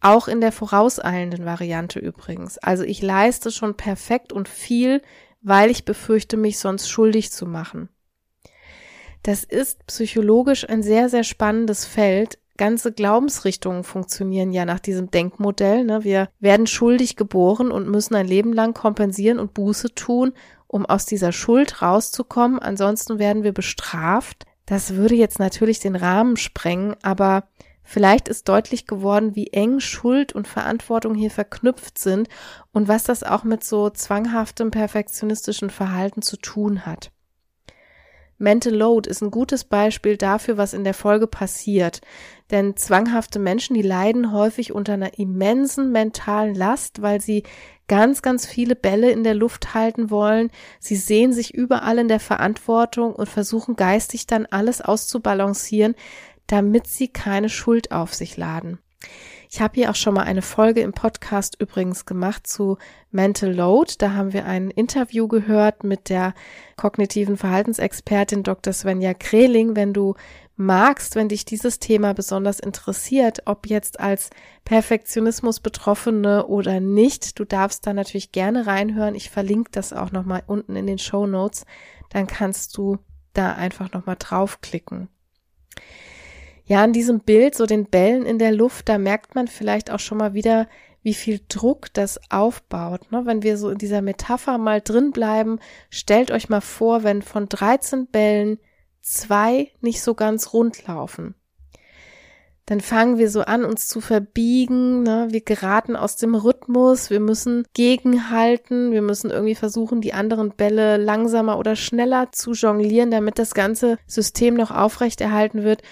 Auch 0.00 0.28
in 0.28 0.40
der 0.40 0.52
vorauseilenden 0.52 1.44
Variante 1.44 1.98
übrigens. 1.98 2.56
Also 2.56 2.84
ich 2.84 3.02
leiste 3.02 3.50
schon 3.50 3.76
perfekt 3.76 4.32
und 4.32 4.48
viel, 4.48 5.02
weil 5.42 5.70
ich 5.70 5.84
befürchte, 5.84 6.36
mich 6.36 6.60
sonst 6.60 6.88
schuldig 6.88 7.32
zu 7.32 7.46
machen. 7.46 7.88
Das 9.22 9.44
ist 9.44 9.86
psychologisch 9.86 10.68
ein 10.68 10.82
sehr, 10.82 11.08
sehr 11.08 11.24
spannendes 11.24 11.84
Feld. 11.84 12.38
Ganze 12.56 12.92
Glaubensrichtungen 12.92 13.84
funktionieren 13.84 14.52
ja 14.52 14.64
nach 14.64 14.80
diesem 14.80 15.10
Denkmodell. 15.10 15.84
Ne? 15.84 16.04
Wir 16.04 16.28
werden 16.40 16.66
schuldig 16.66 17.16
geboren 17.16 17.70
und 17.70 17.88
müssen 17.88 18.14
ein 18.14 18.26
Leben 18.26 18.52
lang 18.52 18.74
kompensieren 18.74 19.38
und 19.38 19.54
Buße 19.54 19.94
tun, 19.94 20.32
um 20.66 20.86
aus 20.86 21.06
dieser 21.06 21.32
Schuld 21.32 21.82
rauszukommen. 21.82 22.58
Ansonsten 22.58 23.18
werden 23.18 23.42
wir 23.42 23.52
bestraft. 23.52 24.44
Das 24.66 24.94
würde 24.94 25.14
jetzt 25.14 25.38
natürlich 25.38 25.80
den 25.80 25.96
Rahmen 25.96 26.36
sprengen, 26.36 26.94
aber 27.02 27.44
Vielleicht 27.82 28.28
ist 28.28 28.48
deutlich 28.48 28.86
geworden, 28.86 29.34
wie 29.34 29.48
eng 29.48 29.80
Schuld 29.80 30.32
und 30.32 30.46
Verantwortung 30.46 31.16
hier 31.16 31.32
verknüpft 31.32 31.98
sind 31.98 32.28
und 32.70 32.86
was 32.86 33.02
das 33.02 33.24
auch 33.24 33.42
mit 33.42 33.64
so 33.64 33.90
zwanghaftem 33.90 34.70
perfektionistischen 34.70 35.70
Verhalten 35.70 36.22
zu 36.22 36.36
tun 36.36 36.86
hat. 36.86 37.10
Mental 38.40 38.74
Load 38.74 39.08
ist 39.08 39.20
ein 39.20 39.30
gutes 39.30 39.64
Beispiel 39.64 40.16
dafür, 40.16 40.56
was 40.56 40.72
in 40.72 40.82
der 40.82 40.94
Folge 40.94 41.26
passiert. 41.26 42.00
Denn 42.50 42.74
zwanghafte 42.74 43.38
Menschen, 43.38 43.74
die 43.74 43.82
leiden 43.82 44.32
häufig 44.32 44.72
unter 44.72 44.94
einer 44.94 45.18
immensen 45.18 45.92
mentalen 45.92 46.54
Last, 46.54 47.02
weil 47.02 47.20
sie 47.20 47.42
ganz, 47.86 48.22
ganz 48.22 48.46
viele 48.46 48.76
Bälle 48.76 49.10
in 49.10 49.24
der 49.24 49.34
Luft 49.34 49.74
halten 49.74 50.10
wollen. 50.10 50.50
Sie 50.78 50.96
sehen 50.96 51.34
sich 51.34 51.52
überall 51.52 51.98
in 51.98 52.08
der 52.08 52.18
Verantwortung 52.18 53.14
und 53.14 53.28
versuchen 53.28 53.76
geistig 53.76 54.26
dann 54.26 54.46
alles 54.46 54.80
auszubalancieren, 54.80 55.94
damit 56.46 56.86
sie 56.86 57.08
keine 57.08 57.50
Schuld 57.50 57.92
auf 57.92 58.14
sich 58.14 58.38
laden. 58.38 58.78
Ich 59.52 59.60
habe 59.60 59.74
hier 59.74 59.90
auch 59.90 59.96
schon 59.96 60.14
mal 60.14 60.22
eine 60.22 60.42
Folge 60.42 60.80
im 60.80 60.92
Podcast 60.92 61.56
übrigens 61.58 62.06
gemacht 62.06 62.46
zu 62.46 62.78
Mental 63.10 63.52
Load. 63.52 63.94
Da 63.98 64.12
haben 64.12 64.32
wir 64.32 64.46
ein 64.46 64.70
Interview 64.70 65.26
gehört 65.26 65.82
mit 65.82 66.08
der 66.08 66.34
kognitiven 66.76 67.36
Verhaltensexpertin 67.36 68.44
Dr. 68.44 68.72
Svenja 68.72 69.12
Kreling. 69.12 69.74
Wenn 69.74 69.92
du 69.92 70.14
magst, 70.54 71.16
wenn 71.16 71.28
dich 71.28 71.44
dieses 71.46 71.80
Thema 71.80 72.14
besonders 72.14 72.60
interessiert, 72.60 73.42
ob 73.46 73.66
jetzt 73.66 73.98
als 73.98 74.30
Perfektionismus 74.64 75.58
Betroffene 75.58 76.46
oder 76.46 76.78
nicht, 76.78 77.40
du 77.40 77.44
darfst 77.44 77.84
da 77.88 77.92
natürlich 77.92 78.30
gerne 78.30 78.68
reinhören. 78.68 79.16
Ich 79.16 79.30
verlinke 79.30 79.72
das 79.72 79.92
auch 79.92 80.12
nochmal 80.12 80.44
unten 80.46 80.76
in 80.76 80.86
den 80.86 80.98
Show 80.98 81.26
Notes. 81.26 81.66
Dann 82.10 82.28
kannst 82.28 82.76
du 82.76 82.98
da 83.32 83.54
einfach 83.54 83.90
nochmal 83.90 84.16
draufklicken. 84.16 85.08
Ja, 86.70 86.84
an 86.84 86.92
diesem 86.92 87.18
Bild, 87.18 87.56
so 87.56 87.66
den 87.66 87.86
Bällen 87.86 88.24
in 88.24 88.38
der 88.38 88.52
Luft, 88.52 88.88
da 88.88 88.96
merkt 88.96 89.34
man 89.34 89.48
vielleicht 89.48 89.90
auch 89.90 89.98
schon 89.98 90.18
mal 90.18 90.34
wieder, 90.34 90.68
wie 91.02 91.14
viel 91.14 91.40
Druck 91.48 91.92
das 91.92 92.20
aufbaut. 92.30 93.10
Ne? 93.10 93.22
Wenn 93.26 93.42
wir 93.42 93.58
so 93.58 93.70
in 93.70 93.78
dieser 93.78 94.02
Metapher 94.02 94.56
mal 94.56 94.80
drin 94.80 95.10
bleiben, 95.10 95.58
stellt 95.88 96.30
euch 96.30 96.48
mal 96.48 96.60
vor, 96.60 97.02
wenn 97.02 97.22
von 97.22 97.48
13 97.48 98.06
Bällen 98.06 98.60
zwei 99.02 99.72
nicht 99.80 100.00
so 100.00 100.14
ganz 100.14 100.52
rund 100.52 100.86
laufen. 100.86 101.34
Dann 102.66 102.80
fangen 102.80 103.18
wir 103.18 103.30
so 103.30 103.40
an, 103.40 103.64
uns 103.64 103.88
zu 103.88 104.00
verbiegen. 104.00 105.02
Ne? 105.02 105.26
Wir 105.30 105.40
geraten 105.40 105.96
aus 105.96 106.14
dem 106.14 106.36
Rhythmus. 106.36 107.10
Wir 107.10 107.18
müssen 107.18 107.64
gegenhalten. 107.74 108.92
Wir 108.92 109.02
müssen 109.02 109.32
irgendwie 109.32 109.56
versuchen, 109.56 110.00
die 110.00 110.14
anderen 110.14 110.50
Bälle 110.52 110.98
langsamer 110.98 111.58
oder 111.58 111.74
schneller 111.74 112.30
zu 112.30 112.52
jonglieren, 112.52 113.10
damit 113.10 113.40
das 113.40 113.54
ganze 113.54 113.98
System 114.06 114.54
noch 114.54 114.70
aufrechterhalten 114.70 115.64
wird. 115.64 115.82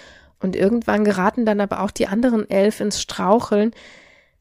Und 0.41 0.57
irgendwann 0.57 1.05
geraten 1.05 1.45
dann 1.45 1.61
aber 1.61 1.82
auch 1.82 1.91
die 1.91 2.07
anderen 2.07 2.49
elf 2.49 2.80
ins 2.80 3.03
Straucheln. 3.03 3.72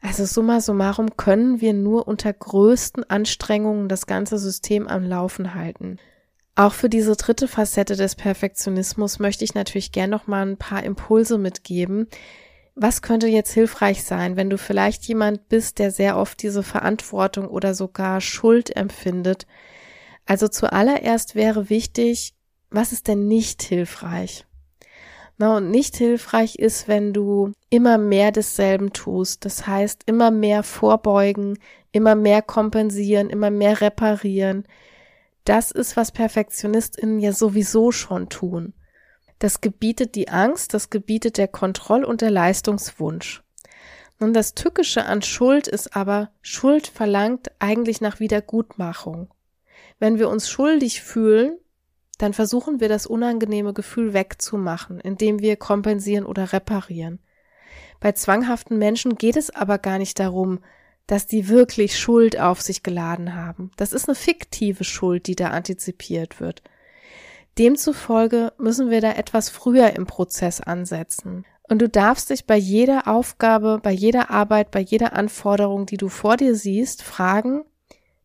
Also 0.02 0.26
summa 0.26 0.62
summarum 0.62 1.18
können 1.18 1.60
wir 1.60 1.74
nur 1.74 2.08
unter 2.08 2.32
größten 2.32 3.10
Anstrengungen 3.10 3.90
das 3.90 4.06
ganze 4.06 4.38
System 4.38 4.88
am 4.88 5.04
Laufen 5.04 5.56
halten. 5.56 5.98
Auch 6.56 6.74
für 6.74 6.90
diese 6.90 7.16
dritte 7.16 7.48
Facette 7.48 7.96
des 7.96 8.16
Perfektionismus 8.16 9.20
möchte 9.20 9.44
ich 9.44 9.54
natürlich 9.54 9.92
gern 9.92 10.10
noch 10.10 10.28
mal 10.28 10.46
ein 10.46 10.58
paar 10.58 10.84
Impulse 10.84 11.38
mitgeben. 11.38 12.08
Was 12.74 13.02
könnte 13.02 13.28
jetzt 13.28 13.54
hilfreich 13.54 14.04
sein, 14.04 14.36
wenn 14.36 14.50
du 14.50 14.58
vielleicht 14.58 15.04
jemand 15.06 15.50
bist, 15.50 15.80
der 15.80 15.92
sehr 15.92 16.18
oft 16.18 16.42
diese 16.42 16.64
Verantwortung 16.64 17.48
oder 17.48 17.74
sogar 17.74 18.22
Schuld 18.22 18.76
empfindet? 18.76 19.48
Also 20.26 20.48
zuallererst 20.48 21.36
wäre 21.36 21.70
wichtig, 21.70 22.36
was 22.70 22.92
ist 22.92 23.08
denn 23.08 23.28
nicht 23.28 23.64
hilfreich? 23.64 24.46
Na, 25.40 25.58
und 25.58 25.70
nicht 25.70 25.96
hilfreich 25.96 26.56
ist, 26.56 26.88
wenn 26.88 27.14
du 27.14 27.52
immer 27.70 28.00
mehr 28.00 28.32
desselben 28.32 28.92
tust. 28.92 29.46
Das 29.46 29.68
heißt, 29.68 30.04
immer 30.08 30.32
mehr 30.32 30.64
vorbeugen, 30.64 31.60
immer 31.92 32.16
mehr 32.16 32.42
kompensieren, 32.42 33.30
immer 33.30 33.52
mehr 33.52 33.82
reparieren. 33.82 34.66
Das 35.46 35.72
ist, 35.72 35.96
was 35.96 36.12
PerfektionistInnen 36.12 37.20
ja 37.20 37.32
sowieso 37.34 37.92
schon 37.92 38.30
tun. 38.30 38.74
Das 39.40 39.62
gebietet 39.62 40.16
die 40.16 40.30
Angst, 40.30 40.74
das 40.74 40.90
gebietet 40.90 41.38
der 41.38 41.48
Kontroll- 41.48 42.04
und 42.04 42.22
der 42.22 42.32
Leistungswunsch. 42.32 43.44
Nun, 44.20 44.34
das 44.34 44.56
Tückische 44.56 45.06
an 45.06 45.22
Schuld 45.22 45.68
ist 45.68 45.96
aber, 45.96 46.32
Schuld 46.42 46.88
verlangt 46.88 47.52
eigentlich 47.60 48.02
nach 48.02 48.20
Wiedergutmachung. 48.20 49.30
Wenn 50.00 50.18
wir 50.18 50.30
uns 50.30 50.50
schuldig 50.50 51.04
fühlen, 51.04 51.60
dann 52.18 52.34
versuchen 52.34 52.80
wir 52.80 52.90
das 52.90 53.06
unangenehme 53.06 53.74
Gefühl 53.74 54.14
wegzumachen, 54.14 55.00
indem 55.00 55.40
wir 55.40 55.56
kompensieren 55.56 56.26
oder 56.26 56.54
reparieren. 56.54 57.20
Bei 58.00 58.12
zwanghaften 58.12 58.78
Menschen 58.78 59.16
geht 59.16 59.38
es 59.38 59.50
aber 59.50 59.78
gar 59.78 59.98
nicht 59.98 60.20
darum, 60.20 60.60
dass 61.08 61.26
die 61.26 61.48
wirklich 61.48 61.98
Schuld 61.98 62.40
auf 62.40 62.62
sich 62.62 62.84
geladen 62.84 63.34
haben. 63.34 63.72
Das 63.78 63.94
ist 63.94 64.08
eine 64.08 64.16
fiktive 64.16 64.84
Schuld, 64.84 65.28
die 65.28 65.36
da 65.36 65.50
antizipiert 65.50 66.40
wird. 66.40 66.62
Demzufolge 67.58 68.54
müssen 68.58 68.90
wir 68.90 69.02
da 69.02 69.14
etwas 69.14 69.50
früher 69.50 69.96
im 69.96 70.06
Prozess 70.06 70.62
ansetzen. 70.62 71.46
Und 71.70 71.82
du 71.82 71.90
darfst 71.90 72.30
dich 72.30 72.46
bei 72.46 72.56
jeder 72.56 73.08
Aufgabe, 73.08 73.80
bei 73.82 73.92
jeder 73.92 74.30
Arbeit, 74.30 74.70
bei 74.72 74.80
jeder 74.80 75.14
Anforderung, 75.14 75.86
die 75.86 75.98
du 75.98 76.08
vor 76.08 76.38
dir 76.38 76.56
siehst, 76.56 77.04
fragen, 77.04 77.64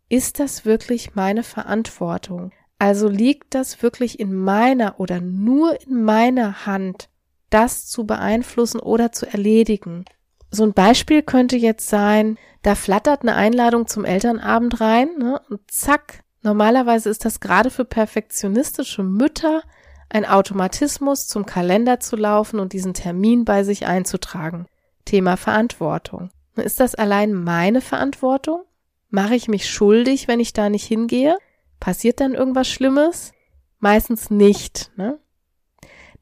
ist 0.08 0.38
das 0.38 0.64
wirklich 0.64 1.14
meine 1.14 1.42
Verantwortung? 1.42 2.52
Also 2.82 3.06
liegt 3.06 3.54
das 3.54 3.80
wirklich 3.80 4.18
in 4.18 4.34
meiner 4.34 4.98
oder 4.98 5.20
nur 5.20 5.80
in 5.86 6.02
meiner 6.02 6.66
Hand, 6.66 7.08
das 7.48 7.86
zu 7.86 8.06
beeinflussen 8.06 8.80
oder 8.80 9.12
zu 9.12 9.24
erledigen. 9.24 10.04
So 10.50 10.64
ein 10.64 10.72
Beispiel 10.72 11.22
könnte 11.22 11.56
jetzt 11.56 11.88
sein, 11.88 12.38
da 12.62 12.74
flattert 12.74 13.22
eine 13.22 13.36
Einladung 13.36 13.86
zum 13.86 14.04
Elternabend 14.04 14.80
rein 14.80 15.10
ne, 15.16 15.40
und 15.48 15.60
zack, 15.70 16.24
normalerweise 16.42 17.08
ist 17.08 17.24
das 17.24 17.38
gerade 17.38 17.70
für 17.70 17.84
perfektionistische 17.84 19.04
Mütter 19.04 19.62
ein 20.10 20.26
Automatismus, 20.26 21.28
zum 21.28 21.46
Kalender 21.46 22.00
zu 22.00 22.16
laufen 22.16 22.58
und 22.58 22.72
diesen 22.72 22.94
Termin 22.94 23.44
bei 23.44 23.62
sich 23.62 23.86
einzutragen. 23.86 24.66
Thema 25.04 25.36
Verantwortung. 25.36 26.30
Ist 26.56 26.80
das 26.80 26.96
allein 26.96 27.32
meine 27.32 27.80
Verantwortung? 27.80 28.64
Mache 29.08 29.36
ich 29.36 29.46
mich 29.46 29.70
schuldig, 29.70 30.26
wenn 30.26 30.40
ich 30.40 30.52
da 30.52 30.68
nicht 30.68 30.84
hingehe? 30.84 31.36
Passiert 31.82 32.20
dann 32.20 32.34
irgendwas 32.34 32.68
Schlimmes? 32.68 33.32
Meistens 33.80 34.30
nicht. 34.30 34.92
Ne? 34.94 35.18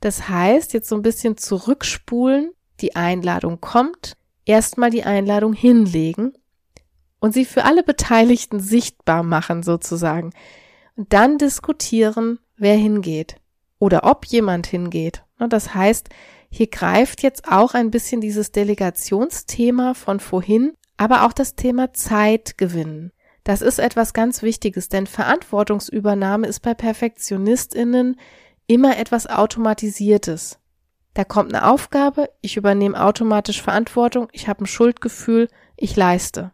Das 0.01 0.31
heißt, 0.31 0.73
jetzt 0.73 0.89
so 0.89 0.95
ein 0.95 1.03
bisschen 1.03 1.37
zurückspulen, 1.37 2.53
die 2.81 2.97
Einladung 2.97 3.61
kommt, 3.61 4.17
erstmal 4.47 4.89
die 4.89 5.05
Einladung 5.05 5.53
hinlegen 5.53 6.33
und 7.19 7.35
sie 7.35 7.45
für 7.45 7.67
alle 7.67 7.83
Beteiligten 7.83 8.59
sichtbar 8.59 9.23
machen 9.23 9.63
sozusagen. 9.63 10.33
Und 10.97 11.13
dann 11.13 11.37
diskutieren, 11.37 12.39
wer 12.57 12.77
hingeht 12.77 13.37
oder 13.79 14.05
ob 14.05 14.25
jemand 14.25 14.67
hingeht. 14.67 15.25
Das 15.51 15.75
heißt, 15.75 16.09
hier 16.49 16.69
greift 16.69 17.23
jetzt 17.23 17.47
auch 17.47 17.75
ein 17.75 17.91
bisschen 17.91 18.23
dieses 18.23 18.51
Delegationsthema 18.51 19.93
von 19.93 20.21
vorhin, 20.21 20.73
aber 20.97 21.27
auch 21.27 21.35
das 21.35 21.55
Thema 21.55 21.93
Zeit 21.93 22.57
gewinnen. 22.57 23.13
Das 23.45 23.63
ist 23.63 23.79
etwas 23.79 24.13
ganz 24.13 24.43
Wichtiges, 24.43 24.89
denn 24.89 25.07
Verantwortungsübernahme 25.07 26.47
ist 26.47 26.61
bei 26.61 26.75
Perfektionistinnen 26.75 28.19
immer 28.67 28.99
etwas 28.99 29.27
Automatisiertes. 29.27 30.59
Da 31.15 31.25
kommt 31.25 31.55
eine 31.55 31.67
Aufgabe, 31.67 32.31
ich 32.41 32.57
übernehme 32.57 33.03
automatisch 33.03 33.63
Verantwortung, 33.63 34.29
ich 34.33 34.49
habe 34.49 34.65
ein 34.65 34.67
Schuldgefühl, 34.67 35.49
ich 35.77 35.97
leiste. 35.97 36.53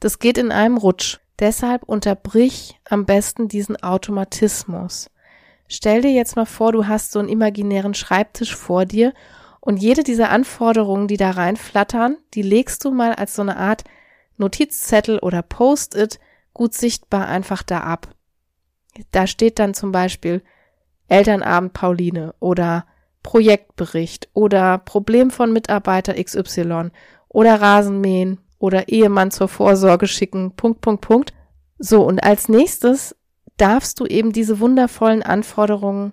Das 0.00 0.18
geht 0.18 0.38
in 0.38 0.52
einem 0.52 0.76
Rutsch. 0.76 1.18
Deshalb 1.38 1.84
unterbrich 1.84 2.78
am 2.84 3.06
besten 3.06 3.48
diesen 3.48 3.82
Automatismus. 3.82 5.10
Stell 5.68 6.02
dir 6.02 6.12
jetzt 6.12 6.36
mal 6.36 6.44
vor, 6.44 6.72
du 6.72 6.86
hast 6.86 7.12
so 7.12 7.18
einen 7.18 7.30
imaginären 7.30 7.94
Schreibtisch 7.94 8.54
vor 8.54 8.84
dir 8.84 9.14
und 9.60 9.78
jede 9.78 10.02
dieser 10.02 10.30
Anforderungen, 10.30 11.08
die 11.08 11.16
da 11.16 11.30
reinflattern, 11.30 12.18
die 12.34 12.42
legst 12.42 12.84
du 12.84 12.90
mal 12.90 13.14
als 13.14 13.34
so 13.34 13.42
eine 13.42 13.56
Art 13.56 13.84
Notizzettel 14.40 15.18
oder 15.20 15.42
Post-it 15.42 16.18
gut 16.52 16.74
sichtbar 16.74 17.28
einfach 17.28 17.62
da 17.62 17.80
ab. 17.80 18.08
Da 19.12 19.26
steht 19.26 19.58
dann 19.58 19.74
zum 19.74 19.92
Beispiel 19.92 20.42
Elternabend 21.08 21.72
Pauline 21.72 22.34
oder 22.40 22.86
Projektbericht 23.22 24.28
oder 24.32 24.78
Problem 24.78 25.30
von 25.30 25.52
Mitarbeiter 25.52 26.14
XY 26.22 26.90
oder 27.28 27.60
Rasenmähen 27.60 28.40
oder 28.58 28.88
Ehemann 28.88 29.30
zur 29.30 29.48
Vorsorge 29.48 30.06
schicken, 30.06 30.52
Punkt, 30.56 30.80
Punkt, 30.80 31.02
Punkt. 31.02 31.32
So, 31.78 32.02
und 32.02 32.22
als 32.22 32.48
nächstes 32.48 33.16
darfst 33.56 34.00
du 34.00 34.06
eben 34.06 34.32
diese 34.32 34.60
wundervollen 34.60 35.22
Anforderungen 35.22 36.12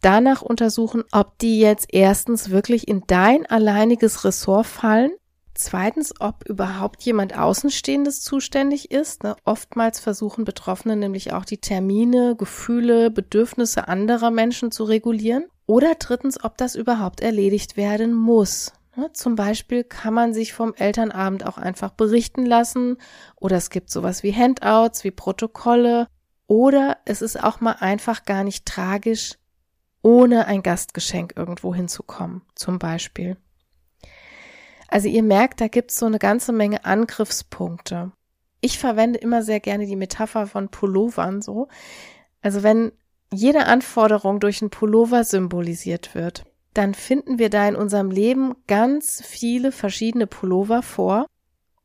danach 0.00 0.42
untersuchen, 0.42 1.04
ob 1.12 1.38
die 1.38 1.60
jetzt 1.60 1.88
erstens 1.92 2.50
wirklich 2.50 2.88
in 2.88 3.02
dein 3.06 3.46
alleiniges 3.46 4.24
Ressort 4.24 4.66
fallen, 4.66 5.10
zweitens, 5.58 6.14
ob 6.20 6.48
überhaupt 6.48 7.02
jemand 7.02 7.36
Außenstehendes 7.36 8.22
zuständig 8.22 8.90
ist. 8.90 9.24
Ne? 9.24 9.36
Oftmals 9.44 10.00
versuchen 10.00 10.44
Betroffene 10.44 10.96
nämlich 10.96 11.32
auch 11.32 11.44
die 11.44 11.58
Termine, 11.58 12.36
Gefühle, 12.36 13.10
Bedürfnisse 13.10 13.88
anderer 13.88 14.30
Menschen 14.30 14.70
zu 14.70 14.84
regulieren. 14.84 15.44
Oder 15.66 15.94
drittens, 15.96 16.42
ob 16.42 16.56
das 16.56 16.74
überhaupt 16.74 17.20
erledigt 17.20 17.76
werden 17.76 18.14
muss. 18.14 18.72
Ne? 18.96 19.12
Zum 19.12 19.36
Beispiel 19.36 19.84
kann 19.84 20.12
man 20.12 20.34
sich 20.34 20.52
vom 20.52 20.74
Elternabend 20.74 21.46
auch 21.46 21.56
einfach 21.56 21.90
berichten 21.90 22.44
lassen 22.44 22.96
oder 23.36 23.56
es 23.56 23.70
gibt 23.70 23.90
sowas 23.90 24.22
wie 24.22 24.34
Handouts, 24.34 25.04
wie 25.04 25.12
Protokolle 25.12 26.08
oder 26.48 26.96
es 27.04 27.22
ist 27.22 27.42
auch 27.42 27.60
mal 27.60 27.76
einfach 27.78 28.24
gar 28.24 28.42
nicht 28.42 28.66
tragisch, 28.66 29.34
ohne 30.02 30.46
ein 30.46 30.62
Gastgeschenk 30.62 31.34
irgendwo 31.36 31.74
hinzukommen, 31.74 32.42
zum 32.54 32.78
Beispiel. 32.78 33.36
Also 34.88 35.08
ihr 35.08 35.22
merkt, 35.22 35.60
da 35.60 35.68
gibt's 35.68 35.98
so 35.98 36.06
eine 36.06 36.18
ganze 36.18 36.52
Menge 36.52 36.84
Angriffspunkte. 36.84 38.12
Ich 38.60 38.78
verwende 38.78 39.18
immer 39.18 39.42
sehr 39.42 39.60
gerne 39.60 39.86
die 39.86 39.96
Metapher 39.96 40.46
von 40.46 40.68
Pullovern 40.68 41.42
so. 41.42 41.68
Also 42.42 42.62
wenn 42.62 42.92
jede 43.32 43.66
Anforderung 43.66 44.40
durch 44.40 44.62
einen 44.62 44.70
Pullover 44.70 45.22
symbolisiert 45.24 46.14
wird, 46.14 46.44
dann 46.74 46.94
finden 46.94 47.38
wir 47.38 47.50
da 47.50 47.68
in 47.68 47.76
unserem 47.76 48.10
Leben 48.10 48.54
ganz 48.66 49.22
viele 49.24 49.72
verschiedene 49.72 50.26
Pullover 50.26 50.82
vor 50.82 51.26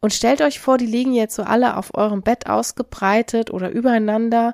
und 0.04 0.14
stellt 0.14 0.42
euch 0.42 0.60
vor, 0.60 0.78
die 0.78 0.86
liegen 0.86 1.14
jetzt 1.14 1.34
so 1.34 1.44
alle 1.44 1.78
auf 1.78 1.96
eurem 1.96 2.24
Bett 2.24 2.48
ausgebreitet 2.48 3.52
oder 3.52 3.72
übereinander. 3.72 4.54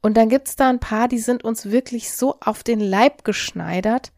Und 0.00 0.16
dann 0.16 0.28
gibt's 0.28 0.54
da 0.54 0.68
ein 0.68 0.78
paar, 0.78 1.08
die 1.08 1.18
sind 1.18 1.42
uns 1.42 1.72
wirklich 1.72 2.12
so 2.12 2.36
auf 2.40 2.62
den 2.62 2.78
Leib 2.78 3.24
geschneidert. 3.24 4.12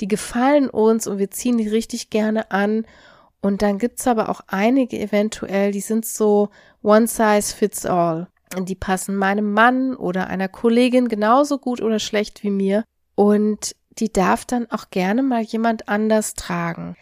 Die 0.00 0.08
gefallen 0.08 0.70
uns 0.70 1.06
und 1.06 1.18
wir 1.18 1.30
ziehen 1.30 1.58
die 1.58 1.68
richtig 1.68 2.08
gerne 2.08 2.50
an. 2.50 2.86
Und 3.44 3.60
dann 3.60 3.76
gibt's 3.76 4.06
aber 4.06 4.30
auch 4.30 4.40
einige 4.46 4.98
eventuell, 4.98 5.70
die 5.70 5.82
sind 5.82 6.06
so 6.06 6.48
one 6.82 7.06
size 7.06 7.54
fits 7.54 7.84
all. 7.84 8.26
Und 8.56 8.70
die 8.70 8.74
passen 8.74 9.16
meinem 9.16 9.52
Mann 9.52 9.94
oder 9.94 10.28
einer 10.28 10.48
Kollegin 10.48 11.08
genauso 11.08 11.58
gut 11.58 11.82
oder 11.82 11.98
schlecht 11.98 12.42
wie 12.42 12.50
mir. 12.50 12.84
Und 13.14 13.76
die 13.98 14.10
darf 14.10 14.46
dann 14.46 14.70
auch 14.70 14.88
gerne 14.88 15.22
mal 15.22 15.42
jemand 15.42 15.90
anders 15.90 16.32
tragen. 16.32 16.96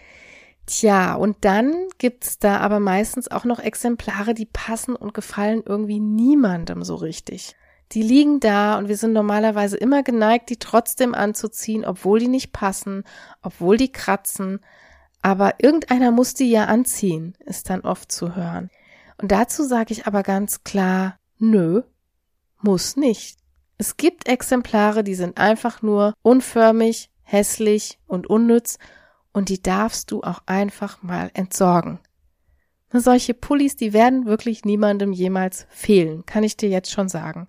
Tja, 0.66 1.14
und 1.14 1.36
dann 1.42 1.74
gibt's 1.98 2.40
da 2.40 2.56
aber 2.56 2.80
meistens 2.80 3.30
auch 3.30 3.44
noch 3.44 3.60
Exemplare, 3.60 4.34
die 4.34 4.46
passen 4.46 4.96
und 4.96 5.14
gefallen 5.14 5.62
irgendwie 5.64 6.00
niemandem 6.00 6.82
so 6.82 6.96
richtig. 6.96 7.54
Die 7.92 8.02
liegen 8.02 8.40
da 8.40 8.78
und 8.78 8.88
wir 8.88 8.96
sind 8.96 9.12
normalerweise 9.12 9.76
immer 9.76 10.02
geneigt, 10.02 10.50
die 10.50 10.58
trotzdem 10.58 11.14
anzuziehen, 11.14 11.84
obwohl 11.84 12.18
die 12.18 12.26
nicht 12.26 12.52
passen, 12.52 13.04
obwohl 13.42 13.76
die 13.76 13.92
kratzen. 13.92 14.58
Aber 15.22 15.54
irgendeiner 15.58 16.10
muss 16.10 16.34
die 16.34 16.50
ja 16.50 16.64
anziehen, 16.64 17.34
ist 17.46 17.70
dann 17.70 17.82
oft 17.82 18.10
zu 18.10 18.34
hören. 18.34 18.70
Und 19.20 19.30
dazu 19.30 19.62
sage 19.62 19.92
ich 19.92 20.06
aber 20.06 20.24
ganz 20.24 20.64
klar, 20.64 21.16
nö, 21.38 21.82
muss 22.60 22.96
nicht. 22.96 23.38
Es 23.78 23.96
gibt 23.96 24.28
Exemplare, 24.28 25.04
die 25.04 25.14
sind 25.14 25.38
einfach 25.38 25.80
nur 25.80 26.14
unförmig, 26.22 27.10
hässlich 27.22 27.98
und 28.06 28.26
unnütz 28.26 28.78
und 29.32 29.48
die 29.48 29.62
darfst 29.62 30.10
du 30.10 30.22
auch 30.22 30.42
einfach 30.46 31.02
mal 31.02 31.30
entsorgen. 31.34 32.00
Solche 32.92 33.32
Pullis, 33.32 33.76
die 33.76 33.92
werden 33.92 34.26
wirklich 34.26 34.64
niemandem 34.64 35.12
jemals 35.12 35.66
fehlen, 35.70 36.26
kann 36.26 36.44
ich 36.44 36.56
dir 36.56 36.68
jetzt 36.68 36.90
schon 36.90 37.08
sagen. 37.08 37.48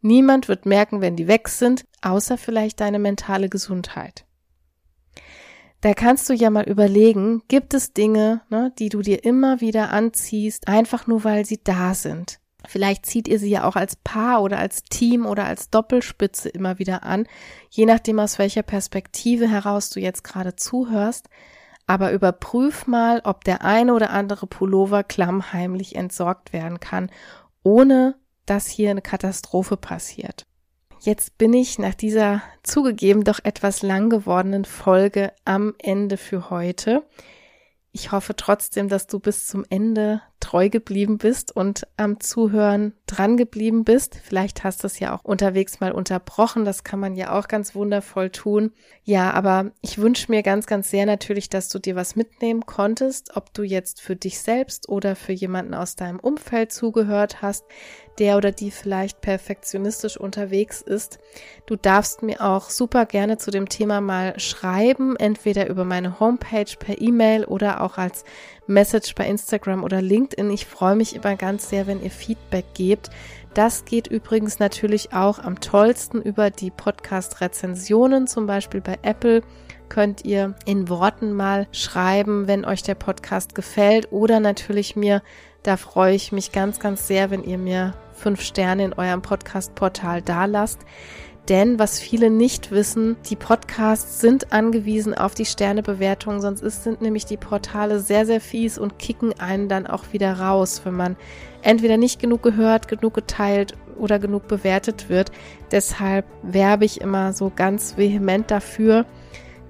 Niemand 0.00 0.46
wird 0.46 0.66
merken, 0.66 1.00
wenn 1.00 1.16
die 1.16 1.26
weg 1.26 1.48
sind, 1.48 1.84
außer 2.02 2.38
vielleicht 2.38 2.80
deine 2.80 3.00
mentale 3.00 3.48
Gesundheit. 3.48 4.24
Da 5.86 5.94
kannst 5.94 6.28
du 6.28 6.32
ja 6.32 6.50
mal 6.50 6.64
überlegen, 6.64 7.42
gibt 7.46 7.72
es 7.72 7.92
Dinge, 7.92 8.40
ne, 8.48 8.72
die 8.76 8.88
du 8.88 9.02
dir 9.02 9.22
immer 9.22 9.60
wieder 9.60 9.92
anziehst, 9.92 10.66
einfach 10.66 11.06
nur 11.06 11.22
weil 11.22 11.44
sie 11.44 11.60
da 11.62 11.94
sind. 11.94 12.40
Vielleicht 12.66 13.06
zieht 13.06 13.28
ihr 13.28 13.38
sie 13.38 13.50
ja 13.50 13.62
auch 13.62 13.76
als 13.76 13.94
Paar 13.94 14.42
oder 14.42 14.58
als 14.58 14.82
Team 14.82 15.26
oder 15.26 15.44
als 15.44 15.70
Doppelspitze 15.70 16.48
immer 16.48 16.80
wieder 16.80 17.04
an, 17.04 17.28
je 17.70 17.86
nachdem 17.86 18.18
aus 18.18 18.40
welcher 18.40 18.64
Perspektive 18.64 19.48
heraus 19.48 19.88
du 19.90 20.00
jetzt 20.00 20.24
gerade 20.24 20.56
zuhörst. 20.56 21.28
Aber 21.86 22.10
überprüf 22.10 22.88
mal, 22.88 23.20
ob 23.22 23.44
der 23.44 23.62
eine 23.62 23.94
oder 23.94 24.10
andere 24.10 24.48
Pullover 24.48 25.04
klammheimlich 25.04 25.94
entsorgt 25.94 26.52
werden 26.52 26.80
kann, 26.80 27.12
ohne 27.62 28.16
dass 28.44 28.66
hier 28.66 28.90
eine 28.90 29.02
Katastrophe 29.02 29.76
passiert. 29.76 30.46
Jetzt 31.06 31.38
bin 31.38 31.52
ich 31.52 31.78
nach 31.78 31.94
dieser 31.94 32.42
zugegeben 32.64 33.22
doch 33.22 33.38
etwas 33.44 33.82
lang 33.82 34.10
gewordenen 34.10 34.64
Folge 34.64 35.32
am 35.44 35.72
Ende 35.78 36.16
für 36.16 36.50
heute. 36.50 37.06
Ich 37.92 38.10
hoffe 38.10 38.34
trotzdem, 38.34 38.88
dass 38.88 39.06
du 39.06 39.20
bis 39.20 39.46
zum 39.46 39.64
Ende 39.70 40.20
treu 40.40 40.68
geblieben 40.68 41.18
bist 41.18 41.54
und 41.54 41.86
am 41.96 42.20
Zuhören 42.20 42.92
dran 43.06 43.36
geblieben 43.36 43.84
bist. 43.84 44.18
Vielleicht 44.22 44.64
hast 44.64 44.82
du 44.82 44.86
es 44.86 44.98
ja 44.98 45.14
auch 45.14 45.24
unterwegs 45.24 45.80
mal 45.80 45.92
unterbrochen. 45.92 46.64
Das 46.64 46.84
kann 46.84 47.00
man 47.00 47.16
ja 47.16 47.38
auch 47.38 47.48
ganz 47.48 47.74
wundervoll 47.74 48.30
tun. 48.30 48.72
Ja, 49.04 49.32
aber 49.32 49.72
ich 49.80 49.98
wünsche 49.98 50.30
mir 50.30 50.42
ganz, 50.42 50.66
ganz 50.66 50.90
sehr 50.90 51.06
natürlich, 51.06 51.48
dass 51.48 51.68
du 51.68 51.78
dir 51.78 51.96
was 51.96 52.16
mitnehmen 52.16 52.66
konntest, 52.66 53.36
ob 53.36 53.52
du 53.54 53.62
jetzt 53.62 54.00
für 54.00 54.16
dich 54.16 54.40
selbst 54.40 54.88
oder 54.88 55.16
für 55.16 55.32
jemanden 55.32 55.74
aus 55.74 55.96
deinem 55.96 56.20
Umfeld 56.20 56.72
zugehört 56.72 57.42
hast, 57.42 57.64
der 58.18 58.36
oder 58.36 58.52
die 58.52 58.70
vielleicht 58.70 59.20
perfektionistisch 59.20 60.16
unterwegs 60.16 60.80
ist. 60.80 61.18
Du 61.66 61.76
darfst 61.76 62.22
mir 62.22 62.40
auch 62.40 62.70
super 62.70 63.06
gerne 63.06 63.36
zu 63.38 63.50
dem 63.50 63.68
Thema 63.68 64.00
mal 64.00 64.38
schreiben, 64.38 65.16
entweder 65.16 65.68
über 65.68 65.84
meine 65.84 66.18
Homepage 66.20 66.76
per 66.78 67.00
E-Mail 67.00 67.44
oder 67.44 67.82
auch 67.82 67.98
als 67.98 68.24
Message 68.66 69.14
bei 69.14 69.26
Instagram 69.26 69.84
oder 69.84 70.02
LinkedIn. 70.02 70.50
Ich 70.50 70.66
freue 70.66 70.96
mich 70.96 71.14
immer 71.14 71.36
ganz 71.36 71.68
sehr, 71.68 71.86
wenn 71.86 72.02
ihr 72.02 72.10
Feedback 72.10 72.66
gebt. 72.74 73.10
Das 73.54 73.84
geht 73.84 74.06
übrigens 74.06 74.58
natürlich 74.58 75.12
auch 75.12 75.38
am 75.38 75.60
tollsten 75.60 76.20
über 76.20 76.50
die 76.50 76.70
Podcast-Rezensionen, 76.70 78.26
zum 78.26 78.46
Beispiel 78.46 78.80
bei 78.80 78.98
Apple 79.02 79.42
könnt 79.88 80.24
ihr 80.24 80.54
in 80.64 80.88
Worten 80.88 81.32
mal 81.32 81.66
schreiben, 81.72 82.48
wenn 82.48 82.64
euch 82.64 82.82
der 82.82 82.94
Podcast 82.94 83.54
gefällt 83.54 84.12
oder 84.12 84.40
natürlich 84.40 84.96
mir, 84.96 85.22
da 85.62 85.76
freue 85.76 86.14
ich 86.14 86.32
mich 86.32 86.52
ganz, 86.52 86.80
ganz 86.80 87.06
sehr, 87.06 87.30
wenn 87.30 87.44
ihr 87.44 87.58
mir 87.58 87.94
fünf 88.12 88.40
Sterne 88.40 88.84
in 88.84 88.92
eurem 88.92 89.22
Podcast-Portal 89.22 90.22
dalasst. 90.22 90.80
Denn 91.48 91.78
was 91.78 92.00
viele 92.00 92.28
nicht 92.28 92.72
wissen, 92.72 93.16
die 93.30 93.36
Podcasts 93.36 94.20
sind 94.20 94.52
angewiesen 94.52 95.14
auf 95.14 95.34
die 95.34 95.44
Sternebewertung, 95.44 96.40
sonst 96.40 96.60
ist, 96.60 96.82
sind 96.82 97.00
nämlich 97.00 97.24
die 97.24 97.36
Portale 97.36 98.00
sehr, 98.00 98.26
sehr 98.26 98.40
fies 98.40 98.78
und 98.78 98.98
kicken 98.98 99.38
einen 99.38 99.68
dann 99.68 99.86
auch 99.86 100.12
wieder 100.12 100.40
raus, 100.40 100.80
wenn 100.84 100.94
man 100.94 101.16
entweder 101.62 101.98
nicht 101.98 102.20
genug 102.20 102.42
gehört, 102.42 102.88
genug 102.88 103.14
geteilt 103.14 103.74
oder 103.96 104.18
genug 104.18 104.48
bewertet 104.48 105.08
wird. 105.08 105.30
Deshalb 105.70 106.26
werbe 106.42 106.84
ich 106.84 107.00
immer 107.00 107.32
so 107.32 107.52
ganz 107.54 107.96
vehement 107.96 108.50
dafür, 108.50 109.06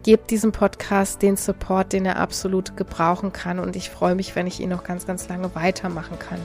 gebt 0.02 0.30
diesem 0.30 0.52
Podcast 0.52 1.20
den 1.20 1.36
Support, 1.36 1.92
den 1.92 2.06
er 2.06 2.18
absolut 2.18 2.76
gebrauchen 2.78 3.32
kann. 3.32 3.58
Und 3.58 3.76
ich 3.76 3.90
freue 3.90 4.14
mich, 4.14 4.34
wenn 4.34 4.46
ich 4.46 4.60
ihn 4.60 4.70
noch 4.70 4.84
ganz, 4.84 5.06
ganz 5.06 5.28
lange 5.28 5.54
weitermachen 5.54 6.18
kann. 6.18 6.38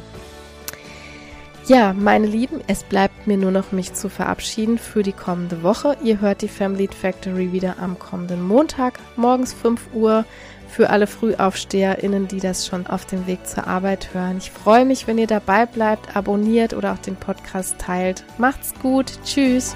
Ja, 1.73 1.93
meine 1.93 2.27
Lieben, 2.27 2.59
es 2.67 2.83
bleibt 2.83 3.27
mir 3.27 3.37
nur 3.37 3.51
noch 3.51 3.71
mich 3.71 3.93
zu 3.93 4.09
verabschieden 4.09 4.77
für 4.77 5.03
die 5.03 5.13
kommende 5.13 5.63
Woche. 5.63 5.95
Ihr 6.03 6.19
hört 6.19 6.41
die 6.41 6.49
Family 6.49 6.89
Factory 6.89 7.53
wieder 7.53 7.79
am 7.79 7.97
kommenden 7.97 8.45
Montag, 8.45 8.99
morgens 9.15 9.53
5 9.53 9.93
Uhr 9.93 10.25
für 10.67 10.89
alle 10.89 11.07
FrühaufsteherInnen, 11.07 12.27
die 12.27 12.41
das 12.41 12.67
schon 12.67 12.87
auf 12.87 13.05
dem 13.05 13.25
Weg 13.25 13.47
zur 13.47 13.67
Arbeit 13.67 14.13
hören. 14.13 14.39
Ich 14.39 14.51
freue 14.51 14.83
mich, 14.83 15.07
wenn 15.07 15.17
ihr 15.17 15.27
dabei 15.27 15.65
bleibt, 15.65 16.13
abonniert 16.13 16.73
oder 16.73 16.91
auch 16.91 16.99
den 16.99 17.15
Podcast 17.15 17.77
teilt. 17.79 18.25
Macht's 18.37 18.73
gut. 18.81 19.13
Tschüss. 19.23 19.73